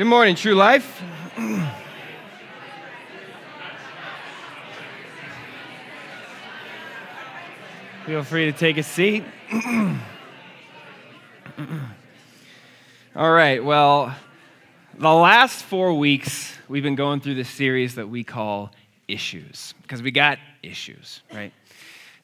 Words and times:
Good 0.00 0.06
morning, 0.06 0.34
True 0.34 0.54
Life. 0.54 1.02
Feel 8.06 8.24
free 8.24 8.46
to 8.46 8.52
take 8.52 8.78
a 8.78 8.82
seat. 8.82 9.24
All 13.14 13.30
right, 13.30 13.62
well, 13.62 14.16
the 14.96 15.12
last 15.12 15.64
four 15.64 15.92
weeks, 15.92 16.56
we've 16.66 16.82
been 16.82 16.94
going 16.94 17.20
through 17.20 17.34
this 17.34 17.50
series 17.50 17.96
that 17.96 18.08
we 18.08 18.24
call 18.24 18.70
Issues, 19.06 19.74
because 19.82 20.00
we 20.00 20.10
got 20.10 20.38
issues, 20.62 21.20
right? 21.30 21.52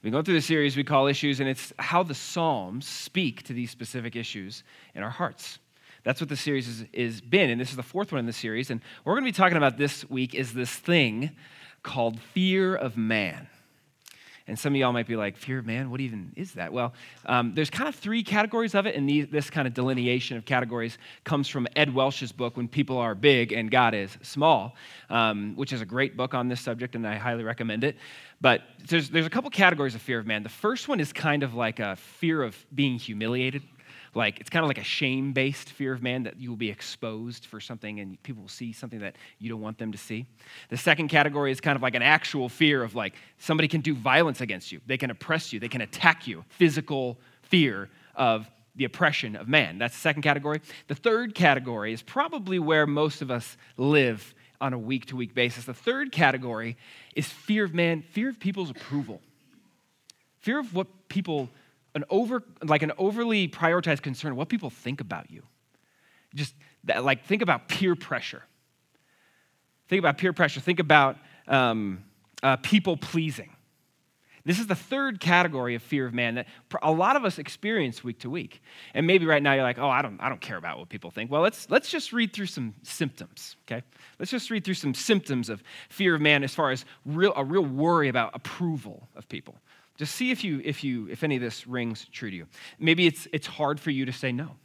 We 0.02 0.10
go 0.10 0.22
through 0.22 0.36
the 0.36 0.40
series 0.40 0.78
we 0.78 0.84
call 0.84 1.08
Issues, 1.08 1.40
and 1.40 1.48
it's 1.50 1.74
how 1.78 2.02
the 2.02 2.14
Psalms 2.14 2.88
speak 2.88 3.42
to 3.42 3.52
these 3.52 3.70
specific 3.70 4.16
issues 4.16 4.64
in 4.94 5.02
our 5.02 5.10
hearts. 5.10 5.58
That's 6.06 6.20
what 6.20 6.28
the 6.28 6.36
series 6.36 6.66
has 6.66 6.84
is 6.92 7.20
been, 7.20 7.50
and 7.50 7.60
this 7.60 7.70
is 7.70 7.76
the 7.76 7.82
fourth 7.82 8.12
one 8.12 8.20
in 8.20 8.26
the 8.26 8.32
series. 8.32 8.70
And 8.70 8.80
what 9.02 9.10
we're 9.10 9.18
going 9.18 9.24
to 9.24 9.32
be 9.32 9.36
talking 9.36 9.56
about 9.56 9.76
this 9.76 10.08
week 10.08 10.36
is 10.36 10.52
this 10.52 10.70
thing 10.70 11.32
called 11.82 12.20
fear 12.32 12.76
of 12.76 12.96
man. 12.96 13.48
And 14.46 14.56
some 14.56 14.72
of 14.72 14.76
y'all 14.78 14.92
might 14.92 15.08
be 15.08 15.16
like, 15.16 15.36
fear 15.36 15.58
of 15.58 15.66
man? 15.66 15.90
What 15.90 16.00
even 16.00 16.32
is 16.36 16.52
that? 16.52 16.72
Well, 16.72 16.94
um, 17.24 17.54
there's 17.56 17.70
kind 17.70 17.88
of 17.88 17.96
three 17.96 18.22
categories 18.22 18.76
of 18.76 18.86
it, 18.86 18.94
and 18.94 19.08
these, 19.08 19.26
this 19.26 19.50
kind 19.50 19.66
of 19.66 19.74
delineation 19.74 20.36
of 20.36 20.44
categories 20.44 20.96
comes 21.24 21.48
from 21.48 21.66
Ed 21.74 21.92
Welch's 21.92 22.30
book, 22.30 22.56
When 22.56 22.68
People 22.68 22.98
Are 22.98 23.16
Big 23.16 23.50
and 23.50 23.68
God 23.68 23.92
is 23.92 24.16
Small, 24.22 24.76
um, 25.10 25.56
which 25.56 25.72
is 25.72 25.80
a 25.80 25.84
great 25.86 26.16
book 26.16 26.34
on 26.34 26.46
this 26.46 26.60
subject, 26.60 26.94
and 26.94 27.04
I 27.04 27.16
highly 27.16 27.42
recommend 27.42 27.82
it. 27.82 27.96
But 28.40 28.62
there's, 28.86 29.10
there's 29.10 29.26
a 29.26 29.30
couple 29.30 29.50
categories 29.50 29.96
of 29.96 30.02
fear 30.02 30.20
of 30.20 30.26
man. 30.28 30.44
The 30.44 30.50
first 30.50 30.86
one 30.86 31.00
is 31.00 31.12
kind 31.12 31.42
of 31.42 31.54
like 31.54 31.80
a 31.80 31.96
fear 31.96 32.44
of 32.44 32.56
being 32.72 32.96
humiliated 32.96 33.64
like 34.16 34.40
it's 34.40 34.48
kind 34.48 34.64
of 34.64 34.68
like 34.68 34.78
a 34.78 34.84
shame-based 34.84 35.68
fear 35.70 35.92
of 35.92 36.02
man 36.02 36.22
that 36.22 36.40
you 36.40 36.48
will 36.48 36.56
be 36.56 36.70
exposed 36.70 37.44
for 37.44 37.60
something 37.60 38.00
and 38.00 38.20
people 38.22 38.42
will 38.42 38.48
see 38.48 38.72
something 38.72 39.00
that 39.00 39.14
you 39.38 39.50
don't 39.50 39.60
want 39.60 39.76
them 39.78 39.92
to 39.92 39.98
see. 39.98 40.26
The 40.70 40.76
second 40.76 41.08
category 41.08 41.52
is 41.52 41.60
kind 41.60 41.76
of 41.76 41.82
like 41.82 41.94
an 41.94 42.02
actual 42.02 42.48
fear 42.48 42.82
of 42.82 42.94
like 42.94 43.14
somebody 43.38 43.68
can 43.68 43.82
do 43.82 43.94
violence 43.94 44.40
against 44.40 44.72
you. 44.72 44.80
They 44.86 44.96
can 44.96 45.10
oppress 45.10 45.52
you, 45.52 45.60
they 45.60 45.68
can 45.68 45.82
attack 45.82 46.26
you. 46.26 46.44
Physical 46.48 47.18
fear 47.42 47.90
of 48.14 48.50
the 48.74 48.84
oppression 48.84 49.36
of 49.36 49.48
man. 49.48 49.78
That's 49.78 49.94
the 49.94 50.00
second 50.00 50.22
category. 50.22 50.60
The 50.88 50.94
third 50.94 51.34
category 51.34 51.92
is 51.92 52.02
probably 52.02 52.58
where 52.58 52.86
most 52.86 53.20
of 53.20 53.30
us 53.30 53.56
live 53.76 54.34
on 54.60 54.72
a 54.72 54.78
week 54.78 55.06
to 55.06 55.16
week 55.16 55.34
basis. 55.34 55.64
The 55.64 55.74
third 55.74 56.10
category 56.10 56.78
is 57.14 57.26
fear 57.28 57.64
of 57.64 57.74
man, 57.74 58.02
fear 58.02 58.30
of 58.30 58.40
people's 58.40 58.70
approval. 58.70 59.20
Fear 60.40 60.60
of 60.60 60.74
what 60.74 60.86
people 61.08 61.50
an 61.96 62.04
over 62.10 62.44
like 62.62 62.82
an 62.82 62.92
overly 62.98 63.48
prioritized 63.48 64.02
concern 64.02 64.32
of 64.32 64.36
what 64.36 64.48
people 64.48 64.70
think 64.70 65.00
about 65.00 65.30
you. 65.30 65.42
Just 66.34 66.54
that, 66.84 67.04
like 67.04 67.24
think 67.24 67.42
about 67.42 67.68
peer 67.68 67.96
pressure. 67.96 68.42
Think 69.88 70.00
about 70.00 70.18
peer 70.18 70.34
pressure. 70.34 70.60
Think 70.60 70.78
about 70.78 71.16
um, 71.48 72.04
uh, 72.42 72.56
people 72.56 72.98
pleasing. 72.98 73.50
This 74.44 74.60
is 74.60 74.66
the 74.66 74.76
third 74.76 75.18
category 75.20 75.74
of 75.74 75.82
fear 75.82 76.06
of 76.06 76.14
man 76.14 76.36
that 76.36 76.46
a 76.80 76.92
lot 76.92 77.16
of 77.16 77.24
us 77.24 77.38
experience 77.38 78.04
week 78.04 78.20
to 78.20 78.30
week. 78.30 78.62
And 78.94 79.06
maybe 79.06 79.24
right 79.24 79.42
now 79.42 79.54
you're 79.54 79.64
like 79.64 79.78
oh 79.78 79.88
i 79.88 80.02
don't 80.02 80.20
i 80.20 80.28
don't 80.28 80.40
care 80.40 80.58
about 80.58 80.78
what 80.78 80.90
people 80.90 81.10
think. 81.10 81.30
Well 81.30 81.40
let's 81.40 81.68
let's 81.70 81.90
just 81.90 82.12
read 82.12 82.34
through 82.34 82.46
some 82.46 82.74
symptoms 82.82 83.56
okay? 83.66 83.82
Let's 84.18 84.30
just 84.30 84.50
read 84.50 84.64
through 84.64 84.74
some 84.74 84.92
symptoms 84.92 85.48
of 85.48 85.62
fear 85.88 86.14
of 86.14 86.20
man 86.20 86.44
as 86.44 86.54
far 86.54 86.70
as 86.70 86.84
real 87.06 87.32
a 87.34 87.42
real 87.42 87.64
worry 87.64 88.08
about 88.08 88.32
approval 88.34 89.08
of 89.16 89.26
people 89.30 89.56
just 89.96 90.14
see 90.14 90.30
if 90.30 90.44
you 90.44 90.60
if 90.64 90.84
you 90.84 91.08
if 91.10 91.24
any 91.24 91.36
of 91.36 91.42
this 91.42 91.66
rings 91.66 92.06
true 92.12 92.30
to 92.30 92.36
you. 92.36 92.46
Maybe 92.78 93.06
it's 93.06 93.26
it's 93.32 93.46
hard 93.46 93.80
for 93.80 93.90
you 93.90 94.04
to 94.06 94.12
say 94.12 94.32
no. 94.32 94.56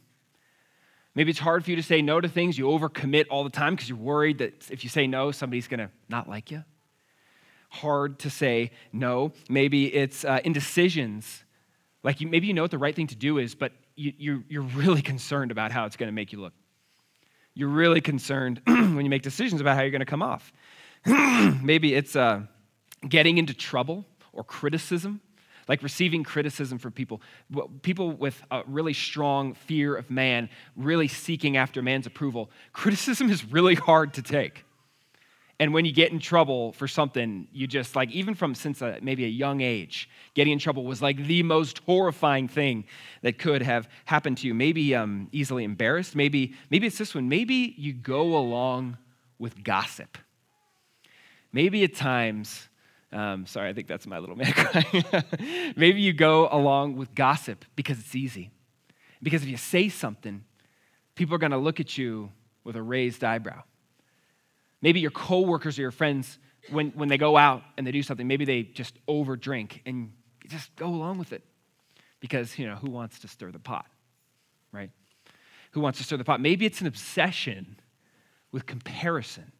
Maybe 1.14 1.30
it's 1.30 1.40
hard 1.40 1.64
for 1.64 1.70
you 1.70 1.76
to 1.76 1.82
say 1.82 2.00
no 2.00 2.20
to 2.20 2.28
things. 2.28 2.56
You 2.56 2.66
overcommit 2.66 3.26
all 3.30 3.44
the 3.44 3.50
time 3.50 3.74
because 3.74 3.88
you're 3.88 3.98
worried 3.98 4.38
that 4.38 4.70
if 4.70 4.82
you 4.82 4.90
say 4.90 5.06
no, 5.06 5.30
somebody's 5.30 5.68
going 5.68 5.80
to 5.80 5.90
not 6.08 6.28
like 6.28 6.50
you. 6.50 6.64
Hard 7.68 8.18
to 8.20 8.30
say 8.30 8.70
no. 8.92 9.32
Maybe 9.48 9.92
it's 9.92 10.24
uh, 10.24 10.40
indecisions. 10.44 11.44
Like 12.02 12.20
you, 12.20 12.28
maybe 12.28 12.46
you 12.46 12.54
know 12.54 12.62
what 12.62 12.70
the 12.70 12.78
right 12.78 12.94
thing 12.94 13.08
to 13.08 13.14
do 13.14 13.38
is, 13.38 13.54
but 13.54 13.72
you, 13.94 14.12
you're, 14.16 14.44
you're 14.48 14.62
really 14.62 15.02
concerned 15.02 15.50
about 15.50 15.70
how 15.70 15.84
it's 15.84 15.96
going 15.96 16.08
to 16.08 16.14
make 16.14 16.32
you 16.32 16.40
look. 16.40 16.54
You're 17.54 17.68
really 17.68 18.00
concerned 18.00 18.62
when 18.66 19.04
you 19.04 19.10
make 19.10 19.22
decisions 19.22 19.60
about 19.60 19.76
how 19.76 19.82
you're 19.82 19.90
going 19.90 20.00
to 20.00 20.06
come 20.06 20.22
off. 20.22 20.50
maybe 21.62 21.94
it's 21.94 22.16
uh, 22.16 22.42
getting 23.06 23.36
into 23.36 23.52
trouble 23.52 24.06
or 24.32 24.44
criticism, 24.44 25.20
like 25.68 25.82
receiving 25.82 26.24
criticism 26.24 26.78
from 26.78 26.92
people. 26.92 27.20
People 27.82 28.12
with 28.12 28.42
a 28.50 28.62
really 28.66 28.92
strong 28.92 29.54
fear 29.54 29.94
of 29.94 30.10
man, 30.10 30.48
really 30.76 31.08
seeking 31.08 31.56
after 31.56 31.82
man's 31.82 32.06
approval. 32.06 32.50
Criticism 32.72 33.30
is 33.30 33.44
really 33.44 33.74
hard 33.74 34.14
to 34.14 34.22
take. 34.22 34.64
And 35.60 35.72
when 35.72 35.84
you 35.84 35.92
get 35.92 36.10
in 36.10 36.18
trouble 36.18 36.72
for 36.72 36.88
something, 36.88 37.46
you 37.52 37.68
just 37.68 37.94
like, 37.94 38.10
even 38.10 38.34
from 38.34 38.54
since 38.56 38.82
a, 38.82 38.98
maybe 39.00 39.24
a 39.24 39.28
young 39.28 39.60
age, 39.60 40.08
getting 40.34 40.54
in 40.54 40.58
trouble 40.58 40.84
was 40.84 41.00
like 41.00 41.16
the 41.24 41.44
most 41.44 41.78
horrifying 41.86 42.48
thing 42.48 42.84
that 43.20 43.38
could 43.38 43.62
have 43.62 43.88
happened 44.04 44.38
to 44.38 44.48
you. 44.48 44.54
Maybe 44.54 44.92
um, 44.96 45.28
easily 45.30 45.62
embarrassed. 45.62 46.16
Maybe, 46.16 46.54
maybe 46.70 46.88
it's 46.88 46.98
this 46.98 47.14
one. 47.14 47.28
Maybe 47.28 47.76
you 47.78 47.92
go 47.92 48.36
along 48.36 48.98
with 49.38 49.62
gossip. 49.62 50.18
Maybe 51.52 51.84
at 51.84 51.94
times 51.94 52.68
um, 53.12 53.46
sorry, 53.46 53.68
I 53.68 53.72
think 53.74 53.88
that's 53.88 54.06
my 54.06 54.18
little 54.18 54.36
man 54.36 54.52
crying. 54.52 55.04
Maybe 55.76 56.00
you 56.00 56.12
go 56.12 56.48
along 56.50 56.96
with 56.96 57.14
gossip 57.14 57.64
because 57.76 57.98
it's 57.98 58.14
easy. 58.14 58.50
Because 59.22 59.42
if 59.42 59.48
you 59.48 59.56
say 59.56 59.88
something, 59.88 60.44
people 61.14 61.34
are 61.34 61.38
going 61.38 61.52
to 61.52 61.58
look 61.58 61.78
at 61.78 61.96
you 61.98 62.30
with 62.64 62.76
a 62.76 62.82
raised 62.82 63.22
eyebrow. 63.22 63.62
Maybe 64.80 65.00
your 65.00 65.10
coworkers 65.10 65.78
or 65.78 65.82
your 65.82 65.90
friends, 65.90 66.38
when, 66.70 66.90
when 66.90 67.08
they 67.08 67.18
go 67.18 67.36
out 67.36 67.62
and 67.76 67.86
they 67.86 67.92
do 67.92 68.02
something, 68.02 68.26
maybe 68.26 68.44
they 68.44 68.62
just 68.62 68.94
overdrink 69.06 69.80
and 69.86 70.12
just 70.48 70.74
go 70.76 70.86
along 70.86 71.18
with 71.18 71.32
it. 71.32 71.44
Because, 72.18 72.58
you 72.58 72.66
know, 72.66 72.76
who 72.76 72.90
wants 72.90 73.20
to 73.20 73.28
stir 73.28 73.50
the 73.50 73.58
pot, 73.58 73.86
right? 74.72 74.90
Who 75.72 75.80
wants 75.80 75.98
to 75.98 76.04
stir 76.04 76.16
the 76.16 76.24
pot? 76.24 76.40
Maybe 76.40 76.66
it's 76.66 76.80
an 76.80 76.86
obsession 76.86 77.78
with 78.52 78.66
comparison 78.66 79.52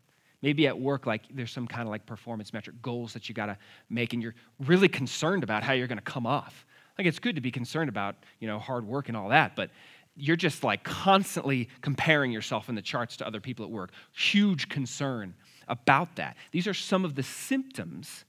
maybe 0.43 0.67
at 0.67 0.79
work 0.79 1.07
like 1.07 1.23
there's 1.33 1.53
some 1.53 1.67
kind 1.67 1.83
of 1.83 1.89
like 1.89 2.05
performance 2.05 2.53
metric 2.53 2.77
goals 2.83 3.13
that 3.15 3.29
you 3.29 3.35
got 3.35 3.47
to 3.47 3.57
make 3.89 4.13
and 4.13 4.23
you're 4.23 4.35
really 4.67 4.89
concerned 4.89 5.43
about 5.43 5.63
how 5.63 5.73
you're 5.73 5.87
going 5.87 5.99
to 5.99 6.03
come 6.03 6.27
off. 6.27 6.67
Like 6.99 7.07
it's 7.07 7.19
good 7.19 7.37
to 7.37 7.41
be 7.41 7.51
concerned 7.51 7.89
about 7.89 8.17
you 8.41 8.49
know 8.49 8.59
hard 8.59 8.87
work 8.87 9.09
and 9.09 9.17
all 9.17 9.31
that 9.31 9.57
but 9.57 9.71
you're 10.15 10.37
just 10.37 10.63
like 10.63 10.85
constantly 10.85 11.69
comparing 11.81 12.33
yourself 12.33 12.69
in 12.69 12.75
the 12.75 12.83
charts 12.83 13.17
to 13.17 13.27
other 13.27 13.41
people 13.41 13.65
at 13.65 13.71
work. 13.71 13.93
Huge 14.13 14.69
concern 14.69 15.35
about 15.69 16.17
that. 16.17 16.37
These 16.51 16.67
are 16.67 16.75
some 16.75 17.05
of 17.05 17.15
the 17.15 17.23
symptoms 17.23 18.25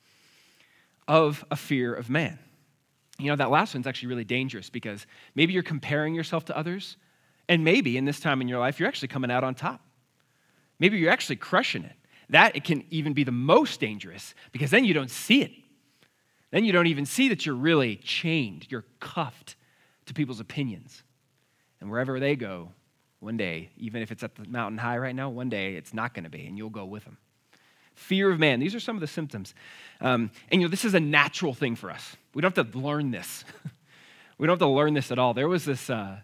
of 1.07 1.43
a 1.51 1.57
fear 1.57 1.93
of 1.93 2.09
man. 2.09 2.39
You 3.19 3.27
know 3.27 3.35
that 3.35 3.51
last 3.51 3.73
one's 3.73 3.85
actually 3.85 4.09
really 4.09 4.23
dangerous 4.23 4.69
because 4.69 5.05
maybe 5.35 5.53
you're 5.53 5.63
comparing 5.63 6.15
yourself 6.15 6.45
to 6.45 6.57
others 6.57 6.95
and 7.49 7.63
maybe 7.63 7.97
in 7.97 8.05
this 8.05 8.19
time 8.19 8.41
in 8.41 8.47
your 8.47 8.59
life 8.59 8.79
you're 8.79 8.87
actually 8.87 9.09
coming 9.09 9.29
out 9.29 9.43
on 9.43 9.55
top. 9.55 9.81
Maybe 10.79 10.97
you're 10.97 11.11
actually 11.11 11.35
crushing 11.35 11.83
it 11.83 11.95
that 12.33 12.55
it 12.55 12.63
can 12.63 12.83
even 12.89 13.13
be 13.13 13.23
the 13.23 13.31
most 13.31 13.79
dangerous 13.79 14.33
because 14.51 14.71
then 14.71 14.85
you 14.85 14.93
don't 14.93 15.11
see 15.11 15.41
it. 15.41 15.51
Then 16.51 16.65
you 16.65 16.71
don't 16.71 16.87
even 16.87 17.05
see 17.05 17.29
that 17.29 17.45
you're 17.45 17.55
really 17.55 17.95
chained, 17.97 18.67
you're 18.69 18.85
cuffed 18.99 19.55
to 20.05 20.13
people's 20.13 20.39
opinions. 20.39 21.03
And 21.79 21.89
wherever 21.89 22.19
they 22.19 22.35
go, 22.35 22.71
one 23.19 23.37
day, 23.37 23.69
even 23.77 24.01
if 24.01 24.11
it's 24.11 24.23
at 24.23 24.35
the 24.35 24.45
mountain 24.47 24.77
high 24.77 24.97
right 24.97 25.15
now, 25.15 25.29
one 25.29 25.49
day 25.49 25.75
it's 25.75 25.93
not 25.93 26.13
going 26.13 26.23
to 26.25 26.29
be, 26.29 26.45
and 26.45 26.57
you'll 26.57 26.69
go 26.69 26.85
with 26.85 27.03
them. 27.05 27.17
Fear 27.95 28.31
of 28.31 28.39
man. 28.39 28.59
These 28.59 28.75
are 28.75 28.79
some 28.79 28.95
of 28.95 29.01
the 29.01 29.07
symptoms. 29.07 29.53
Um, 30.01 30.31
and 30.51 30.61
you 30.61 30.67
know, 30.67 30.71
this 30.71 30.85
is 30.85 30.93
a 30.93 30.99
natural 30.99 31.53
thing 31.53 31.75
for 31.75 31.91
us. 31.91 32.17
We 32.33 32.41
don't 32.41 32.55
have 32.55 32.71
to 32.71 32.77
learn 32.77 33.11
this. 33.11 33.45
we 34.37 34.47
don't 34.47 34.53
have 34.53 34.67
to 34.67 34.73
learn 34.73 34.93
this 34.93 35.11
at 35.11 35.19
all. 35.19 35.33
There 35.33 35.47
was 35.47 35.65
this. 35.65 35.89
Uh, 35.89 36.17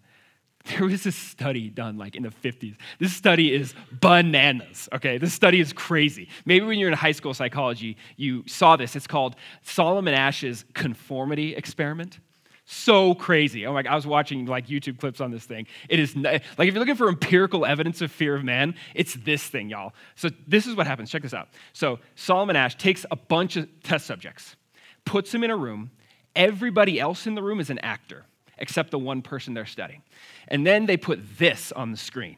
there 0.65 0.85
was 0.85 1.05
a 1.05 1.11
study 1.11 1.69
done 1.69 1.97
like 1.97 2.15
in 2.15 2.23
the 2.23 2.29
50s. 2.29 2.75
This 2.99 3.13
study 3.13 3.53
is 3.53 3.73
bananas, 3.91 4.89
okay? 4.93 5.17
This 5.17 5.33
study 5.33 5.59
is 5.59 5.73
crazy. 5.73 6.29
Maybe 6.45 6.65
when 6.65 6.77
you're 6.79 6.89
in 6.89 6.97
high 6.97 7.13
school 7.13 7.33
psychology, 7.33 7.97
you 8.17 8.43
saw 8.45 8.75
this. 8.75 8.95
It's 8.95 9.07
called 9.07 9.35
Solomon 9.63 10.13
Asch's 10.13 10.65
conformity 10.73 11.55
experiment. 11.55 12.19
So 12.65 13.15
crazy. 13.15 13.65
Oh 13.65 13.73
my 13.73 13.83
I 13.89 13.95
was 13.95 14.05
watching 14.05 14.45
like 14.45 14.67
YouTube 14.67 14.99
clips 14.99 15.21
on 15.21 15.31
this 15.31 15.43
thing. 15.43 15.65
It 15.87 15.99
is 15.99 16.15
like 16.15 16.43
if 16.59 16.65
you're 16.65 16.79
looking 16.79 16.95
for 16.95 17.09
empirical 17.09 17.65
evidence 17.65 18.01
of 18.01 18.11
fear 18.11 18.35
of 18.35 18.43
man, 18.43 18.75
it's 18.93 19.15
this 19.15 19.41
thing, 19.43 19.69
y'all. 19.69 19.93
So 20.15 20.29
this 20.47 20.67
is 20.67 20.75
what 20.75 20.85
happens. 20.85 21.09
Check 21.09 21.23
this 21.23 21.33
out. 21.33 21.49
So 21.73 21.97
Solomon 22.13 22.55
Asch 22.55 22.75
takes 22.75 23.07
a 23.09 23.15
bunch 23.15 23.55
of 23.55 23.67
test 23.81 24.05
subjects, 24.05 24.55
puts 25.03 25.31
them 25.31 25.43
in 25.43 25.49
a 25.49 25.57
room. 25.57 25.89
Everybody 26.35 26.99
else 26.99 27.25
in 27.25 27.33
the 27.33 27.41
room 27.41 27.59
is 27.59 27.71
an 27.71 27.79
actor 27.79 28.25
except 28.59 28.91
the 28.91 28.99
one 28.99 29.21
person 29.21 29.53
they're 29.53 29.65
studying. 29.65 30.01
And 30.47 30.65
then 30.65 30.85
they 30.85 30.97
put 30.97 31.19
this 31.37 31.71
on 31.71 31.91
the 31.91 31.97
screen. 31.97 32.37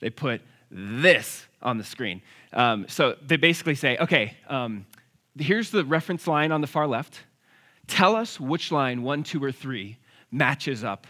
They 0.00 0.10
put 0.10 0.40
this 0.70 1.46
on 1.62 1.78
the 1.78 1.84
screen. 1.84 2.22
Um, 2.52 2.86
so 2.88 3.16
they 3.26 3.36
basically 3.36 3.74
say, 3.74 3.96
okay, 3.98 4.36
um, 4.48 4.86
here's 5.38 5.70
the 5.70 5.84
reference 5.84 6.26
line 6.26 6.52
on 6.52 6.60
the 6.60 6.66
far 6.66 6.86
left. 6.86 7.20
Tell 7.86 8.16
us 8.16 8.40
which 8.40 8.72
line, 8.72 9.02
one, 9.02 9.22
two, 9.22 9.42
or 9.42 9.52
three, 9.52 9.98
matches 10.30 10.82
up 10.82 11.06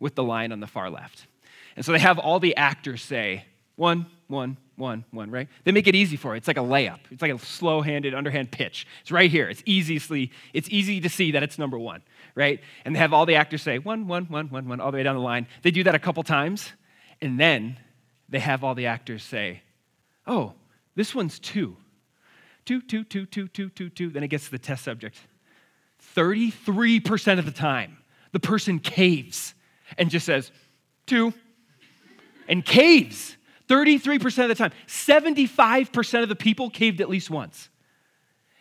with 0.00 0.14
the 0.14 0.22
line 0.22 0.52
on 0.52 0.60
the 0.60 0.66
far 0.66 0.90
left. 0.90 1.26
And 1.76 1.84
so 1.84 1.92
they 1.92 1.98
have 1.98 2.18
all 2.18 2.40
the 2.40 2.56
actors 2.56 3.02
say, 3.02 3.44
one, 3.76 4.06
one, 4.28 4.56
one, 4.76 5.04
one, 5.10 5.30
right? 5.30 5.48
They 5.64 5.72
make 5.72 5.86
it 5.86 5.94
easy 5.94 6.16
for 6.16 6.34
it. 6.34 6.38
It's 6.38 6.48
like 6.48 6.56
a 6.56 6.60
layup. 6.60 6.98
It's 7.10 7.22
like 7.22 7.32
a 7.32 7.38
slow-handed, 7.38 8.14
underhand 8.14 8.50
pitch. 8.50 8.86
It's 9.02 9.12
right 9.12 9.30
here. 9.30 9.48
It's 9.48 9.62
easily, 9.66 10.32
it's 10.52 10.68
easy 10.70 11.00
to 11.00 11.08
see 11.08 11.30
that 11.32 11.42
it's 11.42 11.58
number 11.58 11.78
one, 11.78 12.02
right? 12.36 12.60
And 12.84 12.94
they 12.94 13.00
have 13.00 13.12
all 13.12 13.26
the 13.26 13.34
actors 13.34 13.62
say 13.62 13.78
one, 13.78 14.06
one, 14.06 14.26
one, 14.26 14.48
one, 14.50 14.68
one, 14.68 14.80
all 14.80 14.92
the 14.92 14.98
way 14.98 15.02
down 15.02 15.16
the 15.16 15.22
line. 15.22 15.48
They 15.62 15.72
do 15.72 15.82
that 15.84 15.96
a 15.96 15.98
couple 15.98 16.22
times, 16.22 16.70
and 17.20 17.40
then 17.40 17.78
they 18.28 18.38
have 18.38 18.62
all 18.62 18.76
the 18.76 18.86
actors 18.86 19.24
say, 19.24 19.62
oh, 20.26 20.52
this 20.94 21.14
one's 21.14 21.40
two. 21.40 21.76
Two, 22.64 22.80
two, 22.82 23.02
two, 23.04 23.26
two, 23.26 23.48
two, 23.48 23.70
two, 23.70 23.88
two. 23.88 24.10
Then 24.10 24.22
it 24.22 24.28
gets 24.28 24.44
to 24.44 24.50
the 24.50 24.58
test 24.58 24.84
subject. 24.84 25.18
33% 26.14 27.38
of 27.38 27.44
the 27.44 27.52
time, 27.52 27.98
the 28.32 28.40
person 28.40 28.78
caves 28.78 29.54
and 29.96 30.10
just 30.10 30.26
says, 30.26 30.50
two, 31.06 31.32
and 32.48 32.64
caves. 32.64 33.36
33% 33.68 34.42
of 34.42 34.48
the 34.48 34.54
time. 34.54 34.72
75% 34.86 36.22
of 36.22 36.28
the 36.28 36.36
people 36.36 36.70
caved 36.70 37.00
at 37.00 37.08
least 37.08 37.30
once. 37.30 37.70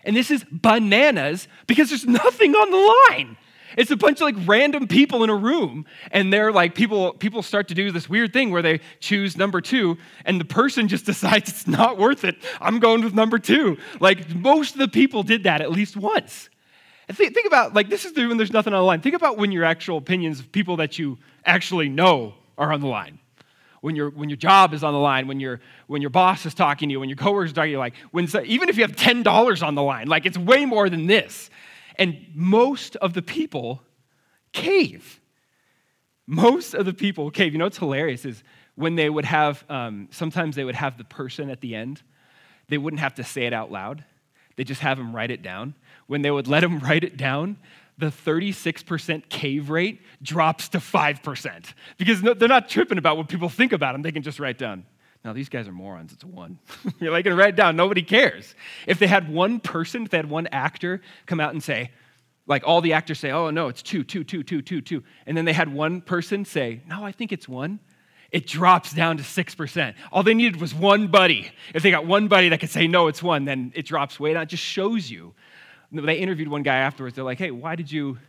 And 0.03 0.15
this 0.15 0.31
is 0.31 0.45
bananas 0.51 1.47
because 1.67 1.89
there's 1.89 2.05
nothing 2.05 2.55
on 2.55 2.71
the 2.71 3.15
line. 3.15 3.37
It's 3.77 3.91
a 3.91 3.97
bunch 3.97 4.21
of 4.21 4.21
like 4.21 4.35
random 4.47 4.87
people 4.87 5.23
in 5.23 5.29
a 5.29 5.35
room, 5.35 5.85
and 6.11 6.31
they're 6.31 6.51
like 6.51 6.75
people. 6.75 7.13
People 7.13 7.41
start 7.41 7.67
to 7.69 7.73
do 7.73 7.91
this 7.91 8.09
weird 8.09 8.33
thing 8.33 8.51
where 8.51 8.61
they 8.61 8.79
choose 8.99 9.37
number 9.37 9.61
two, 9.61 9.97
and 10.25 10.39
the 10.39 10.45
person 10.45 10.87
just 10.87 11.05
decides 11.07 11.49
it's 11.49 11.67
not 11.67 11.97
worth 11.97 12.23
it. 12.23 12.37
I'm 12.61 12.79
going 12.79 13.03
with 13.03 13.13
number 13.13 13.39
two. 13.39 13.77
Like 13.99 14.33
most 14.35 14.73
of 14.73 14.79
the 14.79 14.87
people 14.87 15.23
did 15.23 15.43
that 15.43 15.61
at 15.61 15.71
least 15.71 15.97
once. 15.97 16.49
Think, 17.11 17.33
think 17.33 17.45
about 17.45 17.73
like 17.73 17.89
this 17.89 18.05
is 18.05 18.13
the, 18.13 18.25
when 18.27 18.37
there's 18.37 18.53
nothing 18.53 18.73
on 18.73 18.79
the 18.79 18.85
line. 18.85 19.01
Think 19.01 19.15
about 19.15 19.37
when 19.37 19.51
your 19.51 19.63
actual 19.63 19.97
opinions 19.97 20.39
of 20.39 20.51
people 20.51 20.77
that 20.77 20.97
you 20.97 21.17
actually 21.45 21.89
know 21.89 22.33
are 22.57 22.71
on 22.71 22.81
the 22.81 22.87
line 22.87 23.19
when, 23.85 23.95
your 23.95 24.09
when 24.09 24.29
your 24.29 24.37
job 24.37 24.73
is 24.73 24.83
on 24.83 24.93
the 24.93 24.99
line, 24.99 25.27
when, 25.27 25.39
your 25.39 25.61
when 25.85 26.01
your 26.01 26.09
boss 26.09 26.47
is 26.47 26.55
talking 26.55 26.89
to 26.89 26.93
you, 26.93 26.99
when 26.99 27.07
your 27.07 27.15
coworkers 27.15 27.51
are 27.51 27.53
talking 27.53 27.67
to 27.67 27.71
you, 27.73 27.77
like, 27.77 27.93
when, 28.09 28.27
even 28.43 28.67
if 28.67 28.77
you 28.77 28.83
have 28.83 28.95
$10 28.95 29.65
on 29.65 29.75
the 29.75 29.83
line, 29.83 30.07
like, 30.07 30.25
it's 30.25 30.39
way 30.39 30.65
more 30.65 30.89
than 30.89 31.05
this. 31.05 31.51
And 31.97 32.25
most 32.33 32.95
of 32.97 33.13
the 33.13 33.21
people 33.21 33.81
cave. 34.51 35.19
Most 36.27 36.73
of 36.73 36.85
the 36.85 36.93
people 36.93 37.29
cave. 37.31 37.53
You 37.53 37.59
know 37.59 37.65
what's 37.65 37.77
hilarious 37.77 38.25
is 38.25 38.43
when 38.75 38.95
they 38.95 39.09
would 39.09 39.25
have, 39.25 39.63
um, 39.69 40.07
sometimes 40.11 40.55
they 40.55 40.63
would 40.63 40.75
have 40.75 40.97
the 40.97 41.03
person 41.03 41.49
at 41.49 41.61
the 41.61 41.75
end, 41.75 42.01
they 42.67 42.77
wouldn't 42.77 42.99
have 42.99 43.15
to 43.15 43.23
say 43.23 43.45
it 43.45 43.53
out 43.53 43.71
loud. 43.71 44.03
They 44.55 44.63
just 44.63 44.81
have 44.81 44.97
them 44.97 45.15
write 45.15 45.31
it 45.31 45.41
down. 45.41 45.75
When 46.07 46.21
they 46.21 46.31
would 46.31 46.47
let 46.47 46.61
them 46.61 46.79
write 46.79 47.03
it 47.03 47.17
down, 47.17 47.57
the 47.97 48.07
36% 48.07 49.29
cave 49.29 49.69
rate 49.69 50.01
drops 50.21 50.69
to 50.69 50.79
5% 50.79 51.73
because 51.97 52.21
they're 52.21 52.47
not 52.49 52.67
tripping 52.67 52.97
about 52.97 53.17
what 53.17 53.29
people 53.29 53.49
think 53.49 53.71
about 53.71 53.93
them. 53.93 54.01
They 54.01 54.11
can 54.11 54.23
just 54.23 54.39
write 54.39 54.57
down, 54.57 54.85
now 55.25 55.33
these 55.33 55.49
guys 55.49 55.67
are 55.67 55.71
morons, 55.71 56.13
it's 56.13 56.23
one. 56.23 56.59
You're 56.99 57.11
like, 57.11 57.25
gonna 57.25 57.35
write 57.35 57.49
it 57.49 57.55
down, 57.55 57.75
nobody 57.75 58.03
cares. 58.03 58.53
If 58.85 58.99
they 58.99 59.07
had 59.07 59.27
one 59.27 59.59
person, 59.59 60.03
if 60.03 60.11
they 60.11 60.17
had 60.17 60.29
one 60.29 60.45
actor 60.51 61.01
come 61.25 61.39
out 61.39 61.51
and 61.51 61.63
say, 61.63 61.89
like 62.45 62.61
all 62.65 62.79
the 62.79 62.93
actors 62.93 63.19
say, 63.19 63.31
oh 63.31 63.49
no, 63.49 63.67
it's 63.67 63.81
two, 63.81 64.03
two, 64.03 64.23
two, 64.23 64.43
two, 64.43 64.61
two, 64.61 64.81
two. 64.81 65.03
And 65.25 65.35
then 65.35 65.45
they 65.45 65.53
had 65.53 65.73
one 65.73 66.01
person 66.01 66.45
say, 66.45 66.81
no, 66.87 67.03
I 67.03 67.11
think 67.11 67.31
it's 67.31 67.49
one. 67.49 67.79
It 68.31 68.45
drops 68.45 68.93
down 68.93 69.17
to 69.17 69.23
6%. 69.23 69.95
All 70.11 70.21
they 70.21 70.33
needed 70.35 70.61
was 70.61 70.75
one 70.75 71.07
buddy. 71.07 71.51
If 71.73 71.81
they 71.81 71.89
got 71.89 72.05
one 72.05 72.27
buddy 72.27 72.49
that 72.49 72.59
could 72.59 72.69
say, 72.69 72.85
no, 72.85 73.07
it's 73.07 73.23
one, 73.23 73.45
then 73.45 73.71
it 73.75 73.87
drops 73.87 74.19
way 74.19 74.33
down. 74.33 74.43
It 74.43 74.49
just 74.49 74.63
shows 74.63 75.09
you 75.09 75.33
they 75.91 76.17
interviewed 76.17 76.49
one 76.49 76.61
guy 76.61 76.77
afterwards. 76.77 77.15
They're 77.15 77.23
like, 77.23 77.39
hey, 77.39 77.49
why 77.49 77.75
did 77.75 77.91
you, 77.91 78.19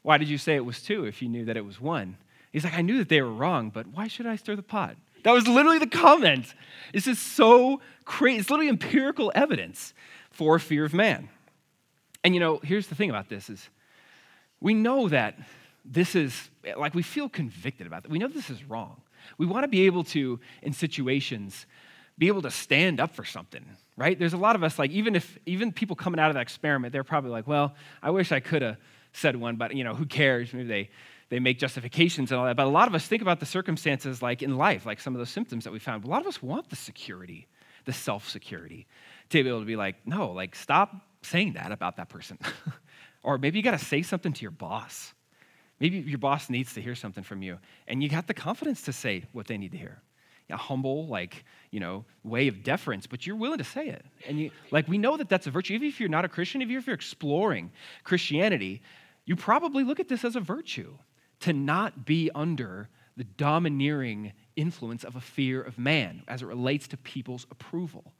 why 0.00 0.16
did 0.16 0.28
you 0.28 0.38
say 0.38 0.54
it 0.54 0.64
was 0.64 0.80
two 0.80 1.04
if 1.04 1.20
you 1.20 1.28
knew 1.28 1.44
that 1.44 1.58
it 1.58 1.64
was 1.64 1.78
one? 1.78 2.16
He's 2.52 2.64
like, 2.64 2.74
I 2.74 2.82
knew 2.82 2.98
that 2.98 3.08
they 3.08 3.20
were 3.20 3.32
wrong, 3.32 3.70
but 3.70 3.86
why 3.88 4.08
should 4.08 4.26
I 4.26 4.36
stir 4.36 4.56
the 4.56 4.62
pot? 4.62 4.96
That 5.22 5.32
was 5.32 5.46
literally 5.46 5.78
the 5.78 5.86
comment. 5.86 6.54
This 6.92 7.06
is 7.06 7.18
so 7.18 7.80
crazy. 8.04 8.40
It's 8.40 8.50
literally 8.50 8.68
empirical 8.68 9.32
evidence 9.34 9.94
for 10.30 10.58
fear 10.58 10.84
of 10.84 10.94
man. 10.94 11.28
And 12.24 12.34
you 12.34 12.40
know, 12.40 12.60
here's 12.62 12.86
the 12.86 12.94
thing 12.94 13.10
about 13.10 13.28
this 13.28 13.50
is 13.50 13.68
we 14.60 14.74
know 14.74 15.08
that 15.08 15.38
this 15.84 16.14
is 16.14 16.50
like 16.76 16.94
we 16.94 17.02
feel 17.02 17.28
convicted 17.28 17.86
about 17.86 18.04
it. 18.04 18.10
We 18.10 18.18
know 18.18 18.28
this 18.28 18.50
is 18.50 18.62
wrong. 18.64 19.02
We 19.38 19.46
want 19.46 19.64
to 19.64 19.68
be 19.68 19.86
able 19.86 20.04
to, 20.04 20.40
in 20.62 20.72
situations, 20.72 21.66
be 22.18 22.28
able 22.28 22.42
to 22.42 22.50
stand 22.50 23.00
up 23.00 23.14
for 23.14 23.24
something 23.24 23.64
right? 23.96 24.18
There's 24.18 24.32
a 24.32 24.38
lot 24.38 24.56
of 24.56 24.64
us, 24.64 24.78
like, 24.78 24.90
even 24.90 25.14
if, 25.14 25.38
even 25.46 25.72
people 25.72 25.96
coming 25.96 26.18
out 26.18 26.28
of 26.28 26.34
that 26.34 26.40
experiment, 26.40 26.92
they're 26.92 27.04
probably 27.04 27.30
like, 27.30 27.46
well, 27.46 27.74
I 28.02 28.10
wish 28.10 28.32
I 28.32 28.40
could 28.40 28.62
have 28.62 28.76
said 29.12 29.36
one, 29.36 29.56
but, 29.56 29.74
you 29.74 29.84
know, 29.84 29.94
who 29.94 30.06
cares? 30.06 30.52
Maybe 30.52 30.68
they, 30.68 30.90
they 31.32 31.40
make 31.40 31.58
justifications 31.58 32.30
and 32.30 32.38
all 32.38 32.44
that. 32.44 32.56
But 32.56 32.66
a 32.66 32.68
lot 32.68 32.88
of 32.88 32.94
us 32.94 33.06
think 33.06 33.22
about 33.22 33.40
the 33.40 33.46
circumstances, 33.46 34.20
like 34.20 34.42
in 34.42 34.58
life, 34.58 34.84
like 34.84 35.00
some 35.00 35.14
of 35.14 35.18
those 35.18 35.30
symptoms 35.30 35.64
that 35.64 35.72
we 35.72 35.78
found. 35.78 36.02
But 36.02 36.08
a 36.08 36.10
lot 36.10 36.20
of 36.20 36.26
us 36.26 36.42
want 36.42 36.68
the 36.68 36.76
security, 36.76 37.48
the 37.86 37.92
self 37.94 38.28
security, 38.28 38.86
to 39.30 39.42
be 39.42 39.48
able 39.48 39.60
to 39.60 39.64
be 39.64 39.74
like, 39.74 40.06
no, 40.06 40.30
like, 40.30 40.54
stop 40.54 40.94
saying 41.22 41.54
that 41.54 41.72
about 41.72 41.96
that 41.96 42.10
person. 42.10 42.38
or 43.22 43.38
maybe 43.38 43.58
you 43.58 43.62
got 43.62 43.70
to 43.70 43.82
say 43.82 44.02
something 44.02 44.34
to 44.34 44.42
your 44.42 44.50
boss. 44.50 45.14
Maybe 45.80 46.00
your 46.00 46.18
boss 46.18 46.50
needs 46.50 46.74
to 46.74 46.82
hear 46.82 46.94
something 46.94 47.24
from 47.24 47.40
you, 47.40 47.56
and 47.88 48.02
you 48.02 48.10
got 48.10 48.26
the 48.26 48.34
confidence 48.34 48.82
to 48.82 48.92
say 48.92 49.24
what 49.32 49.46
they 49.46 49.56
need 49.56 49.72
to 49.72 49.78
hear 49.78 50.02
a 50.50 50.56
humble, 50.56 51.06
like, 51.06 51.46
you 51.70 51.80
know, 51.80 52.04
way 52.24 52.46
of 52.46 52.62
deference, 52.62 53.06
but 53.06 53.26
you're 53.26 53.36
willing 53.36 53.56
to 53.56 53.64
say 53.64 53.88
it. 53.88 54.04
And 54.28 54.38
you, 54.38 54.50
like, 54.70 54.86
we 54.86 54.98
know 54.98 55.16
that 55.16 55.30
that's 55.30 55.46
a 55.46 55.50
virtue. 55.50 55.72
Even 55.72 55.88
if 55.88 55.98
you're 55.98 56.10
not 56.10 56.26
a 56.26 56.28
Christian, 56.28 56.60
even 56.60 56.76
if 56.76 56.86
you're 56.86 56.94
exploring 56.94 57.70
Christianity, 58.04 58.82
you 59.24 59.34
probably 59.34 59.82
look 59.82 59.98
at 59.98 60.08
this 60.08 60.26
as 60.26 60.36
a 60.36 60.40
virtue 60.40 60.92
to 61.42 61.52
not 61.52 62.04
be 62.04 62.30
under 62.34 62.88
the 63.16 63.24
domineering 63.24 64.32
influence 64.56 65.04
of 65.04 65.16
a 65.16 65.20
fear 65.20 65.60
of 65.62 65.78
man 65.78 66.22
as 66.28 66.42
it 66.42 66.46
relates 66.46 66.88
to 66.88 66.96
people's 66.96 67.46
approval. 67.50 68.12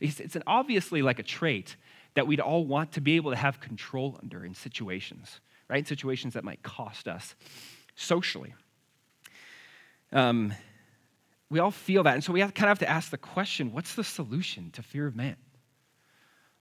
It's, 0.00 0.20
it's 0.20 0.36
an 0.36 0.42
obviously 0.46 1.02
like 1.02 1.18
a 1.18 1.22
trait 1.22 1.76
that 2.14 2.26
we'd 2.26 2.40
all 2.40 2.64
want 2.64 2.92
to 2.92 3.00
be 3.00 3.16
able 3.16 3.30
to 3.30 3.36
have 3.36 3.60
control 3.60 4.18
under 4.22 4.44
in 4.44 4.54
situations, 4.54 5.40
right? 5.68 5.86
Situations 5.86 6.34
that 6.34 6.44
might 6.44 6.62
cost 6.62 7.08
us 7.08 7.34
socially. 7.94 8.54
Um, 10.12 10.52
we 11.50 11.58
all 11.58 11.70
feel 11.70 12.02
that. 12.04 12.14
And 12.14 12.24
so 12.24 12.32
we 12.32 12.40
have, 12.40 12.54
kind 12.54 12.70
of 12.70 12.78
have 12.78 12.86
to 12.86 12.90
ask 12.90 13.10
the 13.10 13.18
question 13.18 13.72
what's 13.72 13.94
the 13.94 14.04
solution 14.04 14.70
to 14.72 14.82
fear 14.82 15.06
of 15.06 15.14
man? 15.14 15.36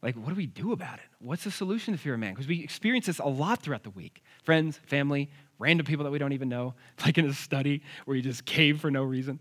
Like, 0.02 0.16
what 0.16 0.30
do 0.30 0.36
we 0.36 0.48
do 0.48 0.74
about 0.74 0.96
it? 0.96 1.06
What's 1.20 1.46
the 1.46 1.52
solution 1.52 1.94
to 1.94 1.98
fear 1.98 2.16
of 2.16 2.20
man? 2.20 2.34
Because 2.34 2.48
we 2.48 2.62
experience 2.62 3.06
this 3.06 3.20
a 3.20 3.28
lot 3.28 3.62
throughout 3.62 3.84
the 3.84 3.90
week 3.90 4.22
friends, 4.44 4.78
family, 4.86 5.30
random 5.60 5.86
people 5.86 6.04
that 6.04 6.12
we 6.12 6.18
don't 6.18 6.34
even 6.34 6.50
know, 6.50 6.74
like 7.06 7.18
in 7.18 7.26
a 7.26 7.34
study 7.34 7.82
where 8.06 8.16
you 8.16 8.24
just 8.24 8.46
cave 8.46 8.80
for 8.80 8.92
no 8.92 9.04
reason. 9.04 9.40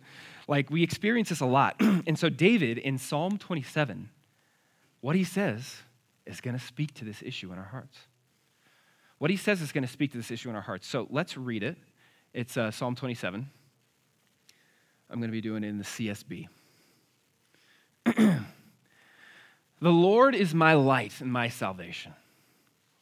Like, 0.48 0.70
we 0.70 0.82
experience 0.82 1.28
this 1.28 1.40
a 1.40 1.46
lot. 1.46 1.76
and 1.80 2.18
so, 2.18 2.28
David 2.28 2.78
in 2.78 2.98
Psalm 2.98 3.38
27, 3.38 4.10
what 5.00 5.16
he 5.16 5.24
says 5.24 5.82
is 6.26 6.40
going 6.40 6.56
to 6.56 6.64
speak 6.64 6.94
to 6.94 7.04
this 7.04 7.22
issue 7.22 7.52
in 7.52 7.58
our 7.58 7.64
hearts. 7.64 7.98
What 9.18 9.30
he 9.30 9.36
says 9.36 9.60
is 9.60 9.70
going 9.72 9.84
to 9.84 9.92
speak 9.92 10.10
to 10.12 10.18
this 10.18 10.30
issue 10.30 10.50
in 10.50 10.56
our 10.56 10.62
hearts. 10.62 10.86
So, 10.86 11.06
let's 11.10 11.36
read 11.36 11.62
it. 11.62 11.76
It's 12.34 12.56
uh, 12.56 12.70
Psalm 12.70 12.96
27. 12.96 13.48
I'm 15.10 15.18
going 15.18 15.28
to 15.28 15.32
be 15.32 15.40
doing 15.40 15.62
it 15.62 15.68
in 15.68 15.78
the 15.78 15.84
CSB. 15.84 16.48
the 18.16 18.44
Lord 19.80 20.34
is 20.34 20.54
my 20.54 20.74
light 20.74 21.20
and 21.20 21.32
my 21.32 21.48
salvation. 21.48 22.14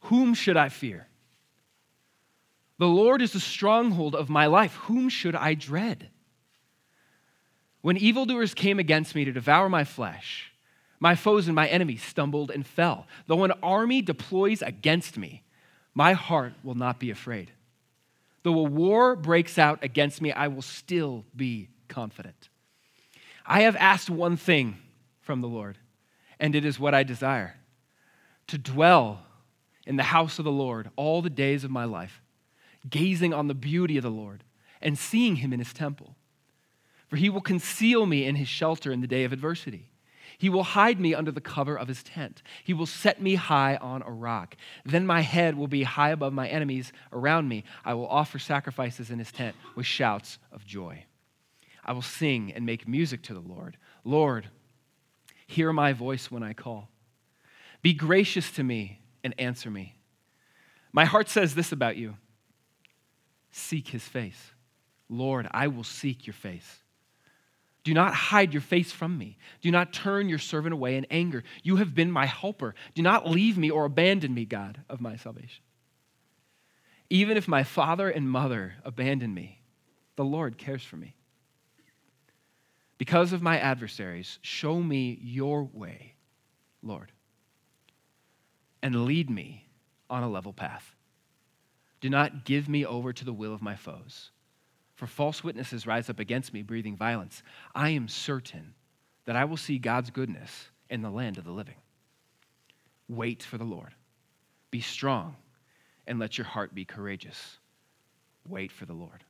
Whom 0.05 0.35
should 0.35 0.57
I 0.57 0.69
fear? 0.69 1.07
The 2.81 2.89
Lord 2.89 3.21
is 3.21 3.35
the 3.35 3.41
stronghold 3.41 4.15
of 4.15 4.31
my 4.31 4.47
life. 4.47 4.75
Whom 4.87 5.11
should 5.11 5.37
I 5.37 5.53
dread? 5.53 6.09
When 7.83 7.99
evildoers 7.99 8.55
came 8.55 8.79
against 8.79 9.15
me 9.15 9.27
to 9.27 9.33
devour 9.33 9.69
my 9.69 9.85
flesh, 9.85 10.51
my 10.99 11.15
foes 11.15 11.47
and 11.47 11.55
my 11.55 11.69
enemies 11.69 12.03
stumbled 12.03 12.51
and 12.51 12.67
fell. 12.67 13.07
Though 13.27 13.45
an 13.45 13.53
army 13.63 14.01
deploys 14.01 14.63
against 14.63 15.19
me, 15.19 15.43
my 15.95 16.15
heart 16.15 16.55
will 16.65 16.75
not 16.75 16.99
be 16.99 17.11
afraid. 17.11 17.53
Though 18.45 18.59
a 18.59 18.63
war 18.63 19.15
breaks 19.15 19.59
out 19.59 19.85
against 19.85 20.23
me, 20.23 20.33
I 20.33 20.49
will 20.49 20.63
still 20.63 21.27
be 21.37 21.69
confident. 21.87 22.49
I 23.45 23.61
have 23.63 23.77
asked 23.77 24.09
one 24.09 24.39
thing 24.39 24.79
from 25.21 25.43
the 25.43 25.49
Lord, 25.49 25.77
and 26.39 26.55
it 26.55 26.65
is 26.65 26.81
what 26.81 26.95
I 26.95 27.03
desire 27.03 27.57
to 28.47 28.57
dwell 28.57 29.21
in 29.87 29.97
the 29.97 30.03
house 30.03 30.39
of 30.39 30.47
the 30.47 30.51
Lord 30.51 30.89
all 30.97 31.21
the 31.21 31.29
days 31.29 31.63
of 31.63 31.71
my 31.71 31.85
life, 31.85 32.20
gazing 32.89 33.35
on 33.35 33.49
the 33.49 33.55
beauty 33.55 33.97
of 33.97 34.03
the 34.03 34.11
Lord 34.11 34.45
and 34.81 34.99
seeing 34.99 35.37
him 35.37 35.53
in 35.53 35.59
his 35.59 35.73
temple. 35.73 36.17
For 37.09 37.17
he 37.17 37.29
will 37.29 37.41
conceal 37.41 38.07
me 38.07 38.25
in 38.25 38.37
his 38.37 38.49
shelter 38.49 38.93
in 38.93 39.01
the 39.01 39.07
day 39.07 39.25
of 39.25 39.33
adversity. 39.33 39.91
He 40.39 40.49
will 40.49 40.63
hide 40.63 40.99
me 40.99 41.13
under 41.13 41.31
the 41.31 41.41
cover 41.41 41.77
of 41.77 41.89
his 41.89 42.03
tent. 42.03 42.43
He 42.65 42.73
will 42.73 42.87
set 42.87 43.21
me 43.21 43.35
high 43.35 43.77
on 43.77 44.03
a 44.03 44.11
rock. 44.11 44.57
Then 44.87 45.07
my 45.07 45.21
head 45.21 45.55
will 45.57 45.67
be 45.67 45.83
high 45.83 46.11
above 46.11 46.33
my 46.33 46.49
enemies 46.49 46.93
around 47.13 47.49
me. 47.49 47.65
I 47.85 47.95
will 47.95 48.07
offer 48.07 48.39
sacrifices 48.39 49.11
in 49.11 49.19
his 49.19 49.33
tent 49.33 49.55
with 49.75 49.87
shouts 49.87 50.39
of 50.53 50.65
joy. 50.65 51.05
I 51.85 51.93
will 51.93 52.01
sing 52.01 52.53
and 52.55 52.65
make 52.65 52.89
music 52.89 53.23
to 53.25 53.35
the 53.35 53.41
Lord. 53.41 53.77
Lord, 54.05 54.49
hear 55.47 55.73
my 55.73 55.93
voice 55.93 56.31
when 56.31 56.43
I 56.43 56.53
call. 56.53 56.89
Be 57.83 57.93
gracious 57.93 58.51
to 58.53 58.63
me 58.63 59.01
and 59.25 59.35
answer 59.39 59.71
me. 59.71 59.97
My 60.93 61.05
heart 61.05 61.29
says 61.29 61.55
this 61.55 61.73
about 61.73 61.97
you 61.97 62.17
seek 63.51 63.89
his 63.89 64.05
face. 64.05 64.53
Lord, 65.09 65.49
I 65.51 65.69
will 65.69 65.85
seek 65.85 66.27
your 66.27 66.35
face. 66.35 66.79
Do 67.83 67.95
not 67.95 68.15
hide 68.15 68.53
your 68.53 68.61
face 68.61 68.93
from 68.93 69.17
me. 69.17 69.39
Do 69.63 69.71
not 69.71 69.93
turn 69.93 70.29
your 70.29 70.39
servant 70.39 70.75
away 70.75 70.97
in 70.97 71.07
anger. 71.11 71.43
You 71.63 71.77
have 71.77 71.95
been 71.95 72.11
my 72.11 72.27
helper. 72.27 72.75
Do 72.95 73.03
not 73.03 73.29
leave 73.29 73.57
me 73.57 73.71
or 73.71 73.87
abandon 73.87 74.35
me, 74.35 74.45
God 74.45 74.83
of 74.89 75.01
my 75.01 75.17
salvation. 75.17 75.63
Even 77.09 77.37
if 77.37 77.49
my 77.49 77.65
father 77.65 78.09
and 78.09 78.31
mother 78.31 78.75
abandon 78.85 79.33
me, 79.33 79.63
the 80.17 80.25
Lord 80.25 80.59
cares 80.59 80.85
for 80.85 80.97
me. 80.97 81.17
Because 82.99 83.33
of 83.33 83.41
my 83.41 83.59
adversaries, 83.59 84.39
show 84.43 84.79
me 84.79 85.19
your 85.23 85.65
way, 85.65 86.17
Lord, 86.83 87.11
and 88.83 89.07
lead 89.07 89.31
me 89.31 89.67
on 90.11 90.23
a 90.23 90.29
level 90.29 90.53
path. 90.53 90.95
Do 92.01 92.11
not 92.11 92.45
give 92.45 92.69
me 92.69 92.85
over 92.87 93.13
to 93.13 93.25
the 93.25 93.33
will 93.33 93.53
of 93.53 93.63
my 93.63 93.77
foes 93.77 94.31
for 95.01 95.07
false 95.07 95.43
witnesses 95.43 95.87
rise 95.87 96.11
up 96.11 96.21
against 96.21 96.53
me, 96.53 96.61
breathing 96.61 96.95
violence. 96.95 97.43
I 97.75 97.89
am 97.89 98.07
certain 98.07 98.75
that 99.25 99.35
I 99.35 99.47
will 99.47 99.57
see 99.57 99.79
God's 99.79 100.11
goodness 100.11 100.69
in 100.91 101.01
the 101.01 101.09
land 101.09 101.39
of 101.39 101.45
the 101.45 101.51
living. 101.51 101.77
Wait 103.09 103.43
for 103.43 103.57
the 103.57 103.65
Lord. 103.65 103.95
Be 104.71 104.83
strong 104.83 105.37
and 106.07 106.19
let 106.19 106.37
your 106.37 106.45
heart 106.45 106.75
be 106.75 106.85
courageous. 106.85 107.57
Wait 108.47 108.71
for 108.71 108.85
the 108.85 108.93
Lord. 108.93 109.25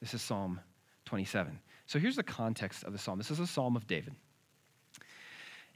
This 0.00 0.14
is 0.14 0.22
Psalm 0.22 0.58
27. 1.04 1.60
So 1.84 1.98
here's 1.98 2.16
the 2.16 2.22
context 2.22 2.82
of 2.84 2.94
the 2.94 2.98
psalm. 2.98 3.18
This 3.18 3.30
is 3.30 3.40
a 3.40 3.46
psalm 3.46 3.76
of 3.76 3.86
David. 3.86 4.14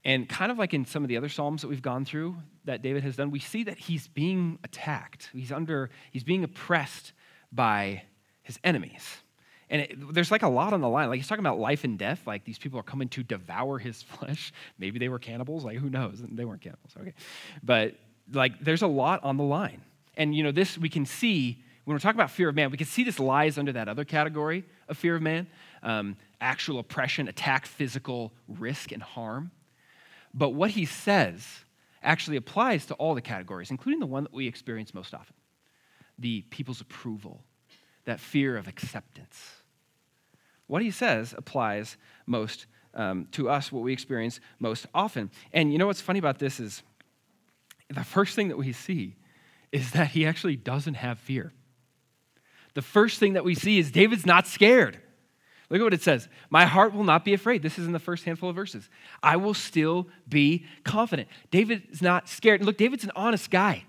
And 0.06 0.28
kind 0.28 0.52
of 0.52 0.58
like 0.58 0.72
in 0.72 0.84
some 0.84 1.02
of 1.02 1.08
the 1.08 1.16
other 1.16 1.28
psalms 1.28 1.62
that 1.62 1.68
we've 1.68 1.82
gone 1.82 2.04
through 2.04 2.36
that 2.64 2.80
David 2.80 3.02
has 3.02 3.16
done, 3.16 3.32
we 3.32 3.40
see 3.40 3.64
that 3.64 3.76
he's 3.76 4.06
being 4.06 4.56
attacked. 4.62 5.30
He's 5.32 5.50
under 5.50 5.90
he's 6.12 6.22
being 6.22 6.44
oppressed 6.44 7.12
by 7.50 8.04
his 8.44 8.56
enemies. 8.62 9.16
And 9.68 9.82
it, 9.82 10.14
there's 10.14 10.30
like 10.30 10.44
a 10.44 10.48
lot 10.48 10.72
on 10.72 10.80
the 10.80 10.88
line. 10.88 11.08
Like 11.08 11.16
he's 11.16 11.26
talking 11.26 11.44
about 11.44 11.58
life 11.58 11.82
and 11.82 11.98
death. 11.98 12.24
Like 12.24 12.44
these 12.44 12.56
people 12.56 12.78
are 12.78 12.84
coming 12.84 13.08
to 13.08 13.24
devour 13.24 13.80
his 13.80 14.00
flesh. 14.20 14.52
Maybe 14.78 15.00
they 15.00 15.08
were 15.08 15.18
cannibals. 15.18 15.64
Like 15.64 15.78
who 15.78 15.90
knows? 15.90 16.22
They 16.22 16.44
weren't 16.44 16.60
cannibals. 16.60 16.92
Okay. 17.00 17.12
But 17.64 17.96
like 18.32 18.60
there's 18.60 18.82
a 18.82 18.86
lot 18.86 19.24
on 19.24 19.36
the 19.36 19.44
line. 19.44 19.82
And 20.16 20.36
you 20.36 20.44
know, 20.44 20.52
this 20.52 20.78
we 20.78 20.88
can 20.88 21.04
see 21.04 21.64
when 21.84 21.96
we're 21.96 22.00
talking 22.00 22.20
about 22.20 22.30
fear 22.30 22.48
of 22.48 22.54
man, 22.54 22.70
we 22.70 22.76
can 22.76 22.86
see 22.86 23.02
this 23.02 23.18
lies 23.18 23.58
under 23.58 23.72
that 23.72 23.88
other 23.88 24.04
category 24.04 24.66
of 24.88 24.96
fear 24.96 25.16
of 25.16 25.22
man 25.22 25.48
um, 25.82 26.16
actual 26.40 26.78
oppression, 26.78 27.26
attack, 27.26 27.66
physical 27.66 28.32
risk, 28.46 28.92
and 28.92 29.02
harm. 29.02 29.50
But 30.36 30.50
what 30.50 30.72
he 30.72 30.84
says 30.84 31.64
actually 32.02 32.36
applies 32.36 32.86
to 32.86 32.94
all 32.94 33.14
the 33.14 33.22
categories, 33.22 33.70
including 33.70 34.00
the 34.00 34.06
one 34.06 34.24
that 34.24 34.32
we 34.32 34.46
experience 34.46 34.94
most 34.94 35.14
often 35.14 35.34
the 36.18 36.40
people's 36.48 36.80
approval 36.80 37.44
that 38.06 38.18
fear 38.18 38.56
of 38.56 38.66
acceptance. 38.66 39.38
What 40.66 40.80
he 40.80 40.90
says 40.90 41.34
applies 41.36 41.98
most 42.24 42.64
um, 42.94 43.28
to 43.32 43.50
us, 43.50 43.70
what 43.70 43.82
we 43.82 43.92
experience 43.92 44.40
most 44.58 44.86
often. 44.94 45.30
And 45.52 45.72
you 45.72 45.78
know 45.78 45.86
what's 45.86 46.00
funny 46.00 46.18
about 46.18 46.38
this 46.38 46.58
is 46.58 46.82
the 47.90 48.02
first 48.02 48.34
thing 48.34 48.48
that 48.48 48.56
we 48.56 48.72
see 48.72 49.16
is 49.72 49.90
that 49.90 50.08
he 50.08 50.24
actually 50.24 50.56
doesn't 50.56 50.94
have 50.94 51.18
fear. 51.18 51.52
The 52.72 52.80
first 52.80 53.18
thing 53.18 53.34
that 53.34 53.44
we 53.44 53.54
see 53.54 53.78
is 53.78 53.90
David's 53.90 54.24
not 54.24 54.46
scared. 54.46 54.98
Look 55.68 55.80
at 55.80 55.84
what 55.84 55.94
it 55.94 56.02
says. 56.02 56.28
My 56.48 56.64
heart 56.64 56.94
will 56.94 57.04
not 57.04 57.24
be 57.24 57.34
afraid. 57.34 57.62
This 57.62 57.78
is 57.78 57.86
in 57.86 57.92
the 57.92 57.98
first 57.98 58.24
handful 58.24 58.48
of 58.48 58.56
verses. 58.56 58.88
I 59.22 59.36
will 59.36 59.54
still 59.54 60.08
be 60.28 60.64
confident. 60.84 61.28
David 61.50 61.82
is 61.90 62.00
not 62.00 62.28
scared. 62.28 62.64
Look, 62.64 62.76
David's 62.76 63.04
an 63.04 63.12
honest 63.16 63.50
guy. 63.50 63.84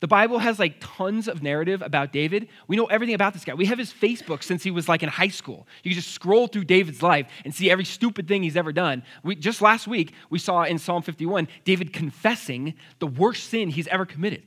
The 0.00 0.08
Bible 0.08 0.38
has 0.40 0.58
like 0.58 0.76
tons 0.80 1.28
of 1.28 1.42
narrative 1.42 1.80
about 1.80 2.12
David. 2.12 2.48
We 2.66 2.76
know 2.76 2.86
everything 2.86 3.14
about 3.14 3.32
this 3.32 3.44
guy. 3.44 3.54
We 3.54 3.66
have 3.66 3.78
his 3.78 3.92
Facebook 3.92 4.42
since 4.42 4.62
he 4.62 4.70
was 4.70 4.88
like 4.88 5.02
in 5.02 5.08
high 5.08 5.28
school. 5.28 5.66
You 5.82 5.92
can 5.92 6.00
just 6.00 6.12
scroll 6.12 6.46
through 6.46 6.64
David's 6.64 7.02
life 7.02 7.26
and 7.44 7.54
see 7.54 7.70
every 7.70 7.86
stupid 7.86 8.28
thing 8.28 8.42
he's 8.42 8.56
ever 8.56 8.72
done. 8.72 9.02
We, 9.22 9.36
just 9.36 9.62
last 9.62 9.86
week, 9.86 10.12
we 10.28 10.38
saw 10.38 10.64
in 10.64 10.78
Psalm 10.78 11.02
51 11.02 11.48
David 11.64 11.92
confessing 11.92 12.74
the 12.98 13.06
worst 13.06 13.48
sin 13.48 13.70
he's 13.70 13.86
ever 13.86 14.04
committed. 14.04 14.42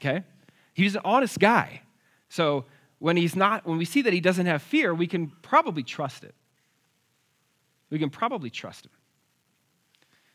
Okay? 0.00 0.24
He's 0.74 0.96
an 0.96 1.02
honest 1.04 1.38
guy. 1.38 1.82
So 2.28 2.64
when 2.98 3.16
he's 3.16 3.36
not, 3.36 3.66
when 3.66 3.78
we 3.78 3.84
see 3.84 4.02
that 4.02 4.12
he 4.12 4.20
doesn't 4.20 4.46
have 4.46 4.62
fear, 4.62 4.94
we 4.94 5.06
can 5.06 5.28
probably 5.42 5.82
trust 5.82 6.24
it. 6.24 6.34
We 7.90 7.98
can 7.98 8.10
probably 8.10 8.50
trust 8.50 8.86
him. 8.86 8.92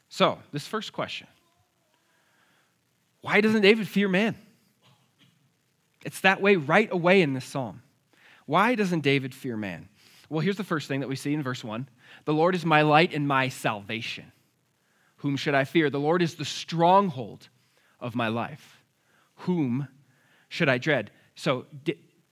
So, 0.10 0.40
this 0.52 0.68
first 0.68 0.94
question 0.94 1.28
why 3.22 3.42
doesn't 3.42 3.62
David 3.62 3.88
fear 3.88 4.08
man? 4.08 4.36
It's 6.04 6.22
that 6.22 6.42
way 6.42 6.56
right 6.56 6.92
away 6.92 7.22
in 7.22 7.34
this 7.34 7.46
psalm. 7.46 7.84
Why 8.46 8.76
doesn't 8.76 9.02
David 9.02 9.36
fear 9.36 9.56
man? 9.56 9.88
Well, 10.30 10.40
here's 10.40 10.58
the 10.58 10.64
first 10.64 10.88
thing 10.88 11.02
that 11.02 11.10
we 11.10 11.16
see 11.16 11.34
in 11.34 11.44
verse 11.44 11.64
1 11.64 11.88
The 12.26 12.34
Lord 12.34 12.56
is 12.56 12.66
my 12.66 12.82
light 12.82 13.14
and 13.14 13.28
my 13.28 13.50
salvation. 13.50 14.32
Whom 15.18 15.38
should 15.38 15.54
I 15.54 15.66
fear? 15.66 15.90
The 15.90 16.00
Lord 16.00 16.22
is 16.22 16.36
the 16.36 16.46
stronghold 16.46 17.50
of 18.00 18.16
my 18.16 18.28
life. 18.28 18.82
Whom 19.36 19.88
should 20.50 20.68
I 20.68 20.80
dread? 20.80 21.12
So, 21.36 21.68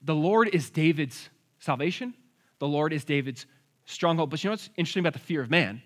the 0.02 0.14
Lord 0.14 0.48
is 0.48 0.70
David's 0.70 1.28
salvation. 1.58 2.14
The 2.58 2.68
Lord 2.68 2.92
is 2.92 3.04
David's 3.04 3.46
stronghold. 3.84 4.30
But 4.30 4.42
you 4.42 4.48
know 4.48 4.52
what's 4.52 4.70
interesting 4.76 5.00
about 5.00 5.12
the 5.12 5.18
fear 5.18 5.40
of 5.40 5.50
man? 5.50 5.82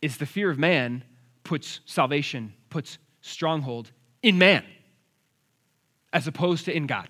Is 0.00 0.16
the 0.16 0.26
fear 0.26 0.50
of 0.50 0.58
man 0.58 1.04
puts 1.44 1.80
salvation, 1.84 2.54
puts 2.70 2.98
stronghold 3.20 3.90
in 4.22 4.38
man 4.38 4.64
as 6.12 6.26
opposed 6.26 6.64
to 6.64 6.76
in 6.76 6.86
God, 6.86 7.08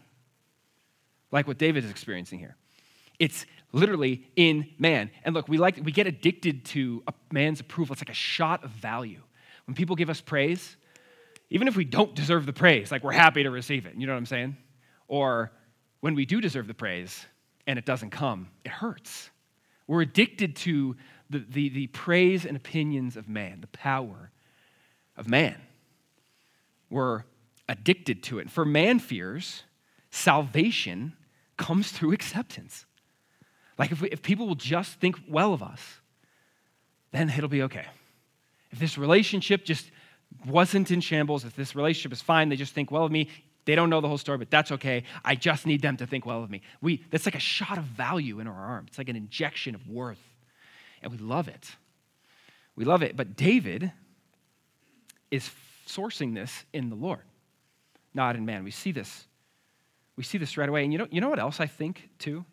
like 1.30 1.46
what 1.46 1.58
David 1.58 1.84
is 1.84 1.90
experiencing 1.90 2.38
here. 2.38 2.56
It's 3.18 3.46
literally 3.72 4.24
in 4.36 4.68
man. 4.78 5.10
And 5.24 5.34
look, 5.34 5.48
we 5.48 5.58
like 5.58 5.78
we 5.82 5.92
get 5.92 6.06
addicted 6.06 6.64
to 6.66 7.02
a 7.06 7.12
man's 7.32 7.60
approval. 7.60 7.92
It's 7.92 8.02
like 8.02 8.10
a 8.10 8.14
shot 8.14 8.64
of 8.64 8.70
value. 8.70 9.22
When 9.66 9.74
people 9.74 9.94
give 9.96 10.10
us 10.10 10.20
praise, 10.20 10.76
even 11.50 11.68
if 11.68 11.76
we 11.76 11.84
don't 11.84 12.14
deserve 12.14 12.46
the 12.46 12.52
praise, 12.52 12.90
like 12.90 13.04
we're 13.04 13.12
happy 13.12 13.42
to 13.42 13.50
receive 13.50 13.86
it. 13.86 13.94
You 13.96 14.06
know 14.06 14.12
what 14.12 14.18
I'm 14.18 14.26
saying? 14.26 14.56
Or 15.06 15.52
when 16.00 16.14
we 16.14 16.26
do 16.26 16.40
deserve 16.40 16.66
the 16.66 16.74
praise 16.74 17.26
and 17.66 17.78
it 17.78 17.84
doesn't 17.84 18.10
come, 18.10 18.48
it 18.64 18.70
hurts. 18.70 19.30
We're 19.86 20.02
addicted 20.02 20.56
to 20.56 20.96
the, 21.28 21.44
the, 21.48 21.68
the 21.68 21.86
praise 21.88 22.44
and 22.44 22.56
opinions 22.56 23.16
of 23.16 23.28
man, 23.28 23.60
the 23.60 23.66
power 23.68 24.30
of 25.16 25.28
man 25.28 25.56
we're 26.90 27.22
addicted 27.68 28.22
to 28.24 28.40
it. 28.40 28.50
For 28.50 28.64
man 28.64 28.98
fears, 28.98 29.62
salvation 30.10 31.14
comes 31.56 31.92
through 31.92 32.12
acceptance. 32.12 32.84
Like 33.78 33.92
if, 33.92 34.02
we, 34.02 34.08
if 34.08 34.20
people 34.22 34.46
will 34.46 34.56
just 34.56 34.94
think 35.00 35.16
well 35.28 35.54
of 35.54 35.62
us, 35.62 35.80
then 37.12 37.30
it'll 37.30 37.48
be 37.48 37.62
okay. 37.62 37.86
If 38.72 38.78
this 38.78 38.98
relationship 38.98 39.64
just 39.64 39.90
wasn't 40.46 40.90
in 40.90 41.00
shambles, 41.00 41.44
if 41.44 41.56
this 41.56 41.74
relationship 41.74 42.12
is 42.12 42.20
fine, 42.20 42.48
they 42.48 42.56
just 42.56 42.74
think 42.74 42.90
well 42.90 43.04
of 43.04 43.12
me, 43.12 43.28
they 43.70 43.76
don't 43.76 43.88
know 43.88 44.00
the 44.00 44.08
whole 44.08 44.18
story, 44.18 44.36
but 44.36 44.50
that's 44.50 44.72
okay. 44.72 45.04
I 45.24 45.36
just 45.36 45.64
need 45.64 45.80
them 45.80 45.96
to 45.98 46.06
think 46.06 46.26
well 46.26 46.42
of 46.42 46.50
me. 46.50 46.60
We, 46.80 47.04
that's 47.12 47.24
like 47.24 47.36
a 47.36 47.38
shot 47.38 47.78
of 47.78 47.84
value 47.84 48.40
in 48.40 48.48
our 48.48 48.52
arm. 48.52 48.86
It's 48.88 48.98
like 48.98 49.08
an 49.08 49.14
injection 49.14 49.76
of 49.76 49.88
worth. 49.88 50.18
And 51.02 51.12
we 51.12 51.18
love 51.18 51.46
it. 51.46 51.70
We 52.74 52.84
love 52.84 53.04
it. 53.04 53.16
But 53.16 53.36
David 53.36 53.92
is 55.30 55.48
sourcing 55.86 56.34
this 56.34 56.64
in 56.72 56.90
the 56.90 56.96
Lord, 56.96 57.22
not 58.12 58.34
in 58.34 58.44
man. 58.44 58.64
We 58.64 58.72
see 58.72 58.90
this. 58.90 59.24
We 60.16 60.24
see 60.24 60.36
this 60.36 60.56
right 60.56 60.68
away. 60.68 60.82
And 60.82 60.92
you 60.92 60.98
know, 60.98 61.06
you 61.08 61.20
know 61.20 61.28
what 61.28 61.38
else 61.38 61.60
I 61.60 61.66
think 61.66 62.08
too? 62.18 62.44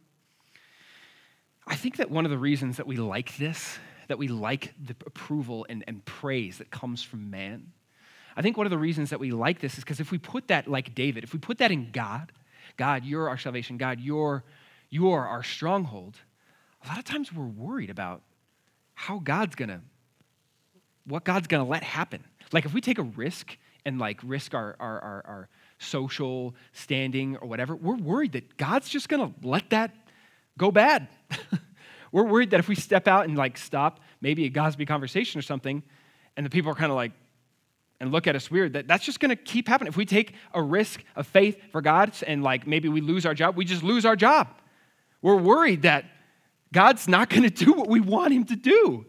I 1.66 1.74
think 1.74 1.96
that 1.96 2.12
one 2.12 2.26
of 2.26 2.32
the 2.32 2.38
reasons 2.38 2.78
that 2.78 2.86
we 2.86 2.98
like 2.98 3.36
this, 3.38 3.80
that 4.08 4.20
we 4.20 4.28
like 4.28 4.76
the 4.80 4.96
approval 5.08 5.66
and, 5.68 5.84
and 5.88 6.06
praise 6.06 6.60
that 6.60 6.70
comes 6.70 7.02
from 7.02 7.32
man, 7.32 7.72
I 8.38 8.44
think 8.44 8.56
one 8.56 8.68
of 8.68 8.72
the 8.72 8.78
reasons 8.78 9.10
that 9.10 9.20
we 9.20 9.32
like 9.32 9.60
this 9.60 9.80
is 9.80 9.84
because 9.84 10.00
if 10.00 10.12
we 10.12 10.20
put 10.20 10.50
that 10.50 10.68
like 10.68 10.94
David, 10.94 11.24
if 11.24 11.34
we 11.34 11.40
put 11.40 11.58
that 11.58 11.72
in 11.72 11.90
God, 11.92 12.32
God, 12.78 13.04
you're 13.04 13.28
our 13.28 13.38
salvation, 13.38 13.78
God, 13.78 14.00
you're, 14.00 14.44
you're 14.92 15.26
our 15.26 15.42
stronghold, 15.42 16.18
a 16.86 16.88
lot 16.88 17.00
of 17.00 17.04
times 17.04 17.34
we're 17.34 17.48
worried 17.48 17.90
about 17.90 18.22
how 18.94 19.18
God's 19.18 19.56
gonna, 19.56 19.82
what 21.06 21.24
God's 21.24 21.48
gonna 21.48 21.66
let 21.66 21.82
happen. 21.82 22.24
Like 22.54 22.66
if 22.66 22.76
we 22.76 22.80
take 22.80 23.00
a 23.00 23.04
risk 23.04 23.58
and 23.86 23.98
like 23.98 24.20
risk 24.24 24.54
our, 24.54 24.76
our, 24.80 25.00
our, 25.00 25.24
our 25.26 25.50
social 25.80 26.54
standing 26.74 27.38
or 27.38 27.48
whatever, 27.48 27.76
we're 27.76 27.98
worried 27.98 28.34
that 28.34 28.56
God's 28.56 28.88
just 28.88 29.10
gonna 29.10 29.34
let 29.42 29.72
that 29.72 29.96
go 30.60 30.70
bad. 30.70 31.08
we're 32.12 32.24
worried 32.24 32.52
that 32.52 32.60
if 32.60 32.68
we 32.68 32.76
step 32.76 33.08
out 33.08 33.26
and 33.26 33.36
like 33.36 33.58
stop 33.58 34.00
maybe 34.22 34.46
a 34.46 34.50
Gosby 34.50 34.86
conversation 34.86 35.40
or 35.40 35.42
something, 35.42 35.82
and 36.36 36.46
the 36.46 36.52
people 36.52 36.72
are 36.72 36.76
kind 36.76 36.92
of 36.92 36.96
like, 36.96 37.14
and 38.00 38.12
look 38.12 38.28
at 38.28 38.36
us 38.36 38.52
weird, 38.52 38.74
that 38.74 38.88
that's 38.88 39.06
just 39.06 39.20
gonna 39.20 39.36
keep 39.36 39.68
happening. 39.68 39.90
If 39.90 39.98
we 39.98 40.06
take 40.06 40.34
a 40.54 40.62
risk 40.62 41.04
of 41.16 41.28
faith 41.28 41.60
for 41.72 41.82
God 41.82 42.14
and 42.26 42.44
like 42.44 42.68
maybe 42.68 42.90
we 42.90 43.02
lose 43.02 43.26
our 43.26 43.34
job, 43.34 43.56
we 43.56 43.66
just 43.66 43.84
lose 43.84 44.06
our 44.06 44.16
job. 44.16 44.48
We're 45.22 45.38
worried 45.38 45.84
that 45.84 46.06
God's 46.72 47.08
not 47.08 47.30
gonna 47.32 47.50
do 47.50 47.74
what 47.74 47.88
we 47.88 48.00
want 48.00 48.34
him 48.34 48.46
to 48.46 48.56
do. 48.56 49.06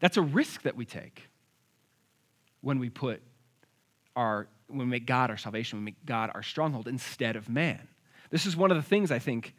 That's 0.00 0.16
a 0.16 0.22
risk 0.22 0.62
that 0.62 0.76
we 0.76 0.84
take 0.84 1.28
when 2.60 2.78
we 2.78 2.88
put 2.88 3.22
our, 4.16 4.48
when 4.66 4.80
we 4.80 4.86
make 4.86 5.06
God 5.06 5.30
our 5.30 5.36
salvation, 5.36 5.78
we 5.78 5.84
make 5.86 6.04
God 6.04 6.30
our 6.34 6.42
stronghold 6.42 6.88
instead 6.88 7.36
of 7.36 7.48
man. 7.48 7.88
This 8.30 8.46
is 8.46 8.56
one 8.56 8.70
of 8.70 8.76
the 8.76 8.82
things 8.82 9.10
I 9.10 9.18
think 9.18 9.54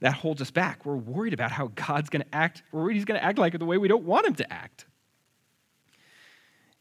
that 0.00 0.12
holds 0.12 0.40
us 0.40 0.50
back. 0.50 0.84
We're 0.84 0.96
worried 0.96 1.34
about 1.34 1.50
how 1.50 1.68
God's 1.74 2.08
going 2.10 2.22
to 2.22 2.34
act. 2.34 2.62
We're 2.70 2.82
worried 2.82 2.94
he's 2.94 3.04
going 3.04 3.18
to 3.18 3.24
act 3.24 3.38
like 3.38 3.58
the 3.58 3.64
way 3.64 3.78
we 3.78 3.88
don't 3.88 4.04
want 4.04 4.26
him 4.26 4.34
to 4.36 4.52
act. 4.52 4.84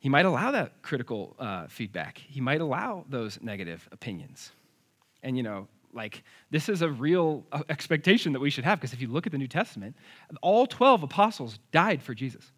He 0.07 0.09
might 0.09 0.25
allow 0.25 0.51
that 0.51 0.81
critical 0.83 1.35
uh, 1.37 1.67
feedback. 1.67 2.17
He 2.17 2.39
might 2.39 2.61
allow 2.61 3.03
those 3.09 3.41
negative 3.41 3.89
opinions. 3.91 4.53
And, 5.21 5.35
you 5.35 5.43
know, 5.43 5.67
like, 5.91 6.23
this 6.49 6.69
is 6.69 6.81
a 6.81 6.89
real 6.89 7.45
uh, 7.51 7.63
expectation 7.67 8.31
that 8.31 8.39
we 8.39 8.49
should 8.49 8.63
have 8.63 8.79
because 8.79 8.93
if 8.93 9.01
you 9.01 9.09
look 9.09 9.25
at 9.25 9.33
the 9.33 9.37
New 9.37 9.49
Testament, 9.49 9.97
all 10.41 10.65
12 10.65 11.03
apostles 11.03 11.59
died 11.73 12.01
for 12.01 12.13
Jesus. 12.13 12.53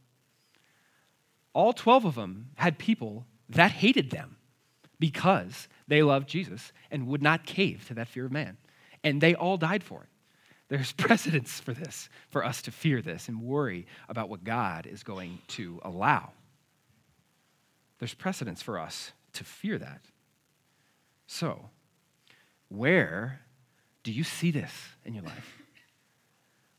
All 1.54 1.74
12 1.74 2.06
of 2.06 2.14
them 2.14 2.50
had 2.54 2.78
people 2.78 3.26
that 3.50 3.72
hated 3.72 4.12
them 4.12 4.38
because 5.00 5.68
they 5.88 6.04
loved 6.04 6.30
Jesus 6.30 6.72
and 6.92 7.08
would 7.08 7.24
not 7.24 7.48
cave 7.48 7.84
to 7.88 7.96
that 7.96 8.10
fear 8.10 8.28
of 8.28 8.32
man. 8.32 8.58
And 9.04 9.22
they 9.22 9.34
all 9.34 9.58
died 9.58 9.84
for 9.84 10.04
it. 10.04 10.10
There's 10.68 10.92
precedence 11.08 11.60
for 11.60 11.74
this, 11.74 12.10
for 12.30 12.46
us 12.46 12.62
to 12.62 12.72
fear 12.72 13.02
this 13.02 13.28
and 13.28 13.42
worry 13.42 13.88
about 14.08 14.30
what 14.30 14.44
God 14.44 14.86
is 14.86 15.02
going 15.02 15.40
to 15.48 15.80
allow. 15.84 16.34
There's 18.00 18.14
precedence 18.14 18.62
for 18.62 18.80
us 18.80 19.12
to 19.34 19.44
fear 19.44 19.78
that. 19.78 20.02
So, 21.28 21.70
where 22.70 23.42
do 24.04 24.12
you 24.12 24.24
see 24.24 24.52
this 24.52 24.72
in 25.06 25.14
your 25.14 25.24
life? 25.24 25.58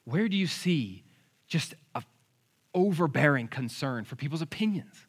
Where 0.05 0.29
do 0.29 0.37
you 0.37 0.47
see 0.47 1.05
just 1.47 1.75
an 1.95 2.03
overbearing 2.75 3.49
concern 3.49 4.05
for 4.05 4.17
people's 4.17 4.43
opinions? 4.43 5.07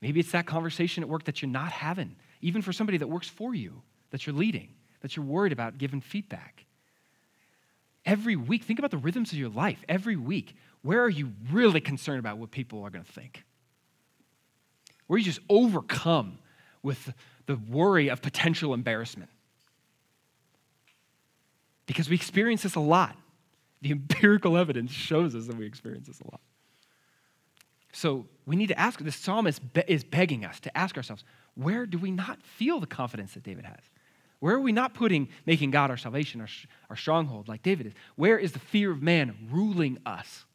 Maybe 0.00 0.20
it's 0.20 0.32
that 0.32 0.46
conversation 0.46 1.02
at 1.02 1.08
work 1.08 1.24
that 1.24 1.42
you're 1.42 1.50
not 1.50 1.72
having, 1.72 2.16
even 2.40 2.60
for 2.60 2.72
somebody 2.72 2.98
that 2.98 3.06
works 3.06 3.28
for 3.28 3.54
you, 3.54 3.82
that 4.10 4.26
you're 4.26 4.34
leading, 4.34 4.68
that 5.00 5.16
you're 5.16 5.24
worried 5.24 5.52
about 5.52 5.78
giving 5.78 6.00
feedback. 6.00 6.66
Every 8.04 8.34
week, 8.34 8.64
think 8.64 8.80
about 8.80 8.90
the 8.90 8.98
rhythms 8.98 9.32
of 9.32 9.38
your 9.38 9.48
life. 9.48 9.78
Every 9.88 10.16
week, 10.16 10.56
where 10.82 11.02
are 11.02 11.08
you 11.08 11.32
really 11.52 11.80
concerned 11.80 12.18
about 12.18 12.38
what 12.38 12.50
people 12.50 12.82
are 12.82 12.90
going 12.90 13.04
to 13.04 13.12
think? 13.12 13.44
Where 15.12 15.18
you 15.18 15.26
just 15.26 15.40
overcome 15.50 16.38
with 16.82 17.12
the 17.44 17.56
worry 17.56 18.08
of 18.08 18.22
potential 18.22 18.72
embarrassment? 18.72 19.28
Because 21.84 22.08
we 22.08 22.16
experience 22.16 22.62
this 22.62 22.76
a 22.76 22.80
lot. 22.80 23.14
The 23.82 23.90
empirical 23.90 24.56
evidence 24.56 24.90
shows 24.90 25.34
us 25.34 25.48
that 25.48 25.56
we 25.58 25.66
experience 25.66 26.06
this 26.06 26.18
a 26.22 26.30
lot. 26.30 26.40
So 27.92 28.24
we 28.46 28.56
need 28.56 28.68
to 28.68 28.80
ask, 28.80 29.04
the 29.04 29.12
psalmist 29.12 29.60
is 29.86 30.02
begging 30.02 30.46
us 30.46 30.58
to 30.60 30.74
ask 30.74 30.96
ourselves, 30.96 31.24
where 31.56 31.84
do 31.84 31.98
we 31.98 32.10
not 32.10 32.42
feel 32.42 32.80
the 32.80 32.86
confidence 32.86 33.34
that 33.34 33.42
David 33.42 33.66
has? 33.66 33.80
Where 34.40 34.54
are 34.54 34.60
we 34.60 34.72
not 34.72 34.94
putting, 34.94 35.28
making 35.44 35.72
God 35.72 35.90
our 35.90 35.98
salvation, 35.98 36.40
our, 36.40 36.48
our 36.88 36.96
stronghold, 36.96 37.48
like 37.48 37.62
David 37.62 37.88
is? 37.88 37.92
Where 38.16 38.38
is 38.38 38.52
the 38.52 38.60
fear 38.60 38.90
of 38.90 39.02
man 39.02 39.36
ruling 39.50 39.98
us? 40.06 40.46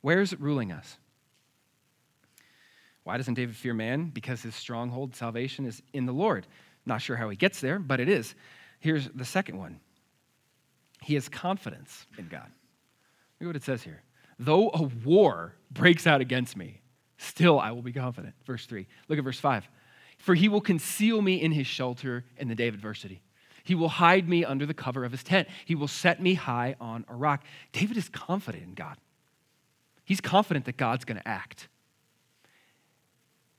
Where 0.00 0.22
is 0.22 0.32
it 0.32 0.40
ruling 0.40 0.72
us? 0.72 0.96
Why 3.06 3.18
doesn't 3.18 3.34
David 3.34 3.54
fear 3.54 3.72
man? 3.72 4.10
Because 4.12 4.42
his 4.42 4.56
stronghold, 4.56 5.14
salvation, 5.14 5.64
is 5.64 5.80
in 5.92 6.06
the 6.06 6.12
Lord. 6.12 6.44
Not 6.84 7.00
sure 7.00 7.14
how 7.14 7.28
he 7.28 7.36
gets 7.36 7.60
there, 7.60 7.78
but 7.78 8.00
it 8.00 8.08
is. 8.08 8.34
Here's 8.80 9.08
the 9.10 9.24
second 9.24 9.58
one 9.58 9.78
he 11.02 11.14
has 11.14 11.28
confidence 11.28 12.04
in 12.18 12.26
God. 12.26 12.50
Look 13.38 13.46
what 13.46 13.54
it 13.54 13.62
says 13.62 13.84
here. 13.84 14.02
Though 14.40 14.70
a 14.70 14.82
war 14.82 15.54
breaks 15.70 16.04
out 16.04 16.20
against 16.20 16.56
me, 16.56 16.80
still 17.16 17.60
I 17.60 17.70
will 17.70 17.80
be 17.80 17.92
confident. 17.92 18.34
Verse 18.44 18.66
3. 18.66 18.88
Look 19.06 19.20
at 19.20 19.24
verse 19.24 19.38
5. 19.38 19.68
For 20.18 20.34
he 20.34 20.48
will 20.48 20.60
conceal 20.60 21.22
me 21.22 21.40
in 21.40 21.52
his 21.52 21.68
shelter 21.68 22.24
in 22.36 22.48
the 22.48 22.56
day 22.56 22.66
of 22.66 22.74
adversity. 22.74 23.22
He 23.62 23.76
will 23.76 23.88
hide 23.88 24.28
me 24.28 24.44
under 24.44 24.66
the 24.66 24.74
cover 24.74 25.04
of 25.04 25.12
his 25.12 25.22
tent. 25.22 25.46
He 25.64 25.76
will 25.76 25.86
set 25.86 26.20
me 26.20 26.34
high 26.34 26.74
on 26.80 27.04
a 27.08 27.14
rock. 27.14 27.44
David 27.70 27.96
is 27.98 28.08
confident 28.08 28.64
in 28.64 28.74
God. 28.74 28.96
He's 30.04 30.20
confident 30.20 30.64
that 30.64 30.76
God's 30.76 31.04
going 31.04 31.18
to 31.18 31.28
act. 31.28 31.68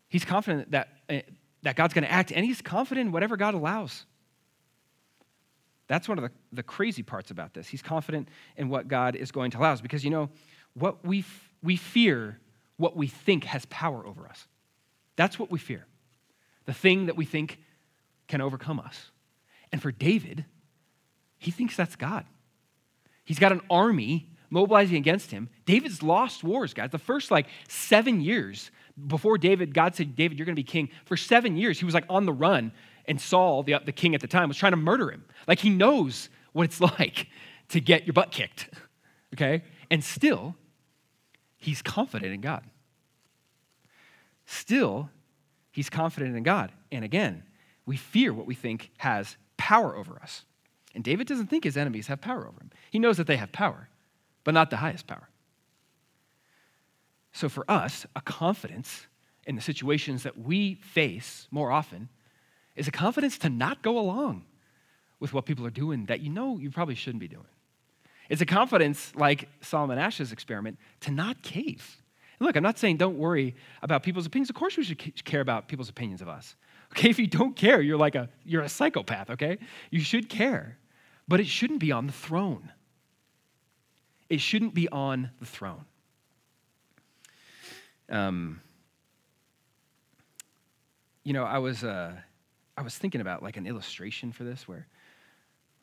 He's 0.09 0.25
confident 0.25 0.71
that, 0.71 0.89
uh, 1.09 1.19
that 1.63 1.75
God's 1.75 1.93
going 1.93 2.03
to 2.03 2.11
act, 2.11 2.31
and 2.31 2.45
he's 2.45 2.61
confident 2.61 3.07
in 3.07 3.11
whatever 3.11 3.37
God 3.37 3.53
allows. 3.53 4.05
That's 5.87 6.07
one 6.07 6.17
of 6.17 6.23
the, 6.23 6.31
the 6.51 6.63
crazy 6.63 7.03
parts 7.03 7.31
about 7.31 7.53
this. 7.53 7.67
He's 7.67 7.81
confident 7.81 8.29
in 8.57 8.69
what 8.69 8.87
God 8.87 9.15
is 9.15 9.31
going 9.31 9.51
to 9.51 9.57
allow 9.59 9.73
us 9.73 9.81
because, 9.81 10.03
you 10.03 10.09
know, 10.09 10.29
what 10.73 11.05
we, 11.05 11.19
f- 11.19 11.51
we 11.63 11.75
fear 11.75 12.39
what 12.77 12.95
we 12.95 13.07
think 13.07 13.45
has 13.45 13.65
power 13.65 14.05
over 14.05 14.27
us. 14.27 14.47
That's 15.15 15.39
what 15.39 15.49
we 15.49 15.59
fear. 15.59 15.85
The 16.65 16.73
thing 16.73 17.07
that 17.07 17.15
we 17.15 17.25
think 17.25 17.59
can 18.27 18.41
overcome 18.41 18.79
us. 18.79 19.11
And 19.71 19.81
for 19.81 19.91
David, 19.91 20.45
he 21.39 21.51
thinks 21.51 21.75
that's 21.75 21.95
God. 21.95 22.25
He's 23.23 23.39
got 23.39 23.51
an 23.51 23.61
army 23.69 24.29
mobilizing 24.49 24.97
against 24.97 25.31
him. 25.31 25.49
David's 25.65 26.01
lost 26.03 26.43
wars, 26.43 26.73
guys. 26.73 26.91
The 26.91 26.99
first 26.99 27.31
like 27.31 27.47
seven 27.67 28.21
years 28.21 28.71
before 29.05 29.37
David, 29.37 29.73
God 29.73 29.95
said, 29.95 30.15
David, 30.15 30.37
you're 30.39 30.45
going 30.45 30.55
to 30.55 30.59
be 30.59 30.63
king. 30.63 30.89
For 31.05 31.15
seven 31.15 31.55
years, 31.55 31.77
he 31.77 31.85
was 31.85 31.93
like 31.93 32.05
on 32.09 32.25
the 32.25 32.33
run 32.33 32.71
and 33.07 33.21
Saul, 33.21 33.63
the, 33.63 33.79
the 33.85 33.91
king 33.91 34.15
at 34.15 34.21
the 34.21 34.27
time, 34.27 34.47
was 34.47 34.57
trying 34.57 34.73
to 34.73 34.77
murder 34.77 35.09
him. 35.09 35.23
Like 35.47 35.59
he 35.59 35.69
knows 35.69 36.29
what 36.51 36.63
it's 36.63 36.81
like 36.99 37.27
to 37.69 37.79
get 37.79 38.05
your 38.05 38.13
butt 38.13 38.31
kicked, 38.31 38.69
okay? 39.33 39.63
And 39.89 40.03
still, 40.03 40.55
he's 41.57 41.81
confident 41.81 42.33
in 42.33 42.41
God. 42.41 42.63
Still, 44.45 45.09
he's 45.71 45.89
confident 45.89 46.35
in 46.35 46.43
God. 46.43 46.71
And 46.91 47.03
again, 47.03 47.43
we 47.85 47.97
fear 47.97 48.33
what 48.33 48.45
we 48.45 48.55
think 48.55 48.91
has 48.97 49.37
power 49.57 49.95
over 49.95 50.19
us. 50.21 50.43
And 50.95 51.03
David 51.03 51.27
doesn't 51.27 51.47
think 51.47 51.63
his 51.63 51.77
enemies 51.77 52.07
have 52.07 52.21
power 52.21 52.47
over 52.47 52.61
him. 52.61 52.71
He 52.91 52.99
knows 52.99 53.17
that 53.17 53.27
they 53.27 53.37
have 53.37 53.51
power, 53.51 53.89
but 54.43 54.53
not 54.53 54.69
the 54.69 54.77
highest 54.77 55.07
power. 55.07 55.29
So 57.37 57.49
for 57.49 57.69
us, 57.69 58.07
a 58.15 58.21
confidence 58.21 59.05
in 59.45 59.55
the 59.55 59.61
situations 59.61 60.23
that 60.23 60.39
we 60.39 60.73
face 60.81 61.47
more 61.51 61.71
often 61.71 62.09
is 62.75 62.87
a 62.87 62.91
confidence 62.91 63.37
to 63.37 63.49
not 63.49 63.83
go 63.83 63.99
along 63.99 64.43
with 65.19 65.35
what 65.35 65.45
people 65.45 65.63
are 65.63 65.69
doing 65.69 66.07
that 66.07 66.19
you 66.21 66.31
know 66.31 66.57
you 66.57 66.71
probably 66.71 66.95
shouldn't 66.95 67.19
be 67.19 67.27
doing. 67.27 67.45
It's 68.27 68.41
a 68.41 68.45
confidence, 68.47 69.11
like 69.15 69.49
Solomon 69.61 69.99
Asch's 69.99 70.31
experiment, 70.31 70.79
to 71.01 71.11
not 71.11 71.43
cave. 71.43 72.01
And 72.39 72.47
look, 72.47 72.55
I'm 72.55 72.63
not 72.63 72.79
saying 72.79 72.97
don't 72.97 73.19
worry 73.19 73.53
about 73.83 74.01
people's 74.01 74.25
opinions. 74.25 74.49
Of 74.49 74.55
course, 74.55 74.75
we 74.75 74.83
should 74.83 75.23
care 75.23 75.41
about 75.41 75.67
people's 75.67 75.89
opinions 75.89 76.23
of 76.23 76.27
us. 76.27 76.55
Okay, 76.93 77.09
if 77.11 77.19
you 77.19 77.27
don't 77.27 77.55
care, 77.55 77.81
you're 77.83 77.99
like 77.99 78.15
a 78.15 78.29
you're 78.45 78.63
a 78.63 78.69
psychopath. 78.69 79.29
Okay, 79.29 79.59
you 79.91 79.99
should 79.99 80.27
care, 80.27 80.79
but 81.27 81.39
it 81.39 81.45
shouldn't 81.45 81.81
be 81.81 81.91
on 81.91 82.07
the 82.07 82.13
throne. 82.13 82.71
It 84.27 84.41
shouldn't 84.41 84.73
be 84.73 84.89
on 84.89 85.29
the 85.39 85.45
throne. 85.45 85.85
Um, 88.09 88.61
you 91.23 91.33
know, 91.33 91.43
I 91.43 91.57
was. 91.57 91.83
Uh, 91.83 92.13
I 92.79 92.83
was 92.83 92.95
thinking 92.95 93.21
about 93.21 93.41
like 93.41 93.57
an 93.57 93.65
illustration 93.65 94.31
for 94.31 94.43
this 94.43 94.67
where 94.67 94.85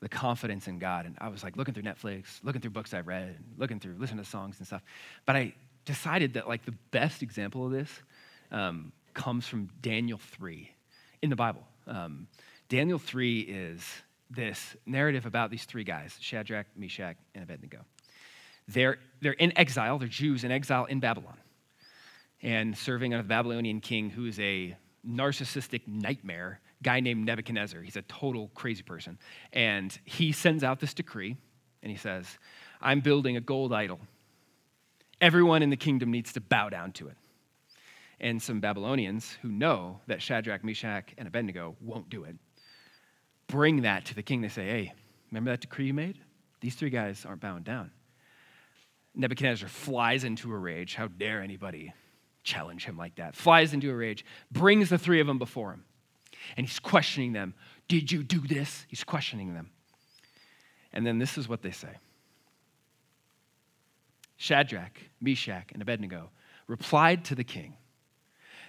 the 0.04 0.08
confidence 0.08 0.68
in 0.68 0.78
God. 0.78 1.06
And 1.06 1.16
I 1.18 1.28
was 1.28 1.42
like 1.42 1.56
looking 1.56 1.72
through 1.72 1.82
Netflix, 1.82 2.38
looking 2.42 2.60
through 2.60 2.72
books 2.72 2.92
I 2.92 3.00
read, 3.00 3.38
looking 3.56 3.80
through, 3.80 3.96
listening 3.98 4.22
to 4.22 4.30
songs 4.30 4.58
and 4.58 4.66
stuff. 4.66 4.82
But 5.24 5.34
I 5.34 5.54
decided 5.86 6.34
that 6.34 6.46
like 6.46 6.66
the 6.66 6.74
best 6.90 7.22
example 7.22 7.64
of 7.64 7.72
this 7.72 7.88
um, 8.52 8.92
comes 9.14 9.46
from 9.46 9.70
Daniel 9.80 10.18
3 10.18 10.70
in 11.22 11.30
the 11.30 11.36
Bible. 11.36 11.66
Um, 11.86 12.28
Daniel 12.68 12.98
3 12.98 13.40
is 13.40 13.82
this 14.28 14.76
narrative 14.84 15.24
about 15.24 15.50
these 15.50 15.64
three 15.64 15.84
guys 15.84 16.18
Shadrach, 16.20 16.66
Meshach, 16.76 17.16
and 17.34 17.42
Abednego. 17.42 17.78
They're, 18.68 18.98
they're 19.22 19.32
in 19.32 19.56
exile, 19.58 19.98
they're 19.98 20.06
Jews 20.06 20.44
in 20.44 20.50
exile 20.50 20.84
in 20.84 21.00
Babylon, 21.00 21.38
and 22.44 22.76
serving 22.76 23.10
the 23.10 23.22
Babylonian 23.22 23.80
king 23.80 24.10
who 24.10 24.26
is 24.26 24.38
a 24.38 24.76
narcissistic 25.06 25.88
nightmare 25.88 26.60
guy 26.82 27.00
named 27.00 27.24
Nebuchadnezzar. 27.24 27.80
He's 27.80 27.96
a 27.96 28.02
total 28.02 28.50
crazy 28.54 28.82
person. 28.82 29.18
And 29.52 29.98
he 30.04 30.30
sends 30.30 30.62
out 30.62 30.78
this 30.78 30.94
decree 30.94 31.36
and 31.82 31.90
he 31.90 31.96
says, 31.96 32.26
I'm 32.80 33.00
building 33.00 33.36
a 33.36 33.40
gold 33.40 33.72
idol. 33.72 33.98
Everyone 35.20 35.62
in 35.62 35.70
the 35.70 35.76
kingdom 35.76 36.10
needs 36.10 36.34
to 36.34 36.40
bow 36.40 36.68
down 36.68 36.92
to 36.92 37.08
it. 37.08 37.16
And 38.20 38.40
some 38.40 38.60
Babylonians 38.60 39.36
who 39.42 39.48
know 39.48 40.00
that 40.06 40.22
Shadrach, 40.22 40.62
Meshach, 40.62 41.14
and 41.16 41.26
Abednego 41.26 41.76
won't 41.80 42.10
do 42.10 42.24
it 42.24 42.36
bring 43.46 43.82
that 43.82 44.06
to 44.06 44.14
the 44.14 44.22
king. 44.22 44.40
They 44.40 44.48
say, 44.48 44.66
Hey, 44.66 44.92
remember 45.30 45.50
that 45.50 45.60
decree 45.60 45.86
you 45.86 45.94
made? 45.94 46.18
These 46.60 46.76
three 46.76 46.90
guys 46.90 47.24
aren't 47.26 47.40
bowing 47.40 47.62
down. 47.62 47.90
Nebuchadnezzar 49.14 49.68
flies 49.68 50.24
into 50.24 50.50
a 50.52 50.56
rage. 50.56 50.94
How 50.94 51.08
dare 51.08 51.40
anybody 51.40 51.92
challenge 52.44 52.84
him 52.84 52.96
like 52.96 53.16
that? 53.16 53.34
Flies 53.34 53.74
into 53.74 53.90
a 53.90 53.94
rage, 53.94 54.24
brings 54.52 54.90
the 54.90 54.98
three 54.98 55.20
of 55.20 55.26
them 55.26 55.38
before 55.38 55.72
him 55.72 55.84
and 56.56 56.66
he's 56.66 56.78
questioning 56.78 57.32
them. 57.32 57.54
Did 57.88 58.10
you 58.10 58.22
do 58.22 58.40
this? 58.40 58.86
He's 58.88 59.04
questioning 59.04 59.54
them. 59.54 59.70
And 60.92 61.06
then 61.06 61.18
this 61.18 61.36
is 61.36 61.48
what 61.48 61.62
they 61.62 61.70
say 61.70 61.96
Shadrach, 64.36 65.00
Meshach, 65.20 65.70
and 65.72 65.82
Abednego 65.82 66.30
replied 66.66 67.24
to 67.26 67.34
the 67.34 67.44
king 67.44 67.76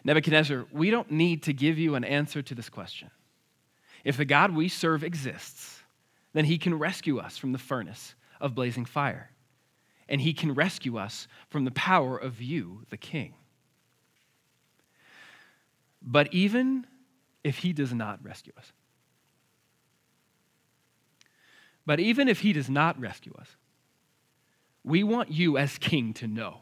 Nebuchadnezzar, 0.04 0.66
we 0.72 0.92
don't 0.92 1.12
need 1.12 1.44
to 1.44 1.54
give 1.54 1.78
you 1.78 1.96
an 1.96 2.04
answer 2.04 2.42
to 2.42 2.56
this 2.56 2.70
question. 2.70 3.10
If 4.04 4.18
the 4.18 4.26
God 4.26 4.56
we 4.56 4.70
serve 4.70 5.04
exists, 5.04 5.82
then 6.34 6.46
he 6.46 6.60
can 6.60 6.78
rescue 6.78 7.18
us 7.18 7.38
from 7.38 7.54
the 7.54 7.58
furnace 7.58 8.14
of 8.40 8.54
blazing 8.54 8.86
fire. 8.86 9.32
And 10.08 10.22
he 10.22 10.34
can 10.34 10.54
rescue 10.54 10.98
us 11.00 11.28
from 11.50 11.66
the 11.66 11.72
power 11.72 12.16
of 12.16 12.40
you, 12.40 12.84
the 12.92 12.98
king. 12.98 13.34
But 16.06 16.32
even 16.32 16.86
if 17.44 17.58
he 17.58 17.74
does 17.74 17.92
not 17.92 18.24
rescue 18.24 18.54
us, 18.58 18.72
but 21.86 22.00
even 22.00 22.28
if 22.28 22.42
he 22.42 22.54
does 22.54 22.70
not 22.70 23.00
rescue 23.00 23.34
us, 23.40 23.48
we 24.84 25.04
want 25.04 25.32
you 25.32 25.58
as 25.58 25.80
king 25.80 26.14
to 26.14 26.28
know 26.28 26.62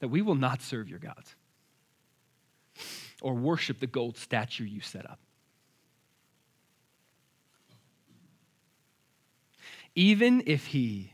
that 0.00 0.08
we 0.08 0.22
will 0.22 0.34
not 0.34 0.62
serve 0.62 0.88
your 0.88 0.98
gods 0.98 1.34
or 3.20 3.34
worship 3.34 3.80
the 3.80 3.86
gold 3.86 4.16
statue 4.16 4.64
you 4.64 4.80
set 4.80 5.08
up. 5.08 5.20
Even 9.94 10.42
if 10.46 10.66
he 10.66 11.12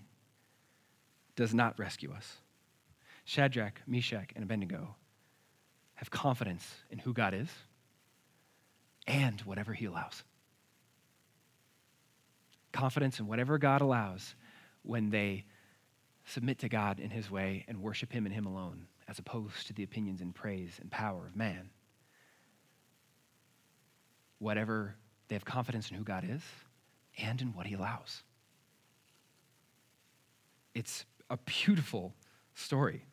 does 1.37 1.55
not 1.55 1.79
rescue 1.79 2.13
us, 2.13 2.39
Shadrach, 3.25 3.81
Meshach, 3.87 4.31
and 4.35 4.45
Abednego 4.45 4.97
have 6.03 6.11
confidence 6.11 6.69
in 6.91 6.99
who 6.99 7.13
God 7.13 7.33
is 7.33 7.49
and 9.07 9.41
whatever 9.43 9.73
he 9.73 9.85
allows. 9.85 10.25
Confidence 12.73 13.21
in 13.21 13.29
whatever 13.29 13.57
God 13.57 13.83
allows 13.83 14.35
when 14.83 15.11
they 15.11 15.45
submit 16.25 16.59
to 16.59 16.69
God 16.69 16.99
in 16.99 17.11
his 17.11 17.31
way 17.31 17.65
and 17.69 17.81
worship 17.81 18.13
him 18.13 18.27
and 18.27 18.35
him 18.35 18.47
alone, 18.47 18.89
as 19.07 19.21
opposed 19.21 19.69
to 19.69 19.73
the 19.73 19.85
opinions 19.85 20.21
and 20.21 20.35
praise 20.35 20.73
and 20.81 20.91
power 20.91 21.25
of 21.25 21.37
man. 21.37 21.71
Whatever 24.41 24.97
they 25.29 25.37
have 25.37 25.45
confidence 25.45 25.89
in 25.89 25.97
who 25.97 26.03
God 26.03 26.25
is 26.29 26.43
and 27.17 27.41
in 27.41 27.53
what 27.53 27.69
he 27.69 27.75
allows. 27.75 28.25
It's 30.75 31.05
a 31.31 31.37
beautiful 31.37 32.13
story. 32.57 33.05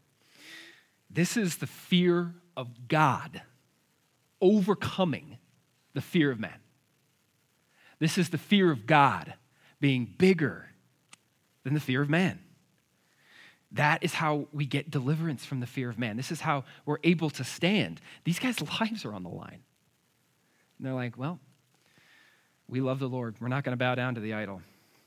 This 1.07 1.37
is 1.37 1.57
the 1.57 1.67
fear 1.67 2.33
of 2.59 2.89
God 2.89 3.41
overcoming 4.41 5.37
the 5.93 6.01
fear 6.01 6.29
of 6.29 6.41
man. 6.41 6.59
This 7.99 8.17
is 8.17 8.29
the 8.29 8.37
fear 8.37 8.69
of 8.69 8.85
God 8.85 9.33
being 9.79 10.13
bigger 10.17 10.67
than 11.63 11.73
the 11.73 11.79
fear 11.79 12.01
of 12.01 12.09
man. 12.09 12.39
That 13.71 14.03
is 14.03 14.13
how 14.13 14.47
we 14.51 14.65
get 14.65 14.91
deliverance 14.91 15.45
from 15.45 15.61
the 15.61 15.67
fear 15.67 15.89
of 15.89 15.97
man. 15.97 16.17
This 16.17 16.33
is 16.33 16.41
how 16.41 16.65
we're 16.85 16.99
able 17.05 17.29
to 17.29 17.45
stand. 17.45 18.01
These 18.25 18.39
guys' 18.39 18.61
lives 18.81 19.05
are 19.05 19.13
on 19.13 19.23
the 19.23 19.29
line. 19.29 19.61
And 20.77 20.85
they're 20.85 20.93
like, 20.93 21.17
well, 21.17 21.39
we 22.67 22.81
love 22.81 22.99
the 22.99 23.07
Lord. 23.07 23.35
We're 23.39 23.47
not 23.47 23.63
going 23.63 23.71
to 23.71 23.77
bow 23.77 23.95
down 23.95 24.15
to 24.15 24.21
the 24.21 24.33
idol. 24.33 24.61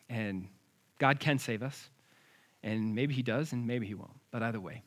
And 0.09 0.49
God 0.99 1.21
can 1.21 1.39
save 1.39 1.63
us. 1.63 1.91
And 2.63 2.95
maybe 2.95 3.13
He 3.13 3.23
does, 3.23 3.53
and 3.53 3.67
maybe 3.67 3.87
He 3.87 3.95
won't. 3.95 4.19
But 4.31 4.43
either 4.43 4.61
way, 4.61 4.85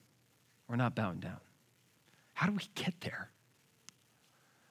we're 0.67 0.77
not 0.77 0.95
bowing 0.95 1.19
down. 1.19 1.37
How 2.35 2.45
do 2.47 2.51
we 2.51 2.69
get 2.75 2.93
there? 3.01 3.29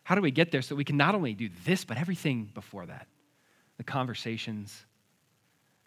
How 0.05 0.15
do 0.15 0.21
we 0.21 0.31
get 0.31 0.53
there 0.53 0.61
so 0.61 0.77
we 0.77 0.85
can 0.85 0.99
not 0.99 1.15
only 1.15 1.33
do 1.33 1.49
this, 1.65 1.85
but 1.85 1.97
everything 1.97 2.51
before 2.55 2.85
that? 2.85 3.09
The 3.79 3.85
conversations, 3.85 4.85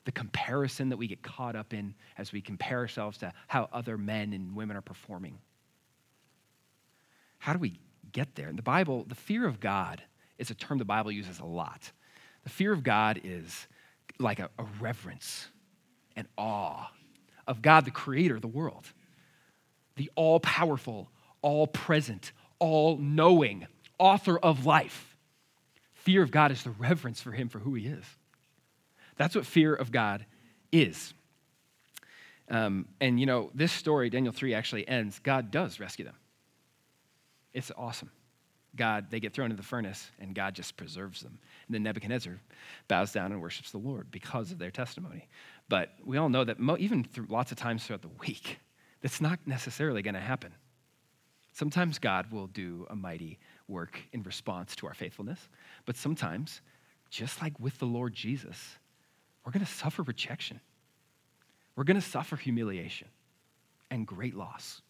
the 0.04 0.12
comparison 0.12 0.90
that 0.90 0.98
we 0.98 1.08
get 1.08 1.22
caught 1.22 1.56
up 1.56 1.74
in 1.74 1.94
as 2.18 2.34
we 2.34 2.42
compare 2.42 2.80
ourselves 2.80 3.20
to 3.20 3.32
how 3.46 3.70
other 3.72 3.96
men 3.96 4.34
and 4.34 4.56
women 4.56 4.76
are 4.76 4.82
performing. 4.82 5.38
How 7.38 7.54
do 7.54 7.60
we 7.60 7.80
get 8.12 8.34
there? 8.34 8.50
In 8.50 8.56
the 8.56 8.64
Bible, 8.64 9.06
the 9.08 9.16
fear 9.16 9.46
of 9.46 9.60
God 9.60 10.02
is 10.40 10.50
a 10.50 10.56
term 10.56 10.80
the 10.80 10.86
Bible 10.86 11.12
uses 11.12 11.40
a 11.40 11.46
lot. 11.46 11.92
The 12.44 12.50
fear 12.50 12.74
of 12.74 12.84
God 12.84 13.22
is 13.24 13.68
like 14.18 14.40
a, 14.40 14.50
a 14.58 14.64
reverence 14.80 15.48
and 16.16 16.28
awe 16.40 16.90
of 17.46 17.62
God, 17.62 17.86
the 17.86 17.92
creator 17.92 18.36
of 18.36 18.42
the 18.42 18.48
world, 18.48 18.92
the 19.96 20.10
all 20.16 20.40
powerful, 20.40 21.12
all 21.48 21.66
present, 21.66 22.34
all 22.60 22.98
knowing 22.98 23.66
author 23.98 24.38
of 24.38 24.66
life. 24.66 25.16
Fear 25.94 26.22
of 26.22 26.30
God 26.30 26.52
is 26.52 26.62
the 26.62 26.72
reverence 26.72 27.22
for 27.22 27.32
him 27.32 27.48
for 27.48 27.60
who 27.60 27.74
he 27.74 27.88
is. 27.88 28.04
That's 29.16 29.34
what 29.34 29.46
fear 29.46 29.74
of 29.74 29.90
God 29.90 30.26
is. 30.74 31.14
Um, 32.50 32.90
and 33.00 33.18
you 33.18 33.26
know, 33.26 33.50
this 33.56 33.72
story, 33.72 34.10
Daniel 34.10 34.34
3, 34.34 34.54
actually 34.54 34.86
ends. 34.90 35.20
God 35.20 35.50
does 35.50 35.80
rescue 35.80 36.04
them. 36.04 36.18
It's 37.54 37.72
awesome. 37.78 38.12
God, 38.76 39.10
they 39.10 39.22
get 39.22 39.34
thrown 39.34 39.46
into 39.46 39.56
the 39.56 39.68
furnace, 39.68 40.12
and 40.20 40.36
God 40.36 40.54
just 40.54 40.76
preserves 40.76 41.22
them. 41.22 41.40
And 41.68 41.76
then 41.76 41.84
Nebuchadnezzar 41.84 42.42
bows 42.90 43.14
down 43.14 43.32
and 43.32 43.42
worships 43.42 43.72
the 43.72 43.78
Lord 43.78 44.12
because 44.12 44.52
of 44.52 44.60
their 44.60 44.70
testimony. 44.70 45.30
But 45.70 45.94
we 46.04 46.18
all 46.18 46.28
know 46.28 46.44
that 46.44 46.60
mo- 46.60 46.76
even 46.78 47.08
lots 47.30 47.54
of 47.54 47.58
times 47.58 47.86
throughout 47.86 48.02
the 48.02 48.10
week, 48.20 48.60
that's 49.02 49.22
not 49.22 49.40
necessarily 49.46 50.02
going 50.02 50.14
to 50.14 50.20
happen. 50.20 50.54
Sometimes 51.58 51.98
God 51.98 52.32
will 52.32 52.46
do 52.46 52.86
a 52.88 52.96
mighty 52.96 53.40
work 53.68 54.00
in 54.14 54.22
response 54.22 54.76
to 54.76 54.86
our 54.86 54.94
faithfulness, 54.94 55.50
but 55.88 55.96
sometimes, 55.96 56.62
just 57.10 57.42
like 57.42 57.60
with 57.60 57.80
the 57.80 57.88
Lord 57.88 58.14
Jesus, 58.14 58.78
we're 59.44 59.52
going 59.52 59.66
to 59.66 59.72
suffer 59.72 60.04
rejection. 60.04 60.60
We're 61.76 61.84
going 61.84 62.00
to 62.00 62.08
suffer 62.08 62.36
humiliation 62.36 63.08
and 63.90 64.06
great 64.06 64.36
loss. 64.36 64.84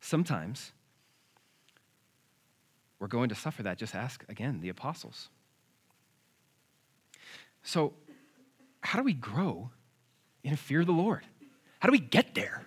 Sometimes 0.00 0.72
we're 2.98 3.06
going 3.06 3.28
to 3.28 3.34
suffer 3.34 3.62
that. 3.64 3.76
Just 3.76 3.94
ask 3.94 4.24
again 4.30 4.62
the 4.62 4.70
apostles. 4.70 5.28
So, 7.62 7.92
how 8.80 8.98
do 8.98 9.04
we 9.04 9.12
grow 9.12 9.68
in 10.42 10.56
fear 10.56 10.80
of 10.80 10.86
the 10.86 10.92
Lord? 10.92 11.26
How 11.78 11.88
do 11.88 11.92
we 11.92 11.98
get 11.98 12.34
there? 12.34 12.64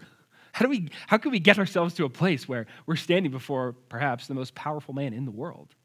How 0.53 0.63
do 0.63 0.69
we 0.69 0.89
how 1.07 1.17
can 1.17 1.31
we 1.31 1.39
get 1.39 1.57
ourselves 1.57 1.95
to 1.95 2.05
a 2.05 2.09
place 2.09 2.47
where 2.47 2.67
we're 2.85 2.95
standing 2.95 3.31
before 3.31 3.73
perhaps 3.89 4.27
the 4.27 4.35
most 4.35 4.55
powerful 4.55 4.93
man 4.93 5.11
in 5.11 5.25
the 5.25 5.31
world? 5.31 5.75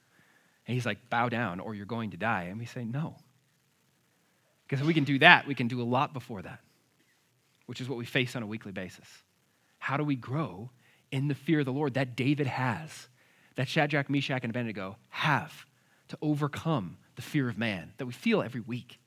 And 0.67 0.75
he's 0.75 0.85
like, 0.85 1.09
bow 1.09 1.31
down 1.31 1.59
or 1.59 1.75
you're 1.75 1.87
going 1.87 2.11
to 2.11 2.19
die. 2.19 2.45
And 2.45 2.59
we 2.59 2.67
say, 2.67 2.85
no. 2.85 3.17
Because 4.67 4.83
if 4.83 4.87
we 4.87 4.93
can 4.93 5.05
do 5.05 5.19
that, 5.21 5.47
we 5.47 5.55
can 5.55 5.67
do 5.67 5.81
a 5.81 5.85
lot 5.85 6.13
before 6.13 6.43
that, 6.43 6.61
which 7.65 7.81
is 7.81 7.89
what 7.89 7.97
we 7.97 8.05
face 8.05 8.37
on 8.37 8.43
a 8.43 8.47
weekly 8.47 8.71
basis. 8.71 9.07
How 9.79 9.97
do 9.97 10.05
we 10.05 10.15
grow 10.15 10.71
in 11.11 11.29
the 11.29 11.35
fear 11.35 11.61
of 11.61 11.65
the 11.65 11.73
Lord 11.73 11.95
that 11.95 12.15
David 12.15 12.47
has, 12.47 13.09
that 13.57 13.69
Shadrach, 13.69 14.11
Meshach, 14.11 14.43
and 14.43 14.51
Abednego 14.51 14.99
have 15.09 15.65
to 16.09 16.19
overcome 16.21 16.99
the 17.17 17.23
fear 17.23 17.49
of 17.49 17.57
man 17.57 17.95
that 17.97 18.05
we 18.05 18.13
feel 18.13 18.43
every 18.43 18.61
week? 18.61 18.99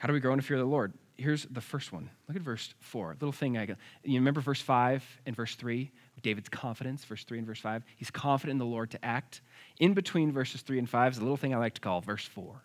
How 0.00 0.08
do 0.08 0.12
we 0.12 0.18
grow 0.18 0.32
in 0.32 0.38
the 0.38 0.42
fear 0.42 0.56
of 0.56 0.62
the 0.62 0.68
Lord? 0.68 0.92
Here's 1.16 1.44
the 1.44 1.60
first 1.60 1.92
one. 1.92 2.10
Look 2.26 2.36
at 2.36 2.42
verse 2.42 2.74
4. 2.80 3.16
Little 3.20 3.32
thing 3.32 3.56
I 3.56 3.66
got. 3.66 3.76
You 4.02 4.18
remember 4.18 4.40
verse 4.40 4.60
5 4.60 5.04
and 5.26 5.36
verse 5.36 5.54
3? 5.54 5.90
David's 6.22 6.48
confidence, 6.48 7.04
verse 7.04 7.24
3 7.24 7.38
and 7.38 7.46
verse 7.46 7.60
5. 7.60 7.84
He's 7.96 8.10
confident 8.10 8.54
in 8.54 8.58
the 8.58 8.64
Lord 8.64 8.90
to 8.92 9.04
act. 9.04 9.40
In 9.78 9.94
between 9.94 10.32
verses 10.32 10.62
3 10.62 10.78
and 10.78 10.88
5 10.88 11.12
is 11.12 11.18
a 11.18 11.20
little 11.20 11.36
thing 11.36 11.54
I 11.54 11.58
like 11.58 11.74
to 11.74 11.80
call 11.80 12.00
verse 12.00 12.26
4. 12.26 12.62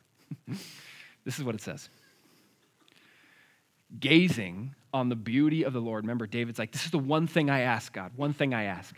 This 1.25 1.37
is 1.37 1.43
what 1.43 1.53
it 1.53 1.61
says 1.61 1.89
Gazing 3.99 4.73
on 4.93 5.09
the 5.09 5.15
beauty 5.15 5.63
of 5.63 5.73
the 5.73 5.81
Lord. 5.81 6.03
Remember, 6.03 6.25
David's 6.25 6.57
like, 6.57 6.71
This 6.71 6.85
is 6.85 6.91
the 6.91 6.97
one 6.97 7.27
thing 7.27 7.49
I 7.49 7.61
ask, 7.61 7.93
God, 7.93 8.13
one 8.15 8.33
thing 8.33 8.53
I 8.53 8.63
ask. 8.63 8.95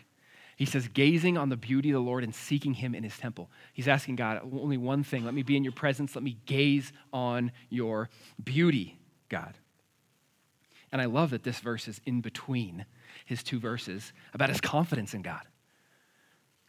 He 0.58 0.66
says, 0.66 0.88
gazing 0.88 1.40
on 1.40 1.50
the 1.50 1.58
beauty 1.58 1.90
of 1.90 1.96
the 1.96 2.02
Lord 2.02 2.24
and 2.24 2.36
seeking 2.36 2.76
him 2.76 2.94
in 2.94 3.04
his 3.04 3.18
temple. 3.18 3.50
He's 3.74 3.88
asking 3.88 4.18
God, 4.18 4.42
only 4.54 4.78
one 4.78 5.04
thing. 5.04 5.26
Let 5.26 5.34
me 5.34 5.42
be 5.42 5.58
in 5.58 5.64
your 5.64 5.74
presence. 5.74 6.16
Let 6.16 6.24
me 6.24 6.38
gaze 6.46 6.94
on 7.12 7.52
your 7.72 8.12
beauty, 8.44 9.00
God. 9.32 9.56
And 10.92 11.02
I 11.02 11.06
love 11.06 11.32
that 11.32 11.44
this 11.44 11.60
verse 11.60 11.88
is 11.88 12.00
in 12.06 12.22
between 12.22 12.86
his 13.26 13.42
two 13.42 13.60
verses 13.60 14.14
about 14.34 14.50
his 14.50 14.62
confidence 14.62 15.16
in 15.16 15.24
God. 15.24 15.42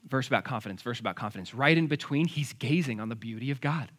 Verse 0.08 0.26
about 0.26 0.44
confidence, 0.44 0.80
verse 0.80 1.00
about 1.00 1.16
confidence. 1.16 1.54
Right 1.54 1.76
in 1.76 1.88
between, 1.88 2.26
he's 2.26 2.54
gazing 2.54 3.00
on 3.00 3.10
the 3.10 3.16
beauty 3.16 3.50
of 3.50 3.60
God. 3.60 3.90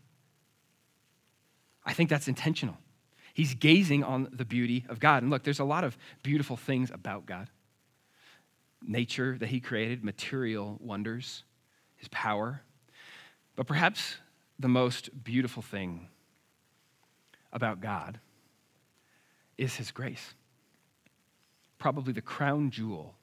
I 1.86 1.94
think 1.94 2.10
that's 2.10 2.28
intentional. 2.28 2.78
He's 3.34 3.54
gazing 3.54 4.04
on 4.04 4.30
the 4.32 4.46
beauty 4.46 4.86
of 4.90 5.00
God. 5.00 5.24
And 5.24 5.30
look, 5.30 5.44
there's 5.44 5.60
a 5.60 5.66
lot 5.66 5.84
of 5.84 5.98
beautiful 6.24 6.56
things 6.56 6.90
about 6.92 7.26
God 7.26 7.50
nature 8.86 9.38
that 9.40 9.48
He 9.48 9.60
created, 9.60 10.04
material 10.04 10.78
wonders, 10.82 11.44
His 11.96 12.08
power. 12.10 12.62
But 13.56 13.68
perhaps 13.68 14.18
the 14.60 14.68
most 14.68 15.24
beautiful 15.24 15.64
thing 15.64 16.10
about 17.52 17.82
God 17.82 18.20
is 19.58 19.76
His 19.76 19.92
grace. 19.92 20.34
Probably 21.78 22.14
the 22.14 22.22
crown 22.22 22.72
jewel 22.72 23.16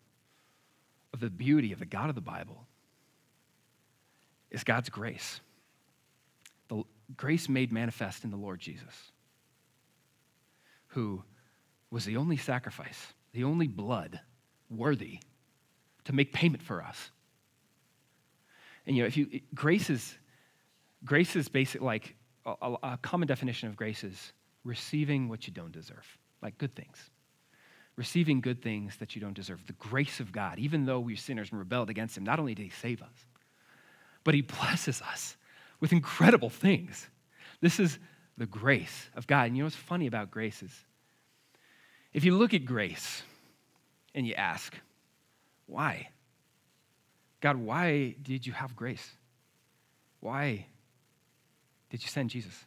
of 1.13 1.21
the 1.21 1.31
beauty 1.31 1.73
of 1.73 1.79
the 1.79 1.87
God 1.87 2.09
of 2.09 2.15
the 2.15 2.21
Bible 2.21 2.67
is 4.51 4.65
God's 4.65 4.89
grace 4.89 5.41
The 6.69 6.85
grace 7.17 7.49
made 7.49 7.73
manifest 7.73 8.25
in 8.25 8.31
the 8.31 8.37
Lord 8.37 8.61
Jesus, 8.61 9.13
who 10.89 11.23
was 11.91 12.05
the 12.05 12.17
only 12.17 12.37
sacrifice, 12.37 13.15
the 13.33 13.45
only 13.45 13.67
blood 13.67 14.21
worthy 14.69 15.19
to 16.05 16.13
make 16.13 16.33
payment 16.33 16.63
for 16.63 16.83
us. 16.83 17.11
And 18.87 18.97
you 18.97 19.03
know, 19.03 19.07
if 19.07 19.17
you 19.17 19.41
grace 19.55 19.91
is 19.91 20.17
grace 21.05 21.37
is 21.37 21.49
basic 21.49 21.81
like 21.81 22.15
a, 22.47 22.75
a 22.83 22.99
common 23.03 23.29
definition 23.29 23.69
of 23.69 23.77
grace 23.77 24.05
is 24.05 24.33
receiving 24.65 25.29
what 25.29 25.47
you 25.47 25.53
don't 25.53 25.73
deserve, 25.73 26.07
like 26.43 26.59
good 26.59 26.75
things. 26.75 26.97
Receiving 27.97 28.41
good 28.41 28.63
things 28.63 28.97
that 28.99 29.15
you 29.15 29.21
don't 29.21 29.35
deserve. 29.35 29.67
The 29.67 29.73
grace 29.75 30.21
of 30.21 30.33
God, 30.33 30.59
even 30.59 30.87
though 30.87 31.01
we're 31.01 31.17
sinners 31.17 31.51
and 31.51 31.59
rebelled 31.59 31.91
against 31.91 32.17
Him, 32.17 32.25
not 32.25 32.39
only 32.39 32.55
did 32.55 32.63
He 32.63 32.71
save 32.71 33.03
us, 33.03 33.27
but 34.25 34.35
He 34.35 34.43
blesses 34.43 35.03
us 35.03 35.37
with 35.81 35.93
incredible 35.93 36.51
things. 36.51 37.09
This 37.61 37.81
is 37.81 37.99
the 38.39 38.47
grace 38.47 39.11
of 39.15 39.27
God. 39.27 39.49
And 39.49 39.57
you 39.57 39.63
know 39.63 39.67
what's 39.67 39.77
funny 39.77 40.07
about 40.07 40.31
grace 40.31 40.63
is 40.63 40.73
if 42.13 42.25
you 42.25 42.37
look 42.37 42.55
at 42.55 42.65
grace 42.65 43.23
and 44.15 44.27
you 44.27 44.35
ask, 44.35 44.75
why? 45.67 46.09
God, 47.41 47.57
why 47.57 48.15
did 48.23 48.47
you 48.47 48.53
have 48.53 48.75
grace? 48.75 49.09
Why 50.21 50.67
did 51.91 52.03
you 52.03 52.09
send 52.09 52.31
Jesus 52.31 52.65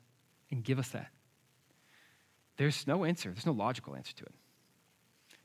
and 0.52 0.64
give 0.64 0.80
us 0.80 0.90
that? 0.90 1.08
There's 2.58 2.86
no 2.88 3.04
answer, 3.04 3.30
there's 3.30 3.46
no 3.46 3.52
logical 3.52 3.96
answer 3.96 4.14
to 4.16 4.26
it. 4.26 4.34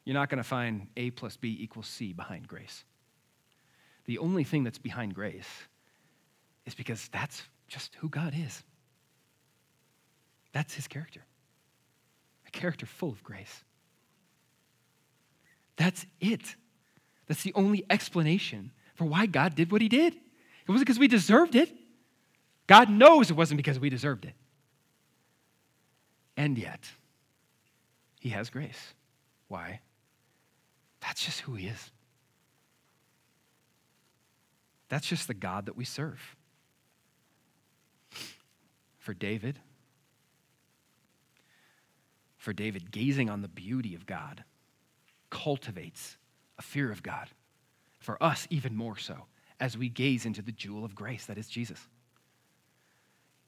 You're 0.05 0.15
not 0.15 0.31
going 0.31 0.39
to 0.39 0.49
find 0.49 0.89
A 0.97 1.11
plus 1.11 1.37
B 1.37 1.57
equals 1.61 1.87
C 1.87 2.13
behind 2.13 2.49
grace. 2.49 2.85
The 4.07 4.19
only 4.19 4.45
thing 4.45 4.65
that's 4.65 4.79
behind 4.79 5.15
grace 5.15 5.49
is 6.65 6.75
because 6.75 7.09
that's 7.09 7.43
just 7.67 7.95
who 7.97 8.09
God 8.09 8.35
is. 8.35 8.63
That's 10.53 10.75
his 10.75 10.89
character. 10.89 11.21
A 12.47 12.51
character 12.51 12.87
full 12.87 13.11
of 13.11 13.23
grace. 13.23 13.65
That's 15.77 16.07
it. 16.21 16.57
That's 17.27 17.43
the 17.43 17.53
only 17.55 17.85
explanation 17.91 18.73
for 18.95 19.05
why 19.05 19.27
God 19.27 19.55
did 19.55 19.71
what 19.71 19.83
he 19.83 19.89
did. 19.89 20.15
It 20.15 20.71
wasn't 20.71 20.87
because 20.87 20.99
we 20.99 21.09
deserved 21.09 21.55
it. 21.55 21.71
God 22.67 22.91
knows 22.91 23.31
it 23.31 23.37
wasn't 23.37 23.59
because 23.59 23.79
we 23.79 23.91
deserved 23.91 24.25
it. 24.25 24.35
And 26.37 26.57
yet, 26.59 26.89
he 28.29 28.35
has 28.35 28.51
grace. 28.51 28.93
Why? 29.49 29.81
That's 31.01 31.25
just 31.25 31.41
who 31.41 31.55
he 31.55 31.67
is. 31.67 31.91
That's 34.91 35.07
just 35.07 35.29
the 35.29 35.35
God 35.35 35.65
that 35.65 35.77
we 35.77 35.87
serve. 35.87 36.37
For 38.99 39.15
David, 39.15 39.59
for 42.37 42.53
David, 42.53 42.91
gazing 42.91 43.31
on 43.31 43.41
the 43.41 43.49
beauty 43.49 43.95
of 43.95 44.05
God 44.05 44.45
cultivates 45.31 46.19
a 46.59 46.63
fear 46.63 46.93
of 46.93 47.03
God. 47.03 47.29
For 47.99 48.23
us, 48.23 48.47
even 48.51 48.77
more 48.77 48.99
so, 48.99 49.25
as 49.59 49.79
we 49.79 49.89
gaze 49.89 50.27
into 50.27 50.43
the 50.43 50.53
jewel 50.53 50.85
of 50.85 50.95
grace 50.95 51.25
that 51.27 51.39
is 51.39 51.49
Jesus. 51.49 51.81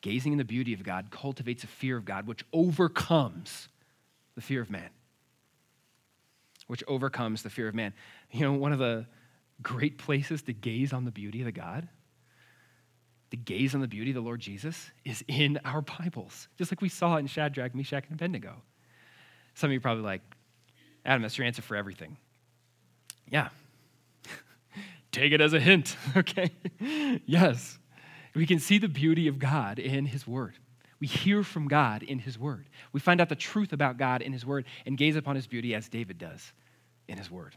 Gazing 0.01 0.33
in 0.33 0.39
the 0.39 0.45
beauty 0.45 0.73
of 0.73 0.83
God 0.83 1.11
cultivates 1.11 1.65
a 1.65 1.67
fear 1.67 1.99
of 1.99 2.07
God 2.07 2.27
which 2.27 2.47
overcomes 2.55 3.69
the 4.41 4.47
fear 4.47 4.63
of 4.63 4.71
man. 4.71 4.89
Which 6.67 6.83
overcomes 6.89 7.43
the 7.43 7.51
fear 7.51 7.69
of 7.69 7.75
man. 7.75 7.93
You 8.31 8.41
know, 8.41 8.53
one 8.53 8.73
of 8.73 8.79
the 8.79 9.07
great 9.63 9.99
places 9.99 10.43
to 10.43 10.55
gaze 10.55 10.95
on 10.95 11.05
the 11.05 11.11
beauty 11.11 11.41
of 11.41 11.45
the 11.45 11.53
God, 11.53 11.89
to 13.33 13.37
gaze 13.37 13.75
on 13.75 13.83
the 13.83 13.89
beauty 13.89 14.13
of 14.13 14.15
the 14.15 14.23
Lord 14.23 14.41
Jesus, 14.41 14.91
is 15.05 15.23
in 15.29 15.61
our 15.65 15.83
Bibles, 15.83 16.49
just 16.57 16.73
like 16.73 16.81
we 16.81 16.89
saw 16.89 17.17
in 17.19 17.27
Shadrach, 17.27 17.75
Meshach, 17.75 18.05
and 18.09 18.15
Abednego. 18.15 18.63
Some 19.55 19.69
of 19.69 19.73
you 19.73 19.81
probably 19.81 20.05
like, 20.05 20.23
Adam, 21.05 21.21
that's 21.21 21.37
your 21.37 21.47
answer 21.47 21.61
for 21.61 21.77
everything. 21.77 22.17
Yeah. 23.29 23.49
Take 25.13 25.33
it 25.33 25.43
as 25.43 25.53
a 25.53 25.61
hint, 25.61 25.97
okay? 26.17 26.51
yes. 27.27 27.79
We 28.35 28.47
can 28.47 28.59
see 28.59 28.79
the 28.79 28.89
beauty 28.89 29.29
of 29.29 29.39
God 29.39 29.79
in 29.79 30.07
His 30.07 30.27
Word. 30.27 30.55
We 31.01 31.07
hear 31.07 31.43
from 31.43 31.67
God 31.67 32.03
in 32.03 32.19
His 32.19 32.39
Word. 32.39 32.67
We 32.93 33.01
find 33.01 33.21
out 33.21 33.29
the 33.29 33.37
truth 33.37 33.73
about 33.73 33.97
God 33.97 34.23
in 34.23 34.33
His 34.33 34.45
Word 34.45 34.67
and 34.85 34.99
gaze 34.99 35.17
upon 35.17 35.37
His 35.37 35.47
beauty 35.47 35.75
as 35.75 35.89
David 35.89 36.19
does 36.19 36.53
in 37.09 37.17
His 37.17 37.31
Word. 37.31 37.57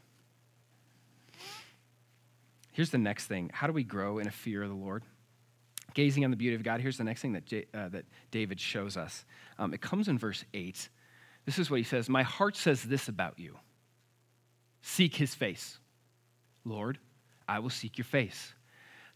Here's 2.72 2.90
the 2.90 2.98
next 2.98 3.28
thing 3.28 3.52
how 3.54 3.68
do 3.68 3.74
we 3.74 3.84
grow 3.84 4.20
in 4.20 4.28
a 4.28 4.32
fear 4.32 4.64
of 4.64 4.70
the 4.70 4.76
Lord? 4.76 5.04
Gazing 5.94 6.26
on 6.26 6.32
the 6.32 6.38
beauty 6.38 6.56
of 6.56 6.64
God, 6.64 6.82
here's 6.82 6.98
the 6.98 7.04
next 7.04 7.22
thing 7.22 7.34
that, 7.34 7.46
J- 7.46 7.68
uh, 7.74 7.90
that 7.90 8.06
David 8.32 8.60
shows 8.60 8.98
us. 8.98 9.26
Um, 9.60 9.76
it 9.76 9.82
comes 9.82 10.08
in 10.08 10.18
verse 10.18 10.44
8. 10.54 10.90
This 11.46 11.60
is 11.60 11.70
what 11.70 11.78
he 11.78 11.84
says 11.84 12.10
My 12.10 12.24
heart 12.24 12.56
says 12.56 12.84
this 12.84 13.08
about 13.08 13.38
you 13.38 13.58
seek 14.82 15.16
his 15.16 15.36
face. 15.36 15.80
Lord, 16.66 16.98
I 17.48 17.60
will 17.60 17.70
seek 17.70 17.98
your 17.98 18.06
face. 18.06 18.54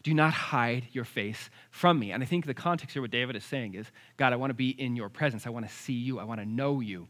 Do 0.02 0.14
not 0.14 0.32
hide 0.32 0.88
your 0.92 1.04
face 1.04 1.50
from 1.70 1.98
me. 1.98 2.12
And 2.12 2.22
I 2.22 2.26
think 2.26 2.46
the 2.46 2.54
context 2.54 2.94
here, 2.94 3.02
what 3.02 3.10
David 3.10 3.36
is 3.36 3.44
saying 3.44 3.74
is 3.74 3.86
God, 4.16 4.32
I 4.32 4.36
want 4.36 4.50
to 4.50 4.54
be 4.54 4.70
in 4.70 4.96
your 4.96 5.08
presence. 5.08 5.46
I 5.46 5.50
want 5.50 5.68
to 5.68 5.74
see 5.74 5.94
you. 5.94 6.18
I 6.18 6.24
want 6.24 6.40
to 6.40 6.46
know 6.46 6.80
you. 6.80 7.08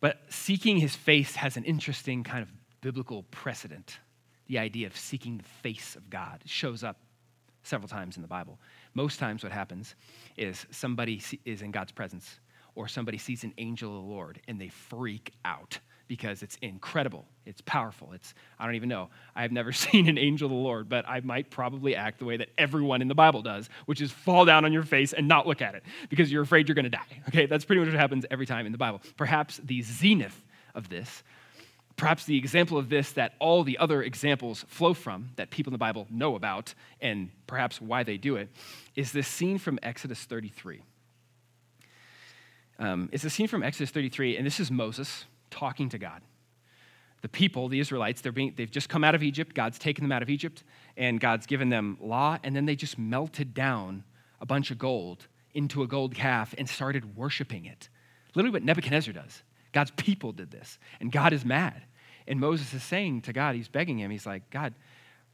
But 0.00 0.20
seeking 0.30 0.78
his 0.78 0.96
face 0.96 1.36
has 1.36 1.56
an 1.56 1.64
interesting 1.64 2.24
kind 2.24 2.42
of 2.42 2.50
biblical 2.80 3.24
precedent. 3.24 3.98
The 4.46 4.58
idea 4.58 4.86
of 4.86 4.96
seeking 4.96 5.36
the 5.36 5.44
face 5.44 5.94
of 5.94 6.08
God 6.08 6.42
shows 6.46 6.82
up 6.82 6.96
several 7.62 7.88
times 7.88 8.16
in 8.16 8.22
the 8.22 8.28
Bible. 8.28 8.58
Most 8.94 9.18
times, 9.18 9.42
what 9.42 9.52
happens 9.52 9.94
is 10.36 10.66
somebody 10.70 11.22
is 11.44 11.62
in 11.62 11.70
God's 11.70 11.92
presence 11.92 12.40
or 12.74 12.88
somebody 12.88 13.18
sees 13.18 13.44
an 13.44 13.52
angel 13.58 13.96
of 13.96 14.02
the 14.02 14.10
Lord 14.10 14.40
and 14.48 14.60
they 14.60 14.68
freak 14.68 15.34
out 15.44 15.78
because 16.10 16.42
it's 16.42 16.58
incredible. 16.60 17.24
It's 17.46 17.60
powerful. 17.60 18.10
It's, 18.12 18.34
I 18.58 18.66
don't 18.66 18.74
even 18.74 18.88
know. 18.88 19.10
I've 19.36 19.52
never 19.52 19.70
seen 19.86 20.08
an 20.08 20.18
angel 20.18 20.46
of 20.46 20.50
the 20.50 20.56
Lord, 20.56 20.88
but 20.88 21.08
I 21.08 21.20
might 21.20 21.50
probably 21.50 21.94
act 21.94 22.18
the 22.18 22.24
way 22.24 22.36
that 22.36 22.48
everyone 22.58 23.00
in 23.00 23.06
the 23.06 23.14
Bible 23.14 23.42
does, 23.42 23.70
which 23.86 24.00
is 24.00 24.10
fall 24.10 24.44
down 24.44 24.64
on 24.64 24.72
your 24.72 24.82
face 24.82 25.12
and 25.12 25.28
not 25.28 25.46
look 25.46 25.62
at 25.62 25.76
it 25.76 25.84
because 26.08 26.32
you're 26.32 26.42
afraid 26.42 26.66
you're 26.66 26.74
going 26.74 26.82
to 26.82 26.90
die. 26.90 27.22
Okay, 27.28 27.46
that's 27.46 27.64
pretty 27.64 27.78
much 27.78 27.90
what 27.90 28.00
happens 28.00 28.26
every 28.28 28.44
time 28.44 28.66
in 28.66 28.72
the 28.72 28.78
Bible. 28.78 29.00
Perhaps 29.16 29.58
the 29.58 29.82
zenith 29.82 30.42
of 30.74 30.88
this, 30.88 31.22
perhaps 31.96 32.24
the 32.24 32.36
example 32.36 32.76
of 32.76 32.88
this 32.88 33.12
that 33.12 33.34
all 33.38 33.62
the 33.62 33.78
other 33.78 34.02
examples 34.02 34.64
flow 34.66 34.92
from, 34.92 35.28
that 35.36 35.50
people 35.50 35.70
in 35.70 35.74
the 35.74 35.78
Bible 35.78 36.08
know 36.10 36.34
about, 36.34 36.74
and 37.00 37.30
perhaps 37.46 37.80
why 37.80 38.02
they 38.02 38.16
do 38.16 38.34
it, 38.34 38.48
is 38.96 39.12
this 39.12 39.28
scene 39.28 39.58
from 39.58 39.78
Exodus 39.80 40.24
33. 40.24 40.82
Um, 42.80 43.10
it's 43.12 43.22
a 43.22 43.30
scene 43.30 43.46
from 43.46 43.62
Exodus 43.62 43.90
33, 43.90 44.36
and 44.38 44.44
this 44.44 44.58
is 44.58 44.72
Moses 44.72 45.26
talking 45.50 45.88
to 45.90 45.98
God. 45.98 46.22
The 47.22 47.28
people, 47.28 47.68
the 47.68 47.80
Israelites, 47.80 48.20
they're 48.20 48.32
being, 48.32 48.54
they've 48.56 48.70
just 48.70 48.88
come 48.88 49.04
out 49.04 49.14
of 49.14 49.22
Egypt. 49.22 49.54
God's 49.54 49.78
taken 49.78 50.04
them 50.04 50.12
out 50.12 50.22
of 50.22 50.30
Egypt, 50.30 50.64
and 50.96 51.20
God's 51.20 51.46
given 51.46 51.68
them 51.68 51.98
law, 52.00 52.38
and 52.42 52.56
then 52.56 52.64
they 52.64 52.76
just 52.76 52.98
melted 52.98 53.52
down 53.52 54.04
a 54.40 54.46
bunch 54.46 54.70
of 54.70 54.78
gold 54.78 55.26
into 55.52 55.82
a 55.82 55.86
gold 55.86 56.14
calf 56.14 56.54
and 56.56 56.68
started 56.68 57.16
worshiping 57.16 57.66
it. 57.66 57.88
Literally, 58.34 58.52
what 58.52 58.62
Nebuchadnezzar 58.62 59.12
does. 59.12 59.42
God's 59.72 59.90
people 59.92 60.32
did 60.32 60.50
this, 60.50 60.78
and 61.00 61.12
God 61.12 61.32
is 61.32 61.44
mad. 61.44 61.82
And 62.26 62.40
Moses 62.40 62.72
is 62.72 62.82
saying 62.82 63.22
to 63.22 63.32
God, 63.32 63.54
he's 63.54 63.68
begging 63.68 63.98
him, 63.98 64.10
he's 64.10 64.26
like, 64.26 64.48
God, 64.50 64.74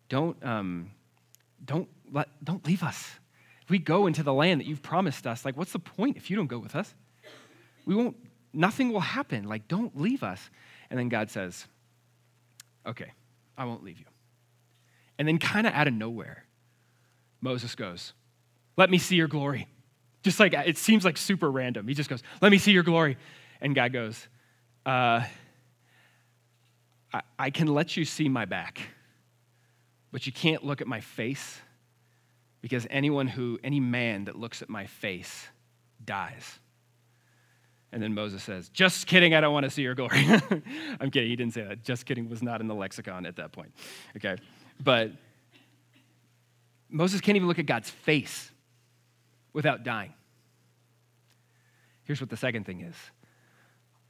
don't, 0.09 0.43
um, 0.45 0.91
don't, 1.65 1.89
let, 2.11 2.29
don't 2.45 2.67
leave 2.67 2.83
us. 2.83 3.11
If 3.63 3.71
we 3.71 3.79
go 3.79 4.07
into 4.07 4.23
the 4.23 4.33
land 4.33 4.61
that 4.61 4.67
you've 4.67 4.83
promised 4.83 5.27
us, 5.27 5.45
like, 5.45 5.57
what's 5.57 5.73
the 5.73 5.79
point 5.79 6.17
if 6.17 6.31
you 6.31 6.37
don't 6.37 6.47
go 6.47 6.59
with 6.59 6.75
us? 6.75 6.95
we 7.87 7.95
won't, 7.95 8.17
nothing 8.53 8.93
will 8.93 9.01
happen. 9.01 9.45
Like, 9.45 9.69
don't 9.69 9.99
leave 10.01 10.23
us. 10.23 10.51
And 10.91 10.99
then 10.99 11.09
God 11.09 11.31
says, 11.31 11.67
okay, 12.87 13.13
I 13.57 13.65
won't 13.65 13.85
leave 13.85 13.99
you. 13.99 14.07
And 15.19 15.27
then, 15.27 15.39
kind 15.39 15.67
of 15.67 15.73
out 15.73 15.89
of 15.89 15.95
nowhere, 15.95 16.45
Moses 17.41 17.75
goes, 17.75 18.13
let 18.77 18.91
me 18.91 18.99
see 18.99 19.17
your 19.17 19.29
glory. 19.29 19.67
Just 20.23 20.41
like 20.41 20.53
it 20.53 20.77
seems 20.77 21.05
like 21.05 21.17
super 21.17 21.51
random. 21.51 21.87
He 21.89 21.95
just 21.95 22.11
goes, 22.11 22.23
let 22.43 22.51
me 22.51 22.59
see 22.59 22.73
your 22.73 22.83
glory. 22.83 23.17
And 23.61 23.75
God 23.75 23.93
goes, 23.93 24.29
uh, 24.85 25.25
I, 27.13 27.23
I 27.39 27.51
can 27.51 27.69
let 27.69 27.97
you 27.97 28.05
see 28.05 28.29
my 28.29 28.45
back, 28.45 28.81
but 30.13 30.27
you 30.27 30.33
can't 30.33 30.65
look 30.65 30.81
at 30.81 30.87
my 30.87 31.01
face 31.01 31.61
because 32.61 32.87
anyone 32.91 33.29
who, 33.29 33.59
any 33.63 33.81
man 33.81 34.25
that 34.25 34.37
looks 34.37 34.63
at 34.63 34.69
my 34.69 34.87
face 34.87 35.47
dies. 36.05 36.59
And 37.97 38.03
then 38.03 38.13
Moses 38.13 38.43
says, 38.43 38.69
Just 38.69 39.07
kidding, 39.07 39.35
I 39.35 39.41
don't 39.41 39.55
want 39.55 39.65
to 39.65 39.71
see 39.71 39.81
your 39.81 39.95
glory. 39.95 40.23
I'm 41.01 41.11
kidding, 41.11 41.31
he 41.31 41.35
didn't 41.35 41.55
say 41.55 41.65
that. 41.65 41.83
Just 41.83 42.05
kidding 42.05 42.29
was 42.29 42.43
not 42.43 42.61
in 42.61 42.69
the 42.69 42.75
lexicon 42.75 43.25
at 43.25 43.37
that 43.37 43.53
point. 43.53 43.73
Okay? 44.19 44.37
But 44.85 45.13
Moses 46.91 47.23
can't 47.23 47.37
even 47.37 47.49
look 47.49 47.59
at 47.59 47.65
God's 47.65 47.89
face 47.89 48.51
without 49.55 49.83
dying. 49.83 50.13
Here's 52.05 52.21
what 52.21 52.29
the 52.29 52.37
second 52.37 52.67
thing 52.67 52.83
is 52.83 52.95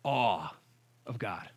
awe 0.05 0.53
of 1.07 1.21
God. 1.21 1.49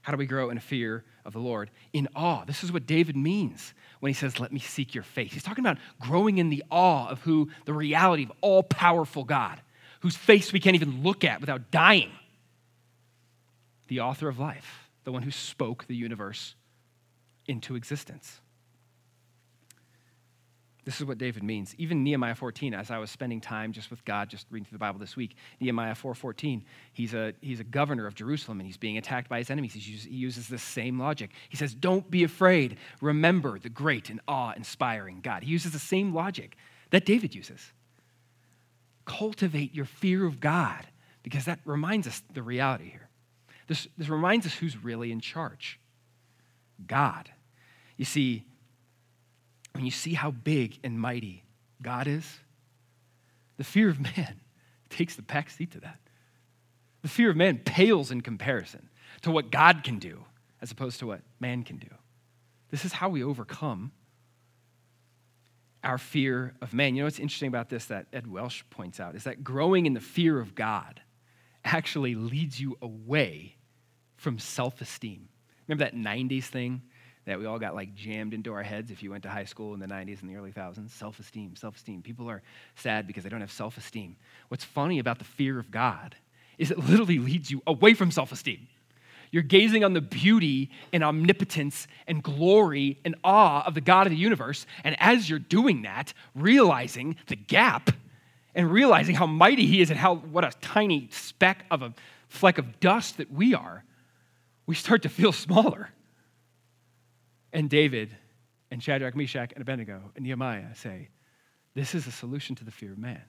How 0.00 0.12
do 0.12 0.16
we 0.16 0.24
grow 0.24 0.48
in 0.48 0.58
fear 0.60 1.04
of 1.26 1.34
the 1.34 1.40
Lord? 1.40 1.70
In 1.92 2.08
awe. 2.16 2.46
This 2.46 2.64
is 2.64 2.72
what 2.72 2.86
David 2.86 3.18
means 3.18 3.74
when 4.00 4.08
he 4.08 4.14
says, 4.14 4.40
Let 4.40 4.50
me 4.50 4.60
seek 4.60 4.94
your 4.94 5.04
face. 5.04 5.34
He's 5.34 5.42
talking 5.42 5.62
about 5.62 5.76
growing 6.00 6.38
in 6.38 6.48
the 6.48 6.64
awe 6.70 7.06
of 7.10 7.20
who 7.20 7.50
the 7.66 7.74
reality 7.74 8.22
of 8.22 8.32
all 8.40 8.62
powerful 8.62 9.24
God 9.24 9.60
whose 10.04 10.16
face 10.16 10.52
we 10.52 10.60
can't 10.60 10.74
even 10.74 11.02
look 11.02 11.24
at 11.24 11.40
without 11.40 11.70
dying. 11.70 12.10
The 13.88 14.00
author 14.00 14.28
of 14.28 14.38
life, 14.38 14.90
the 15.04 15.12
one 15.12 15.22
who 15.22 15.30
spoke 15.30 15.86
the 15.86 15.96
universe 15.96 16.56
into 17.46 17.74
existence. 17.74 18.38
This 20.84 21.00
is 21.00 21.06
what 21.06 21.16
David 21.16 21.42
means. 21.42 21.74
Even 21.78 22.04
Nehemiah 22.04 22.34
14, 22.34 22.74
as 22.74 22.90
I 22.90 22.98
was 22.98 23.10
spending 23.10 23.40
time 23.40 23.72
just 23.72 23.90
with 23.90 24.04
God, 24.04 24.28
just 24.28 24.46
reading 24.50 24.66
through 24.66 24.76
the 24.76 24.80
Bible 24.80 25.00
this 25.00 25.16
week, 25.16 25.36
Nehemiah 25.58 25.94
4.14, 25.94 26.64
he's 26.92 27.14
a, 27.14 27.32
he's 27.40 27.60
a 27.60 27.64
governor 27.64 28.06
of 28.06 28.14
Jerusalem 28.14 28.60
and 28.60 28.66
he's 28.66 28.76
being 28.76 28.98
attacked 28.98 29.30
by 29.30 29.38
his 29.38 29.48
enemies. 29.48 29.72
He 29.72 29.80
uses, 29.80 30.04
he 30.04 30.16
uses 30.16 30.48
this 30.48 30.62
same 30.62 30.98
logic. 30.98 31.30
He 31.48 31.56
says, 31.56 31.74
don't 31.74 32.10
be 32.10 32.24
afraid. 32.24 32.76
Remember 33.00 33.58
the 33.58 33.70
great 33.70 34.10
and 34.10 34.20
awe-inspiring 34.28 35.22
God. 35.22 35.44
He 35.44 35.50
uses 35.50 35.72
the 35.72 35.78
same 35.78 36.12
logic 36.12 36.58
that 36.90 37.06
David 37.06 37.34
uses. 37.34 37.72
Cultivate 39.04 39.74
your 39.74 39.84
fear 39.84 40.24
of 40.26 40.40
God 40.40 40.86
because 41.22 41.44
that 41.46 41.60
reminds 41.64 42.06
us 42.06 42.22
the 42.32 42.42
reality 42.42 42.90
here. 42.90 43.08
This, 43.66 43.88
this 43.96 44.08
reminds 44.08 44.46
us 44.46 44.54
who's 44.54 44.82
really 44.82 45.10
in 45.10 45.20
charge. 45.20 45.80
God. 46.86 47.30
You 47.96 48.04
see, 48.04 48.44
when 49.72 49.84
you 49.84 49.90
see 49.90 50.14
how 50.14 50.30
big 50.30 50.78
and 50.84 51.00
mighty 51.00 51.44
God 51.80 52.06
is, 52.06 52.38
the 53.56 53.64
fear 53.64 53.88
of 53.88 54.00
man 54.00 54.40
takes 54.90 55.16
the 55.16 55.22
back 55.22 55.50
seat 55.50 55.72
to 55.72 55.80
that. 55.80 55.98
The 57.02 57.08
fear 57.08 57.30
of 57.30 57.36
man 57.36 57.58
pales 57.58 58.10
in 58.10 58.20
comparison 58.20 58.88
to 59.22 59.30
what 59.30 59.50
God 59.50 59.82
can 59.84 59.98
do 59.98 60.24
as 60.60 60.70
opposed 60.70 60.98
to 61.00 61.06
what 61.06 61.20
man 61.40 61.62
can 61.62 61.76
do. 61.76 61.88
This 62.70 62.84
is 62.84 62.92
how 62.92 63.08
we 63.08 63.22
overcome 63.22 63.92
our 65.84 65.98
fear 65.98 66.54
of 66.60 66.72
man. 66.72 66.94
You 66.94 67.02
know 67.02 67.06
what's 67.06 67.18
interesting 67.18 67.48
about 67.48 67.68
this 67.68 67.86
that 67.86 68.06
Ed 68.12 68.26
Welch 68.26 68.64
points 68.70 69.00
out 69.00 69.14
is 69.14 69.24
that 69.24 69.44
growing 69.44 69.86
in 69.86 69.94
the 69.94 70.00
fear 70.00 70.40
of 70.40 70.54
God 70.54 71.00
actually 71.64 72.14
leads 72.14 72.60
you 72.60 72.76
away 72.82 73.56
from 74.16 74.38
self 74.38 74.80
esteem. 74.80 75.28
Remember 75.68 75.84
that 75.84 75.94
90s 75.94 76.44
thing 76.44 76.82
that 77.26 77.38
we 77.38 77.46
all 77.46 77.58
got 77.58 77.74
like 77.74 77.94
jammed 77.94 78.34
into 78.34 78.52
our 78.52 78.62
heads 78.62 78.90
if 78.90 79.02
you 79.02 79.10
went 79.10 79.22
to 79.22 79.30
high 79.30 79.44
school 79.44 79.72
in 79.72 79.80
the 79.80 79.86
90s 79.86 80.20
and 80.20 80.30
the 80.30 80.36
early 80.36 80.52
thousands. 80.52 80.92
Self 80.92 81.18
esteem, 81.18 81.56
self 81.56 81.76
esteem. 81.76 82.02
People 82.02 82.28
are 82.28 82.42
sad 82.76 83.06
because 83.06 83.24
they 83.24 83.30
don't 83.30 83.40
have 83.40 83.52
self 83.52 83.76
esteem. 83.76 84.16
What's 84.48 84.64
funny 84.64 84.98
about 84.98 85.18
the 85.18 85.24
fear 85.24 85.58
of 85.58 85.70
God 85.70 86.16
is 86.58 86.70
it 86.70 86.78
literally 86.78 87.18
leads 87.18 87.50
you 87.50 87.62
away 87.66 87.94
from 87.94 88.10
self 88.10 88.32
esteem. 88.32 88.68
You're 89.34 89.42
gazing 89.42 89.82
on 89.82 89.94
the 89.94 90.00
beauty 90.00 90.70
and 90.92 91.02
omnipotence 91.02 91.88
and 92.06 92.22
glory 92.22 93.00
and 93.04 93.16
awe 93.24 93.64
of 93.66 93.74
the 93.74 93.80
God 93.80 94.06
of 94.06 94.12
the 94.12 94.16
universe. 94.16 94.64
And 94.84 94.94
as 95.00 95.28
you're 95.28 95.40
doing 95.40 95.82
that, 95.82 96.14
realizing 96.36 97.16
the 97.26 97.34
gap 97.34 97.90
and 98.54 98.70
realizing 98.70 99.16
how 99.16 99.26
mighty 99.26 99.66
He 99.66 99.80
is 99.80 99.90
and 99.90 99.98
how 99.98 100.14
what 100.14 100.44
a 100.44 100.52
tiny 100.60 101.08
speck 101.10 101.64
of 101.68 101.82
a 101.82 101.92
fleck 102.28 102.58
of 102.58 102.78
dust 102.78 103.16
that 103.16 103.32
we 103.32 103.54
are, 103.54 103.82
we 104.66 104.76
start 104.76 105.02
to 105.02 105.08
feel 105.08 105.32
smaller. 105.32 105.90
And 107.52 107.68
David 107.68 108.16
and 108.70 108.80
Shadrach, 108.80 109.16
Meshach, 109.16 109.50
and 109.52 109.62
Abednego 109.62 110.12
and 110.14 110.24
Nehemiah 110.24 110.76
say, 110.76 111.08
This 111.74 111.96
is 111.96 112.06
a 112.06 112.12
solution 112.12 112.54
to 112.54 112.64
the 112.64 112.70
fear 112.70 112.92
of 112.92 112.98
man. 112.98 113.22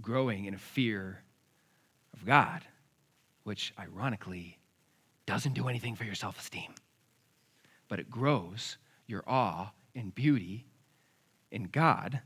Growing 0.00 0.44
in 0.44 0.54
a 0.54 0.58
fear 0.58 1.24
of 2.14 2.24
God, 2.24 2.62
which 3.42 3.74
ironically 3.76 4.55
doesn't 5.26 5.54
do 5.54 5.68
anything 5.68 5.94
for 5.94 6.04
your 6.04 6.14
self 6.14 6.38
esteem, 6.38 6.72
but 7.88 8.00
it 8.00 8.10
grows 8.10 8.78
your 9.06 9.22
awe 9.26 9.72
and 9.94 10.14
beauty 10.14 10.66
in 11.50 11.64
God. 11.64 12.20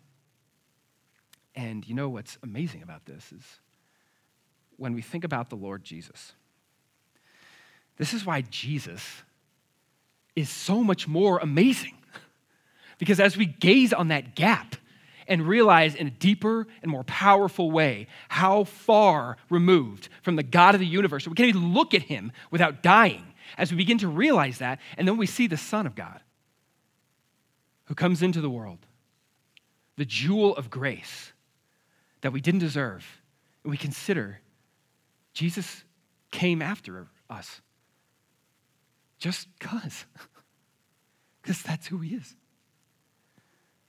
And 1.54 1.86
you 1.86 1.94
know 1.94 2.08
what's 2.08 2.38
amazing 2.42 2.82
about 2.82 3.06
this 3.06 3.32
is 3.32 3.42
when 4.76 4.94
we 4.94 5.02
think 5.02 5.24
about 5.24 5.50
the 5.50 5.56
Lord 5.56 5.84
Jesus, 5.84 6.32
this 7.96 8.14
is 8.14 8.24
why 8.24 8.42
Jesus 8.42 9.22
is 10.36 10.48
so 10.48 10.82
much 10.82 11.08
more 11.08 11.38
amazing. 11.38 11.94
Because 12.98 13.18
as 13.18 13.34
we 13.34 13.46
gaze 13.46 13.94
on 13.94 14.08
that 14.08 14.34
gap 14.34 14.76
and 15.31 15.47
realize 15.47 15.95
in 15.95 16.09
a 16.09 16.11
deeper 16.11 16.66
and 16.83 16.90
more 16.90 17.05
powerful 17.05 17.71
way 17.71 18.09
how 18.29 18.64
far 18.64 19.38
removed 19.49 20.11
from 20.23 20.37
the 20.37 20.43
God 20.43 20.75
of 20.75 20.81
the 20.81 20.87
universe, 20.87 21.27
we 21.27 21.35
can't 21.35 21.49
even 21.49 21.73
look 21.73 21.95
at 21.95 22.03
him 22.03 22.33
without 22.51 22.83
dying, 22.83 23.25
as 23.57 23.71
we 23.71 23.79
begin 23.79 23.97
to 23.99 24.09
realize 24.09 24.59
that, 24.59 24.81
and 24.99 25.09
then 25.09 25.16
we 25.16 25.27
see 25.27 25.47
the 25.47 25.57
Son 25.57 25.87
of 25.87 25.95
God 25.95 26.21
who 27.85 27.95
comes 27.95 28.23
into 28.23 28.40
the 28.40 28.51
world, 28.51 28.81
the 29.97 30.05
jewel 30.05 30.55
of 30.57 30.69
grace 30.69 31.33
that 32.21 32.33
we 32.33 32.40
didn't 32.40 32.61
deserve, 32.61 33.23
and 33.64 33.71
we 33.71 33.77
consider 33.77 34.40
Jesus 35.33 35.85
came 36.31 36.61
after 36.61 37.07
us 37.29 37.61
just 39.19 39.49
because. 39.59 40.05
Because 41.43 41.62
that's 41.62 41.87
who 41.87 41.99
he 41.99 42.16
is. 42.16 42.37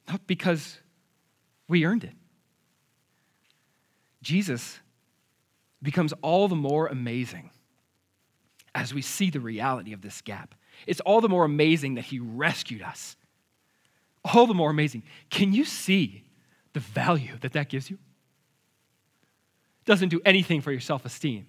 Not 0.07 0.25
because 0.27 0.79
we 1.71 1.85
earned 1.85 2.03
it. 2.03 2.13
Jesus 4.21 4.79
becomes 5.81 6.13
all 6.21 6.49
the 6.49 6.55
more 6.55 6.87
amazing 6.87 7.49
as 8.75 8.93
we 8.93 9.01
see 9.01 9.29
the 9.29 9.39
reality 9.39 9.93
of 9.93 10.01
this 10.01 10.21
gap. 10.21 10.53
It's 10.85 10.99
all 10.99 11.21
the 11.21 11.29
more 11.29 11.45
amazing 11.45 11.95
that 11.95 12.03
he 12.03 12.19
rescued 12.19 12.81
us. 12.81 13.15
All 14.25 14.47
the 14.47 14.53
more 14.53 14.69
amazing. 14.69 15.03
Can 15.29 15.53
you 15.53 15.63
see 15.63 16.23
the 16.73 16.81
value 16.81 17.37
that 17.39 17.53
that 17.53 17.69
gives 17.69 17.89
you? 17.89 17.97
Doesn't 19.85 20.09
do 20.09 20.21
anything 20.25 20.59
for 20.59 20.71
your 20.71 20.81
self 20.81 21.05
esteem, 21.05 21.47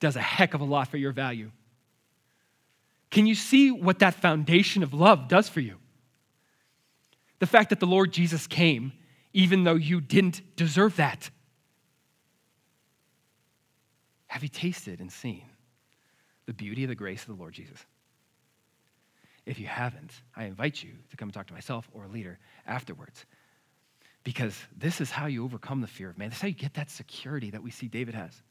does 0.00 0.16
a 0.16 0.20
heck 0.20 0.52
of 0.52 0.60
a 0.60 0.64
lot 0.64 0.88
for 0.88 0.96
your 0.96 1.12
value. 1.12 1.52
Can 3.10 3.26
you 3.26 3.36
see 3.36 3.70
what 3.70 4.00
that 4.00 4.14
foundation 4.14 4.82
of 4.82 4.92
love 4.92 5.28
does 5.28 5.48
for 5.48 5.60
you? 5.60 5.76
The 7.38 7.46
fact 7.46 7.70
that 7.70 7.78
the 7.78 7.86
Lord 7.86 8.12
Jesus 8.12 8.46
came 8.48 8.92
even 9.32 9.64
though 9.64 9.74
you 9.74 10.00
didn't 10.00 10.56
deserve 10.56 10.96
that. 10.96 11.30
Have 14.26 14.42
you 14.42 14.48
tasted 14.48 15.00
and 15.00 15.10
seen 15.10 15.44
the 16.46 16.52
beauty 16.52 16.84
of 16.84 16.88
the 16.88 16.94
grace 16.94 17.22
of 17.22 17.28
the 17.28 17.34
Lord 17.34 17.54
Jesus? 17.54 17.84
If 19.46 19.58
you 19.58 19.66
haven't, 19.66 20.12
I 20.36 20.44
invite 20.44 20.82
you 20.82 20.92
to 21.10 21.16
come 21.16 21.28
and 21.28 21.34
talk 21.34 21.46
to 21.48 21.54
myself 21.54 21.88
or 21.92 22.04
a 22.04 22.08
leader 22.08 22.38
afterwards. 22.66 23.24
Because 24.22 24.56
this 24.76 25.00
is 25.00 25.10
how 25.10 25.26
you 25.26 25.44
overcome 25.44 25.80
the 25.80 25.86
fear 25.86 26.10
of 26.10 26.18
man. 26.18 26.28
This 26.28 26.38
is 26.38 26.42
how 26.42 26.48
you 26.48 26.54
get 26.54 26.74
that 26.74 26.90
security 26.90 27.50
that 27.50 27.62
we 27.62 27.70
see 27.70 27.88
David 27.88 28.14
has. 28.14 28.42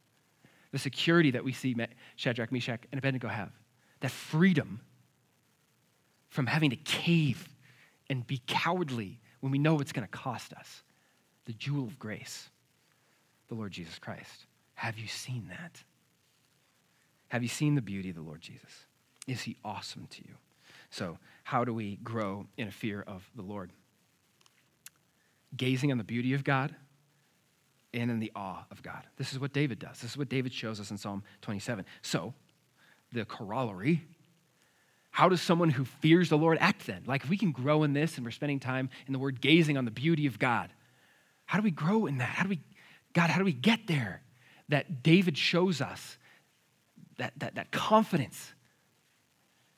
The 0.72 0.80
security 0.80 1.32
that 1.32 1.44
we 1.44 1.54
see 1.54 1.76
Shadrach, 2.16 2.52
Meshach, 2.52 2.82
and 2.92 3.00
Abednego 3.00 3.28
have 3.28 3.52
that 4.02 4.12
freedom 4.12 4.82
from 6.30 6.48
having 6.48 6.70
to 6.72 6.76
cave 6.76 7.48
and 8.10 8.26
be 8.26 8.42
cowardly 8.48 9.20
when 9.40 9.52
we 9.52 9.58
know 9.58 9.80
it's 9.80 9.92
going 9.92 10.08
to 10.08 10.12
cost 10.12 10.54
us. 10.54 10.84
The 11.46 11.54
jewel 11.54 11.86
of 11.86 11.98
grace, 11.98 12.50
the 13.48 13.56
Lord 13.56 13.72
Jesus 13.72 13.98
Christ. 13.98 14.46
Have 14.76 14.98
you 14.98 15.08
seen 15.08 15.48
that? 15.50 15.84
Have 17.30 17.44
you 17.44 17.50
seen 17.50 17.76
the 17.76 17.82
beauty 17.82 18.10
of 18.10 18.16
the 18.16 18.22
Lord 18.22 18.42
Jesus? 18.42 18.86
Is 19.28 19.42
he 19.42 19.58
awesome 19.64 20.08
to 20.12 20.22
you? 20.28 20.36
So, 20.90 21.18
how 21.44 21.64
do 21.64 21.74
we 21.74 21.98
grow 21.98 22.48
in 22.58 22.68
a 22.68 22.72
fear 22.72 23.04
of 23.06 23.30
the 23.36 23.42
Lord? 23.42 23.72
Gazing 25.56 25.92
on 25.92 25.98
the 25.98 26.04
beauty 26.04 26.34
of 26.34 26.44
God 26.44 26.76
and 27.94 28.12
in 28.12 28.20
the 28.20 28.32
awe 28.36 28.66
of 28.72 28.82
God. 28.84 29.04
This 29.18 29.34
is 29.34 29.40
what 29.40 29.54
David 29.54 29.80
does. 29.80 30.00
This 30.00 30.12
is 30.12 30.18
what 30.18 30.30
David 30.30 30.54
shows 30.54 30.80
us 30.80 30.92
in 30.92 30.98
Psalm 30.98 31.24
27. 31.42 31.86
So, 32.02 32.34
the 33.12 33.26
corollary. 33.26 34.04
How 35.12 35.30
does 35.30 35.42
someone 35.42 35.70
who 35.70 35.86
fears 35.86 36.30
the 36.30 36.38
Lord 36.38 36.58
act 36.62 36.86
then? 36.88 37.04
Like, 37.06 37.24
if 37.24 37.30
we 37.30 37.38
can 37.38 37.52
grow 37.52 37.84
in 37.84 37.94
this 37.94 38.18
and 38.18 38.26
we're 38.26 38.32
spending 38.32 38.60
time 38.60 38.90
in 39.08 39.14
the 39.14 39.20
word 39.20 39.42
gazing 39.42 39.78
on 39.78 39.86
the 39.86 39.92
beauty 39.92 40.28
of 40.28 40.40
God, 40.40 40.72
how 41.46 41.58
do 41.58 41.64
we 41.64 41.72
grow 41.72 42.06
in 42.06 42.20
that? 42.20 42.30
How 42.30 42.44
do 42.44 42.50
we, 42.50 42.60
God, 43.14 43.30
how 43.30 43.40
do 43.40 43.46
we 43.46 43.54
get 43.54 43.88
there? 43.88 44.22
That 44.70 45.02
David 45.02 45.38
shows 45.38 45.82
us 45.82 46.18
that, 47.18 47.34
that, 47.38 47.56
that 47.56 47.72
confidence. 47.72 48.54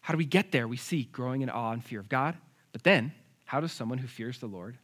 How 0.01 0.13
do 0.13 0.17
we 0.17 0.25
get 0.25 0.51
there? 0.51 0.67
We 0.67 0.77
see 0.77 1.03
growing 1.05 1.41
in 1.41 1.49
awe 1.49 1.71
and 1.71 1.83
fear 1.83 1.99
of 1.99 2.09
God. 2.09 2.35
But 2.71 2.83
then, 2.83 3.13
how 3.45 3.59
does 3.59 3.71
someone 3.71 3.99
who 3.99 4.07
fears 4.07 4.39
the 4.39 4.47
Lord 4.47 4.77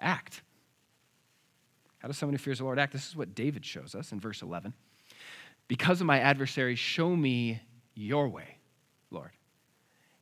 act? 0.00 0.42
How 1.98 2.08
does 2.08 2.18
someone 2.18 2.34
who 2.34 2.38
fears 2.38 2.58
the 2.58 2.64
Lord 2.64 2.78
act? 2.78 2.92
This 2.92 3.08
is 3.08 3.16
what 3.16 3.34
David 3.34 3.64
shows 3.64 3.94
us 3.94 4.12
in 4.12 4.20
verse 4.20 4.42
11. 4.42 4.74
Because 5.68 6.00
of 6.00 6.06
my 6.06 6.20
adversaries, 6.20 6.78
show 6.78 7.14
me 7.14 7.60
your 7.94 8.28
way, 8.28 8.55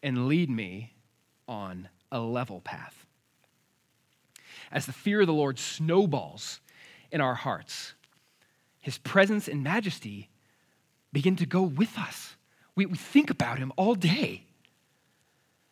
and 0.04 0.28
lead 0.28 0.50
me 0.50 0.92
on 1.48 1.88
a 2.12 2.20
level 2.20 2.60
path. 2.60 3.06
As 4.70 4.86
the 4.86 4.92
fear 4.92 5.22
of 5.22 5.26
the 5.26 5.32
Lord 5.32 5.58
snowballs 5.58 6.60
in 7.10 7.20
our 7.20 7.34
hearts, 7.34 7.94
his 8.80 8.98
presence 8.98 9.48
and 9.48 9.64
majesty 9.64 10.28
begin 11.12 11.36
to 11.36 11.46
go 11.46 11.62
with 11.62 11.98
us. 11.98 12.36
We, 12.76 12.86
we 12.86 12.98
think 12.98 13.30
about 13.30 13.58
him 13.58 13.72
all 13.76 13.94
day. 13.94 14.44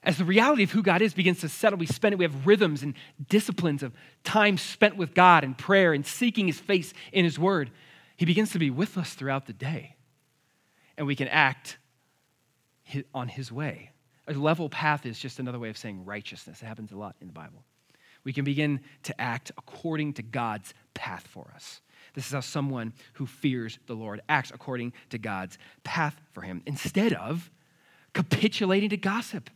As 0.03 0.17
the 0.17 0.25
reality 0.25 0.63
of 0.63 0.73
who 0.73 0.83
God 0.83 1.03
is 1.03 1.15
begins 1.15 1.41
to 1.41 1.49
settle, 1.49 1.79
we 1.79 1.87
spend 1.87 2.15
it, 2.15 2.19
we 2.19 2.25
have 2.25 2.47
rhythms 2.47 2.83
and 2.83 2.95
disciplines 3.29 3.83
of 3.83 3.93
time 4.25 4.57
spent 4.57 4.97
with 4.97 5.15
God 5.15 5.45
and 5.45 5.57
prayer 5.57 5.93
and 5.93 6.07
seeking 6.07 6.47
his 6.47 6.59
face 6.59 6.95
in 7.13 7.25
his 7.25 7.39
word. 7.39 7.71
He 8.17 8.25
begins 8.25 8.51
to 8.53 8.59
be 8.59 8.71
with 8.71 8.97
us 8.97 9.15
throughout 9.15 9.47
the 9.47 9.53
day. 9.53 9.97
And 10.97 11.07
we 11.07 11.17
can 11.17 11.29
act 11.29 11.77
on 13.15 13.29
his 13.29 13.53
way. 13.53 13.92
A 14.33 14.39
level 14.39 14.69
path 14.71 15.05
is 15.05 15.19
just 15.19 15.39
another 15.39 15.59
way 15.59 15.69
of 15.69 15.77
saying 15.77 16.05
righteousness. 16.05 16.63
It 16.63 16.67
happens 16.67 16.93
a 16.93 16.97
lot 16.97 17.17
in 17.21 17.27
the 17.27 17.33
Bible. 17.33 17.65
We 18.25 18.33
can 18.33 18.45
begin 18.45 18.81
to 19.03 19.21
act 19.21 19.51
according 19.59 20.15
to 20.15 20.23
God's 20.23 20.73
path 20.95 21.27
for 21.27 21.53
us. 21.55 21.81
This 22.15 22.27
is 22.27 22.33
how 22.33 22.41
someone 22.41 22.95
who 23.15 23.27
fears 23.27 23.79
the 23.87 23.95
Lord 23.95 24.23
acts 24.29 24.51
according 24.51 24.93
to 25.11 25.19
God's 25.19 25.59
path 25.85 26.21
for 26.33 26.43
him 26.43 26.63
instead 26.67 27.13
of 27.13 27.51
capitulating 28.15 28.91
to 28.91 28.97
gossip, 28.97 29.51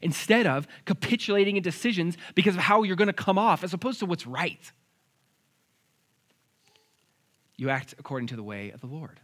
instead 0.00 0.46
of 0.46 0.66
capitulating 0.84 1.56
in 1.56 1.62
decisions 1.62 2.16
because 2.34 2.54
of 2.54 2.62
how 2.62 2.82
you're 2.82 2.96
going 2.96 3.08
to 3.08 3.12
come 3.12 3.38
off 3.38 3.64
as 3.64 3.74
opposed 3.74 3.98
to 4.00 4.06
what's 4.06 4.26
right. 4.26 4.72
You 7.56 7.70
act 7.70 7.94
according 7.98 8.28
to 8.28 8.36
the 8.36 8.42
way 8.42 8.70
of 8.70 8.80
the 8.80 8.86
Lord 8.86 9.20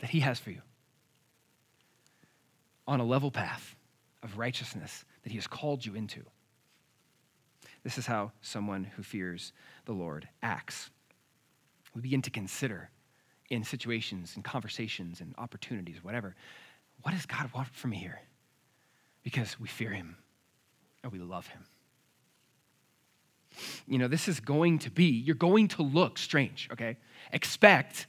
that 0.00 0.10
He 0.10 0.20
has 0.20 0.38
for 0.38 0.50
you 0.50 0.62
on 2.86 3.00
a 3.00 3.04
level 3.04 3.30
path 3.30 3.74
of 4.24 4.38
righteousness 4.38 5.04
that 5.22 5.30
He 5.30 5.36
has 5.36 5.46
called 5.46 5.86
you 5.86 5.94
into. 5.94 6.22
This 7.84 7.98
is 7.98 8.06
how 8.06 8.32
someone 8.40 8.84
who 8.84 9.02
fears 9.02 9.52
the 9.84 9.92
Lord 9.92 10.26
acts. 10.42 10.90
We 11.94 12.00
begin 12.00 12.22
to 12.22 12.30
consider 12.30 12.90
in 13.50 13.62
situations 13.62 14.32
and 14.34 14.42
conversations 14.44 15.20
and 15.20 15.34
opportunities, 15.38 16.02
whatever, 16.02 16.34
what 17.02 17.12
does 17.12 17.26
God 17.26 17.50
want 17.54 17.68
from 17.68 17.90
me 17.90 17.98
here? 17.98 18.20
Because 19.22 19.60
we 19.60 19.68
fear 19.68 19.90
Him 19.90 20.16
and 21.02 21.12
we 21.12 21.18
love 21.18 21.46
Him. 21.46 21.64
You 23.86 23.98
know, 23.98 24.08
this 24.08 24.26
is 24.26 24.40
going 24.40 24.80
to 24.80 24.90
be, 24.90 25.04
you're 25.04 25.36
going 25.36 25.68
to 25.68 25.82
look 25.82 26.18
strange, 26.18 26.68
okay? 26.72 26.96
Expect 27.32 28.06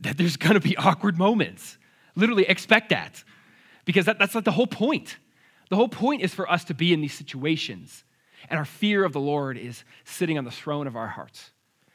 that 0.00 0.16
there's 0.16 0.36
gonna 0.36 0.60
be 0.60 0.76
awkward 0.76 1.18
moments. 1.18 1.78
Literally, 2.14 2.44
expect 2.44 2.90
that. 2.90 3.24
Because 3.84 4.04
that, 4.04 4.18
that's 4.18 4.34
like 4.34 4.44
the 4.44 4.52
whole 4.52 4.66
point. 4.66 5.16
The 5.68 5.76
whole 5.76 5.88
point 5.88 6.22
is 6.22 6.34
for 6.34 6.50
us 6.50 6.64
to 6.64 6.74
be 6.74 6.92
in 6.92 7.00
these 7.00 7.14
situations. 7.14 8.04
And 8.48 8.58
our 8.58 8.64
fear 8.64 9.04
of 9.04 9.12
the 9.12 9.20
Lord 9.20 9.58
is 9.58 9.84
sitting 10.04 10.38
on 10.38 10.44
the 10.44 10.50
throne 10.50 10.86
of 10.86 10.96
our 10.96 11.08
hearts, 11.08 11.50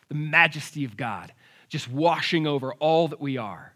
the 0.10 0.16
majesty 0.16 0.86
of 0.86 0.98
God, 0.98 1.34
just 1.70 1.90
washing 1.90 2.46
over 2.46 2.74
all 2.76 3.08
that 3.08 3.22
we 3.22 3.38
are. 3.38 3.74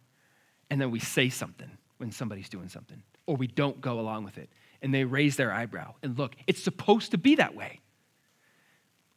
And 0.69 0.79
then 0.79 0.91
we 0.91 0.99
say 0.99 1.29
something 1.29 1.69
when 1.97 2.11
somebody's 2.11 2.49
doing 2.49 2.69
something, 2.69 3.01
or 3.25 3.35
we 3.35 3.47
don't 3.47 3.81
go 3.81 3.99
along 3.99 4.23
with 4.23 4.37
it. 4.37 4.49
And 4.81 4.93
they 4.93 5.05
raise 5.05 5.37
their 5.37 5.51
eyebrow. 5.51 5.95
And 6.03 6.17
look, 6.19 6.35
it's 6.45 6.61
supposed 6.61 7.11
to 7.11 7.17
be 7.17 7.35
that 7.35 7.55
way. 7.55 7.79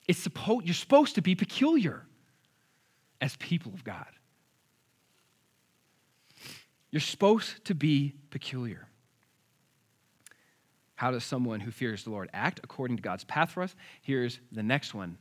It's 0.08 0.18
supposed, 0.18 0.66
you're 0.66 0.74
supposed 0.74 1.16
to 1.16 1.22
be 1.22 1.34
peculiar 1.34 2.06
as 3.20 3.36
people 3.36 3.74
of 3.74 3.84
God. 3.84 4.06
You're 6.90 7.00
supposed 7.00 7.64
to 7.66 7.74
be 7.74 8.14
peculiar. 8.30 8.88
How 11.00 11.10
does 11.10 11.24
someone 11.24 11.60
who 11.60 11.70
fears 11.70 12.04
the 12.04 12.10
Lord 12.10 12.28
act 12.34 12.60
according 12.62 12.98
to 12.98 13.02
God's 13.02 13.24
path 13.24 13.52
for 13.52 13.62
us? 13.62 13.74
Here's 14.02 14.38
the 14.52 14.62
next 14.62 14.92
one 14.92 15.16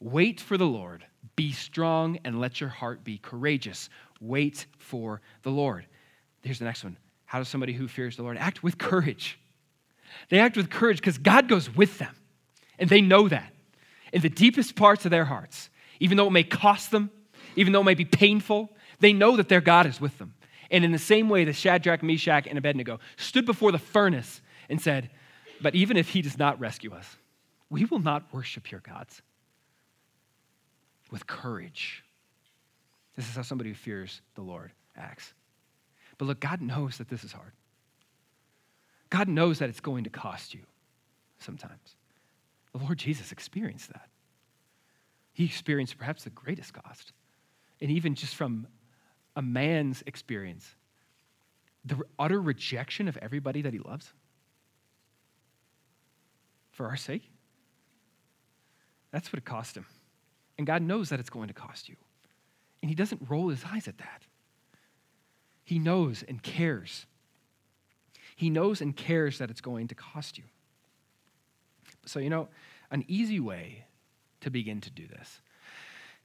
Wait 0.00 0.40
for 0.40 0.56
the 0.56 0.64
Lord. 0.64 1.04
Be 1.36 1.52
strong 1.52 2.18
and 2.24 2.40
let 2.40 2.58
your 2.58 2.70
heart 2.70 3.04
be 3.04 3.18
courageous. 3.18 3.90
Wait 4.18 4.64
for 4.78 5.20
the 5.42 5.50
Lord. 5.50 5.84
Here's 6.40 6.58
the 6.58 6.64
next 6.64 6.84
one. 6.84 6.96
How 7.26 7.38
does 7.38 7.48
somebody 7.48 7.74
who 7.74 7.86
fears 7.86 8.16
the 8.16 8.22
Lord 8.22 8.38
act? 8.38 8.62
With 8.62 8.78
courage. 8.78 9.38
They 10.30 10.38
act 10.38 10.56
with 10.56 10.70
courage 10.70 11.00
because 11.00 11.18
God 11.18 11.48
goes 11.48 11.68
with 11.68 11.98
them, 11.98 12.16
and 12.78 12.88
they 12.88 13.02
know 13.02 13.28
that 13.28 13.52
in 14.10 14.22
the 14.22 14.30
deepest 14.30 14.74
parts 14.74 15.04
of 15.04 15.10
their 15.10 15.26
hearts, 15.26 15.68
even 16.00 16.16
though 16.16 16.28
it 16.28 16.32
may 16.32 16.44
cost 16.44 16.90
them, 16.90 17.10
even 17.56 17.74
though 17.74 17.82
it 17.82 17.84
may 17.84 17.94
be 17.94 18.06
painful, 18.06 18.70
they 19.00 19.12
know 19.12 19.36
that 19.36 19.50
their 19.50 19.60
God 19.60 19.84
is 19.84 20.00
with 20.00 20.16
them. 20.16 20.32
And 20.70 20.82
in 20.82 20.92
the 20.92 20.98
same 20.98 21.28
way, 21.28 21.44
that 21.44 21.56
Shadrach, 21.56 22.02
Meshach, 22.02 22.46
and 22.46 22.56
Abednego 22.56 23.00
stood 23.18 23.44
before 23.44 23.70
the 23.70 23.78
furnace 23.78 24.40
and 24.68 24.80
said, 24.80 25.10
But 25.60 25.74
even 25.74 25.96
if 25.96 26.08
he 26.10 26.22
does 26.22 26.38
not 26.38 26.60
rescue 26.60 26.92
us, 26.92 27.16
we 27.70 27.84
will 27.84 27.98
not 27.98 28.32
worship 28.32 28.70
your 28.70 28.80
gods. 28.80 29.22
With 31.10 31.26
courage. 31.26 32.04
This 33.16 33.28
is 33.28 33.36
how 33.36 33.42
somebody 33.42 33.70
who 33.70 33.76
fears 33.76 34.20
the 34.34 34.42
Lord 34.42 34.72
acts. 34.96 35.32
But 36.18 36.26
look, 36.26 36.40
God 36.40 36.60
knows 36.60 36.98
that 36.98 37.08
this 37.08 37.24
is 37.24 37.32
hard. 37.32 37.52
God 39.10 39.28
knows 39.28 39.58
that 39.58 39.68
it's 39.68 39.80
going 39.80 40.04
to 40.04 40.10
cost 40.10 40.54
you 40.54 40.62
sometimes. 41.38 41.96
The 42.72 42.78
Lord 42.78 42.98
Jesus 42.98 43.30
experienced 43.30 43.92
that. 43.92 44.08
He 45.32 45.44
experienced 45.44 45.98
perhaps 45.98 46.24
the 46.24 46.30
greatest 46.30 46.72
cost. 46.72 47.12
And 47.80 47.90
even 47.90 48.14
just 48.14 48.34
from 48.34 48.66
a 49.36 49.42
man's 49.42 50.02
experience, 50.06 50.74
the 51.84 52.00
utter 52.18 52.40
rejection 52.40 53.08
of 53.08 53.16
everybody 53.18 53.62
that 53.62 53.72
he 53.72 53.78
loves 53.78 54.12
for 56.74 56.86
our 56.86 56.96
sake. 56.96 57.30
That's 59.10 59.32
what 59.32 59.38
it 59.38 59.44
cost 59.44 59.76
him. 59.76 59.86
And 60.58 60.66
God 60.66 60.82
knows 60.82 61.08
that 61.08 61.20
it's 61.20 61.30
going 61.30 61.48
to 61.48 61.54
cost 61.54 61.88
you. 61.88 61.96
And 62.82 62.90
he 62.90 62.94
doesn't 62.94 63.22
roll 63.28 63.48
his 63.48 63.64
eyes 63.64 63.88
at 63.88 63.98
that. 63.98 64.22
He 65.64 65.78
knows 65.78 66.22
and 66.26 66.42
cares. 66.42 67.06
He 68.36 68.50
knows 68.50 68.80
and 68.80 68.96
cares 68.96 69.38
that 69.38 69.50
it's 69.50 69.60
going 69.60 69.88
to 69.88 69.94
cost 69.94 70.36
you. 70.36 70.44
So, 72.04 72.18
you 72.18 72.28
know, 72.28 72.48
an 72.90 73.04
easy 73.08 73.40
way 73.40 73.86
to 74.40 74.50
begin 74.50 74.80
to 74.82 74.90
do 74.90 75.06
this. 75.06 75.40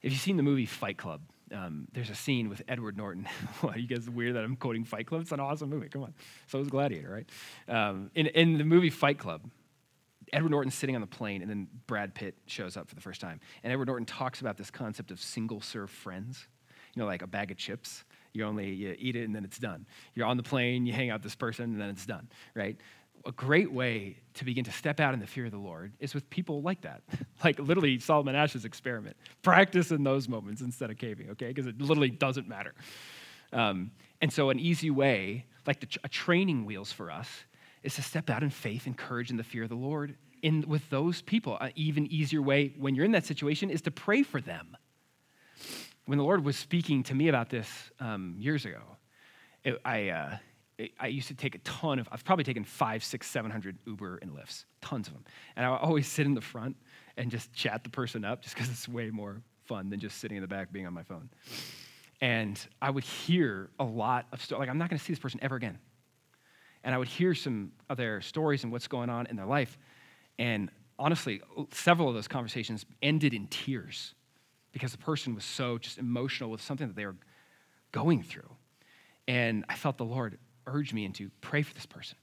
If 0.02 0.12
you've 0.12 0.20
seen 0.20 0.36
the 0.36 0.42
movie 0.42 0.66
Fight 0.66 0.98
Club, 0.98 1.22
um, 1.52 1.88
there's 1.92 2.10
a 2.10 2.14
scene 2.14 2.48
with 2.48 2.62
Edward 2.68 2.96
Norton. 2.96 3.26
Why 3.60 3.76
you 3.76 3.86
guys 3.86 4.08
weird 4.08 4.34
that 4.36 4.44
I'm 4.44 4.56
quoting 4.56 4.84
Fight 4.84 5.06
Club? 5.06 5.22
It's 5.22 5.32
an 5.32 5.40
awesome 5.40 5.70
movie. 5.70 5.88
Come 5.88 6.02
on. 6.02 6.14
So 6.48 6.58
is 6.58 6.68
Gladiator, 6.68 7.10
right? 7.10 7.28
Um, 7.68 8.10
in, 8.14 8.26
in 8.26 8.58
the 8.58 8.64
movie 8.64 8.90
Fight 8.90 9.18
Club, 9.18 9.42
Edward 10.32 10.50
Norton's 10.50 10.74
sitting 10.74 10.94
on 10.94 11.00
the 11.00 11.06
plane, 11.06 11.42
and 11.42 11.50
then 11.50 11.68
Brad 11.86 12.14
Pitt 12.14 12.36
shows 12.46 12.76
up 12.76 12.88
for 12.88 12.94
the 12.94 13.00
first 13.00 13.20
time. 13.20 13.40
And 13.62 13.72
Edward 13.72 13.86
Norton 13.86 14.06
talks 14.06 14.40
about 14.40 14.56
this 14.56 14.70
concept 14.70 15.10
of 15.10 15.20
single 15.20 15.60
serve 15.60 15.90
friends, 15.90 16.46
you 16.94 17.00
know, 17.00 17.06
like 17.06 17.22
a 17.22 17.26
bag 17.26 17.50
of 17.50 17.56
chips. 17.56 18.04
You 18.32 18.44
only 18.44 18.70
you 18.70 18.94
eat 18.98 19.16
it 19.16 19.24
and 19.24 19.34
then 19.34 19.44
it's 19.44 19.58
done. 19.58 19.86
You're 20.14 20.26
on 20.26 20.36
the 20.36 20.42
plane, 20.42 20.86
you 20.86 20.92
hang 20.92 21.10
out 21.10 21.16
with 21.16 21.24
this 21.24 21.34
person, 21.34 21.64
and 21.64 21.80
then 21.80 21.88
it's 21.88 22.06
done, 22.06 22.28
right? 22.54 22.76
A 23.26 23.32
great 23.32 23.70
way 23.70 24.16
to 24.34 24.44
begin 24.44 24.64
to 24.64 24.72
step 24.72 25.00
out 25.00 25.14
in 25.14 25.20
the 25.20 25.26
fear 25.26 25.46
of 25.46 25.50
the 25.50 25.58
Lord 25.58 25.92
is 25.98 26.14
with 26.14 26.30
people 26.30 26.62
like 26.62 26.82
that. 26.82 27.02
like 27.44 27.58
literally 27.58 27.98
Solomon 27.98 28.34
Asch's 28.34 28.64
experiment. 28.64 29.16
Practice 29.42 29.90
in 29.90 30.04
those 30.04 30.28
moments 30.28 30.62
instead 30.62 30.90
of 30.90 30.96
caving, 30.96 31.30
okay? 31.30 31.48
Because 31.48 31.66
it 31.66 31.80
literally 31.80 32.08
doesn't 32.08 32.48
matter. 32.48 32.74
Um, 33.52 33.90
and 34.20 34.32
so, 34.32 34.50
an 34.50 34.58
easy 34.58 34.90
way, 34.90 35.46
like 35.66 35.80
the, 35.80 35.88
a 36.04 36.08
training 36.08 36.64
wheels 36.64 36.92
for 36.92 37.10
us, 37.10 37.28
is 37.82 37.94
to 37.94 38.02
step 38.02 38.28
out 38.30 38.42
in 38.42 38.50
faith 38.50 38.86
and 38.86 38.96
courage 38.96 39.30
in 39.30 39.36
the 39.36 39.44
fear 39.44 39.62
of 39.62 39.68
the 39.68 39.74
Lord 39.74 40.16
in, 40.42 40.64
with 40.68 40.88
those 40.90 41.22
people. 41.22 41.56
An 41.60 41.72
even 41.76 42.06
easier 42.06 42.42
way 42.42 42.74
when 42.78 42.94
you're 42.94 43.04
in 43.04 43.12
that 43.12 43.26
situation 43.26 43.70
is 43.70 43.82
to 43.82 43.90
pray 43.90 44.22
for 44.22 44.40
them. 44.40 44.76
When 46.06 46.18
the 46.18 46.24
Lord 46.24 46.44
was 46.44 46.56
speaking 46.56 47.02
to 47.04 47.14
me 47.14 47.28
about 47.28 47.50
this 47.50 47.68
um, 48.00 48.34
years 48.38 48.64
ago, 48.64 48.80
it, 49.64 49.80
I, 49.84 50.08
uh, 50.08 50.36
it, 50.78 50.92
I 50.98 51.06
used 51.06 51.28
to 51.28 51.34
take 51.34 51.54
a 51.54 51.58
ton 51.58 51.98
of, 51.98 52.08
I've 52.10 52.24
probably 52.24 52.44
taken 52.44 52.64
five, 52.64 53.04
six, 53.04 53.28
seven 53.28 53.50
hundred 53.50 53.78
Uber 53.86 54.18
and 54.22 54.32
Lyfts, 54.32 54.64
tons 54.80 55.06
of 55.06 55.14
them. 55.14 55.24
And 55.56 55.64
I 55.64 55.70
would 55.70 55.80
always 55.80 56.08
sit 56.08 56.26
in 56.26 56.34
the 56.34 56.40
front 56.40 56.76
and 57.16 57.30
just 57.30 57.52
chat 57.52 57.84
the 57.84 57.90
person 57.90 58.24
up 58.24 58.42
just 58.42 58.54
because 58.54 58.70
it's 58.70 58.88
way 58.88 59.10
more 59.10 59.42
fun 59.66 59.90
than 59.90 60.00
just 60.00 60.18
sitting 60.18 60.36
in 60.36 60.42
the 60.42 60.48
back 60.48 60.72
being 60.72 60.86
on 60.86 60.94
my 60.94 61.02
phone. 61.02 61.30
And 62.20 62.60
I 62.82 62.90
would 62.90 63.04
hear 63.04 63.70
a 63.78 63.84
lot 63.84 64.26
of 64.32 64.42
stuff, 64.42 64.58
like, 64.58 64.68
I'm 64.68 64.78
not 64.78 64.90
going 64.90 64.98
to 64.98 65.04
see 65.04 65.12
this 65.12 65.20
person 65.20 65.40
ever 65.42 65.56
again 65.56 65.78
and 66.84 66.94
I 66.94 66.98
would 66.98 67.08
hear 67.08 67.34
some 67.34 67.72
of 67.88 67.96
their 67.96 68.20
stories 68.20 68.62
and 68.64 68.72
what's 68.72 68.88
going 68.88 69.10
on 69.10 69.26
in 69.26 69.36
their 69.36 69.46
life. 69.46 69.78
And 70.38 70.70
honestly, 70.98 71.42
several 71.72 72.08
of 72.08 72.14
those 72.14 72.28
conversations 72.28 72.86
ended 73.02 73.34
in 73.34 73.46
tears 73.48 74.14
because 74.72 74.92
the 74.92 74.98
person 74.98 75.34
was 75.34 75.44
so 75.44 75.78
just 75.78 75.98
emotional 75.98 76.50
with 76.50 76.62
something 76.62 76.86
that 76.86 76.96
they 76.96 77.06
were 77.06 77.16
going 77.92 78.22
through. 78.22 78.48
And 79.28 79.64
I 79.68 79.74
felt 79.74 79.98
the 79.98 80.04
Lord 80.04 80.38
urge 80.66 80.92
me 80.92 81.04
into 81.04 81.30
pray 81.40 81.62
for 81.62 81.74
this 81.74 81.86
person. 81.86 82.16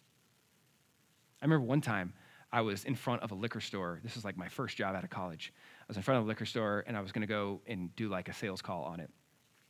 I 1.41 1.45
remember 1.45 1.65
one 1.65 1.81
time 1.81 2.13
I 2.51 2.61
was 2.61 2.85
in 2.85 2.95
front 2.95 3.21
of 3.21 3.31
a 3.31 3.35
liquor 3.35 3.61
store. 3.61 3.99
This 4.03 4.15
was 4.15 4.23
like 4.25 4.37
my 4.37 4.47
first 4.47 4.77
job 4.77 4.95
out 4.95 5.03
of 5.03 5.09
college. 5.09 5.53
I 5.81 5.85
was 5.87 5.97
in 5.97 6.03
front 6.03 6.19
of 6.19 6.25
a 6.25 6.27
liquor 6.27 6.45
store 6.45 6.83
and 6.87 6.95
I 6.97 7.01
was 7.01 7.11
going 7.11 7.21
to 7.21 7.27
go 7.27 7.61
and 7.67 7.95
do 7.95 8.09
like 8.09 8.29
a 8.29 8.33
sales 8.33 8.61
call 8.61 8.83
on 8.83 8.99
it. 8.99 9.09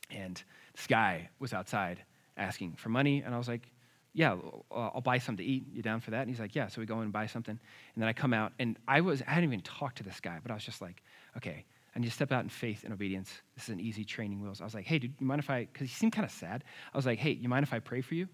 And 0.09 0.41
this 0.75 0.87
guy 0.87 1.29
was 1.39 1.53
outside 1.53 2.03
asking 2.37 2.73
for 2.73 2.89
money. 2.89 3.23
And 3.25 3.33
I 3.33 3.37
was 3.37 3.47
like, 3.47 3.69
yeah, 4.17 4.35
uh, 4.71 4.89
I'll 4.95 5.01
buy 5.01 5.19
something 5.19 5.45
to 5.45 5.51
eat. 5.51 5.67
You 5.71 5.83
down 5.83 5.99
for 5.99 6.09
that? 6.09 6.21
And 6.21 6.29
he's 6.29 6.39
like, 6.39 6.55
yeah. 6.55 6.69
So 6.69 6.81
we 6.81 6.87
go 6.87 6.95
in 6.95 7.03
and 7.03 7.13
buy 7.13 7.27
something. 7.27 7.51
And 7.51 8.01
then 8.01 8.09
I 8.09 8.13
come 8.13 8.33
out, 8.33 8.51
and 8.57 8.75
I 8.87 9.01
was, 9.01 9.21
I 9.21 9.29
hadn't 9.29 9.47
even 9.47 9.61
talked 9.61 9.97
to 9.97 10.03
this 10.03 10.19
guy, 10.19 10.39
but 10.41 10.49
I 10.49 10.55
was 10.55 10.63
just 10.63 10.81
like, 10.81 11.03
okay, 11.37 11.65
I 11.95 11.99
need 11.99 12.07
to 12.07 12.11
step 12.11 12.31
out 12.31 12.41
in 12.41 12.49
faith 12.49 12.83
and 12.83 12.91
obedience. 12.91 13.31
This 13.53 13.65
is 13.65 13.69
an 13.69 13.79
easy 13.79 14.03
training 14.03 14.41
wheels. 14.41 14.59
I 14.59 14.63
was 14.63 14.73
like, 14.73 14.85
hey, 14.85 14.97
dude, 14.97 15.13
you 15.19 15.27
mind 15.27 15.37
if 15.37 15.51
I, 15.51 15.67
because 15.71 15.87
he 15.87 15.93
seemed 15.93 16.13
kind 16.13 16.25
of 16.25 16.31
sad. 16.31 16.63
I 16.91 16.97
was 16.97 17.05
like, 17.05 17.19
hey, 17.19 17.29
you 17.29 17.47
mind 17.47 17.61
if 17.61 17.73
I 17.73 17.77
pray 17.77 18.01
for 18.01 18.15
you? 18.15 18.27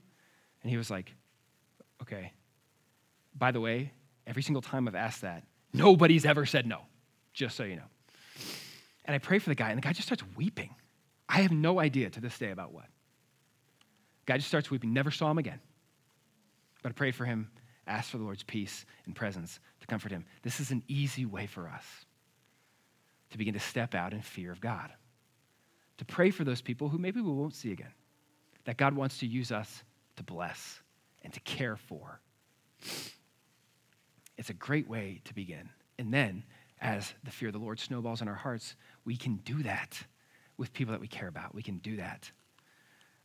And 0.61 0.71
he 0.71 0.77
was 0.77 0.89
like, 0.89 1.13
okay. 2.01 2.31
By 3.35 3.51
the 3.51 3.59
way, 3.59 3.91
every 4.25 4.41
single 4.41 4.61
time 4.61 4.87
I've 4.87 4.95
asked 4.95 5.23
that, 5.23 5.43
nobody's 5.73 6.25
ever 6.25 6.45
said 6.45 6.65
no, 6.65 6.79
just 7.33 7.57
so 7.57 7.65
you 7.65 7.75
know. 7.75 7.89
And 9.03 9.13
I 9.13 9.17
pray 9.17 9.37
for 9.37 9.49
the 9.49 9.55
guy, 9.55 9.67
and 9.67 9.77
the 9.77 9.81
guy 9.81 9.91
just 9.91 10.07
starts 10.07 10.23
weeping. 10.37 10.73
I 11.27 11.41
have 11.41 11.51
no 11.51 11.81
idea 11.81 12.09
to 12.09 12.21
this 12.21 12.39
day 12.39 12.51
about 12.51 12.71
what. 12.71 12.85
Guy 14.25 14.37
just 14.37 14.47
starts 14.47 14.71
weeping, 14.71 14.93
never 14.93 15.11
saw 15.11 15.29
him 15.29 15.39
again. 15.39 15.59
But 16.83 16.89
I 16.89 16.93
prayed 16.93 17.15
for 17.15 17.25
him, 17.25 17.49
ask 17.87 18.11
for 18.11 18.19
the 18.19 18.23
Lord's 18.23 18.43
peace 18.43 18.85
and 19.05 19.15
presence 19.15 19.59
to 19.81 19.87
comfort 19.87 20.11
him. 20.11 20.25
This 20.43 20.59
is 20.59 20.69
an 20.69 20.83
easy 20.87 21.25
way 21.25 21.47
for 21.47 21.67
us 21.67 21.85
to 23.31 23.37
begin 23.37 23.55
to 23.55 23.59
step 23.59 23.95
out 23.95 24.13
in 24.13 24.21
fear 24.21 24.51
of 24.51 24.61
God, 24.61 24.91
to 25.97 26.05
pray 26.05 26.29
for 26.29 26.43
those 26.43 26.61
people 26.61 26.89
who 26.89 26.99
maybe 26.99 27.19
we 27.19 27.31
won't 27.31 27.55
see 27.55 27.71
again, 27.71 27.93
that 28.65 28.77
God 28.77 28.95
wants 28.95 29.17
to 29.19 29.25
use 29.25 29.51
us 29.51 29.83
to 30.17 30.23
bless 30.23 30.81
and 31.23 31.33
to 31.33 31.39
care 31.39 31.77
for. 31.77 32.19
It's 34.37 34.49
a 34.49 34.53
great 34.53 34.87
way 34.87 35.21
to 35.25 35.33
begin. 35.33 35.69
And 35.97 36.13
then, 36.13 36.43
as 36.81 37.13
the 37.23 37.31
fear 37.31 37.49
of 37.49 37.53
the 37.53 37.59
Lord 37.59 37.79
snowballs 37.79 38.21
in 38.21 38.27
our 38.27 38.35
hearts, 38.35 38.75
we 39.05 39.15
can 39.15 39.37
do 39.37 39.63
that 39.63 40.03
with 40.57 40.73
people 40.73 40.91
that 40.91 41.01
we 41.01 41.07
care 41.07 41.27
about. 41.27 41.55
We 41.55 41.63
can 41.63 41.77
do 41.77 41.95
that 41.97 42.29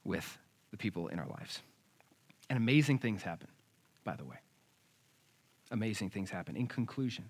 with 0.05 0.39
the 0.71 0.77
people 0.77 1.09
in 1.09 1.19
our 1.19 1.27
lives. 1.27 1.61
And 2.49 2.57
amazing 2.57 2.99
things 2.99 3.23
happen, 3.23 3.49
by 4.05 4.17
the 4.17 4.25
way. 4.25 4.37
Amazing 5.71 6.11
things 6.11 6.31
happen. 6.31 6.57
In 6.57 6.67
conclusion, 6.67 7.25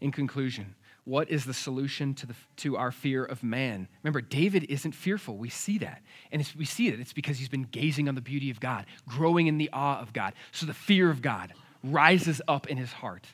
in 0.00 0.10
conclusion, 0.10 0.74
what 1.04 1.30
is 1.30 1.44
the 1.44 1.54
solution 1.54 2.14
to, 2.14 2.26
the, 2.26 2.34
to 2.56 2.76
our 2.76 2.90
fear 2.90 3.24
of 3.24 3.42
man? 3.42 3.88
Remember, 4.02 4.20
David 4.20 4.64
isn't 4.64 4.92
fearful. 4.92 5.36
We 5.36 5.48
see 5.48 5.78
that. 5.78 6.02
And 6.30 6.46
we 6.56 6.64
see 6.64 6.90
that 6.90 7.00
It's 7.00 7.12
because 7.12 7.38
he's 7.38 7.48
been 7.48 7.64
gazing 7.70 8.08
on 8.08 8.14
the 8.14 8.20
beauty 8.20 8.50
of 8.50 8.60
God, 8.60 8.86
growing 9.06 9.46
in 9.46 9.58
the 9.58 9.70
awe 9.72 10.00
of 10.00 10.12
God. 10.12 10.34
So 10.52 10.66
the 10.66 10.74
fear 10.74 11.10
of 11.10 11.22
God 11.22 11.52
rises 11.82 12.42
up 12.46 12.66
in 12.68 12.76
his 12.76 12.92
heart, 12.92 13.26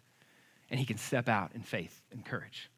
and 0.71 0.79
he 0.79 0.87
can 0.87 0.99
step 0.99 1.29
out 1.29 1.53
in 1.55 1.62
faith 1.62 2.03
and 2.12 2.25
courage 2.25 2.71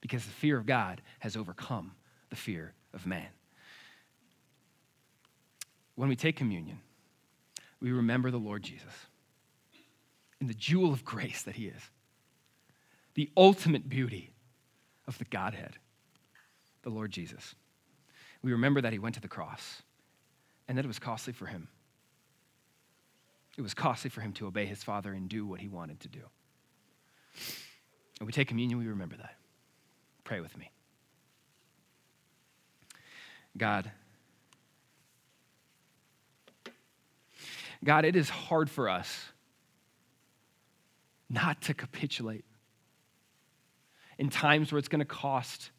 because 0.00 0.24
the 0.24 0.32
fear 0.32 0.58
of 0.58 0.66
God 0.66 1.02
has 1.20 1.36
overcome 1.36 1.92
the 2.30 2.36
fear 2.36 2.74
of 2.92 3.06
man. 3.06 3.28
When 5.98 6.08
we 6.08 6.14
take 6.14 6.36
communion, 6.36 6.78
we 7.80 7.90
remember 7.90 8.30
the 8.30 8.38
Lord 8.38 8.62
Jesus 8.62 8.92
and 10.38 10.48
the 10.48 10.54
jewel 10.54 10.92
of 10.92 11.04
grace 11.04 11.42
that 11.42 11.56
he 11.56 11.66
is 11.66 11.90
the 13.14 13.28
ultimate 13.36 13.88
beauty 13.88 14.32
of 15.08 15.18
the 15.18 15.24
Godhead, 15.24 15.72
the 16.82 16.88
Lord 16.88 17.10
Jesus. 17.10 17.56
We 18.42 18.52
remember 18.52 18.80
that 18.80 18.92
he 18.92 19.00
went 19.00 19.16
to 19.16 19.20
the 19.20 19.26
cross 19.26 19.82
and 20.68 20.78
that 20.78 20.84
it 20.84 20.86
was 20.86 21.00
costly 21.00 21.32
for 21.32 21.46
him. 21.46 21.66
It 23.56 23.62
was 23.62 23.74
costly 23.74 24.08
for 24.08 24.20
him 24.20 24.32
to 24.34 24.46
obey 24.46 24.66
his 24.66 24.84
Father 24.84 25.12
and 25.12 25.28
do 25.28 25.44
what 25.44 25.60
he 25.60 25.66
wanted 25.66 25.98
to 25.98 26.08
do. 26.08 26.22
And 28.20 28.26
we 28.28 28.32
take 28.32 28.46
communion, 28.46 28.78
we 28.78 28.86
remember 28.86 29.16
that. 29.16 29.34
Pray 30.22 30.40
with 30.40 30.56
me. 30.56 30.70
God, 33.56 33.90
God, 37.84 38.04
it 38.04 38.16
is 38.16 38.28
hard 38.28 38.68
for 38.68 38.88
us 38.88 39.26
not 41.30 41.62
to 41.62 41.74
capitulate 41.74 42.44
in 44.18 44.30
times 44.30 44.72
where 44.72 44.78
it's 44.78 44.88
going 44.88 44.98
to 45.00 45.04
cost 45.04 45.70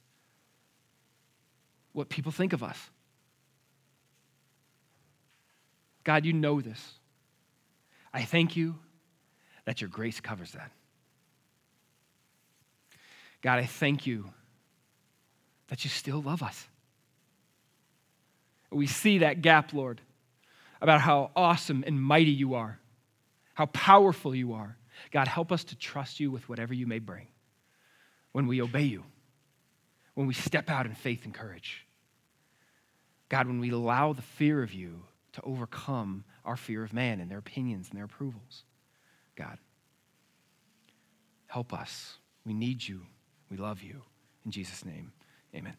what 1.92 2.08
people 2.10 2.32
think 2.32 2.54
of 2.54 2.64
us. 2.64 2.78
God, 6.04 6.26
you 6.26 6.34
know 6.34 6.62
this. 6.62 6.94
I 8.14 8.24
thank 8.24 8.56
you 8.56 8.76
that 9.66 9.82
your 9.82 9.90
grace 9.90 10.20
covers 10.20 10.52
that. 10.54 10.72
God, 13.42 13.60
I 13.60 13.66
thank 13.66 14.08
you 14.08 14.30
that 15.68 15.84
you 15.84 15.90
still 15.90 16.22
love 16.22 16.42
us. 16.42 16.68
We 18.72 18.88
see 18.88 19.20
that 19.20 19.42
gap, 19.42 19.74
Lord, 19.74 20.02
about 20.82 21.02
how 21.02 21.32
awesome 21.36 21.84
and 21.86 22.02
mighty 22.02 22.32
you 22.32 22.54
are, 22.54 22.80
how 23.54 23.66
powerful 23.68 24.34
you 24.34 24.54
are. 24.54 24.78
God, 25.12 25.28
help 25.28 25.52
us 25.52 25.64
to 25.66 25.78
trust 25.78 26.20
you 26.20 26.32
with 26.32 26.48
whatever 26.50 26.74
you 26.74 26.86
may 26.88 27.00
bring 27.00 27.28
when 28.32 28.48
we 28.48 28.62
obey 28.62 28.84
you, 28.84 29.04
when 30.14 30.28
we 30.28 30.34
step 30.34 30.70
out 30.70 30.86
in 30.86 30.94
faith 30.94 31.26
and 31.26 31.34
courage. 31.34 31.86
God, 33.30 33.48
when 33.48 33.60
we 33.60 33.72
allow 33.72 34.14
the 34.14 34.22
fear 34.22 34.62
of 34.64 34.74
you 34.74 35.04
to 35.34 35.42
overcome 35.42 36.24
our 36.46 36.58
fear 36.58 36.84
of 36.84 36.94
man 36.94 37.20
and 37.20 37.30
their 37.30 37.38
opinions 37.38 37.90
and 37.90 37.98
their 37.98 38.06
approvals. 38.06 38.64
God, 39.36 39.58
help 41.48 41.74
us. 41.74 42.18
We 42.46 42.54
need 42.54 42.86
you. 42.86 43.06
We 43.50 43.58
love 43.58 43.82
you. 43.82 44.02
In 44.46 44.52
Jesus' 44.52 44.84
name, 44.84 45.12
amen. 45.56 45.76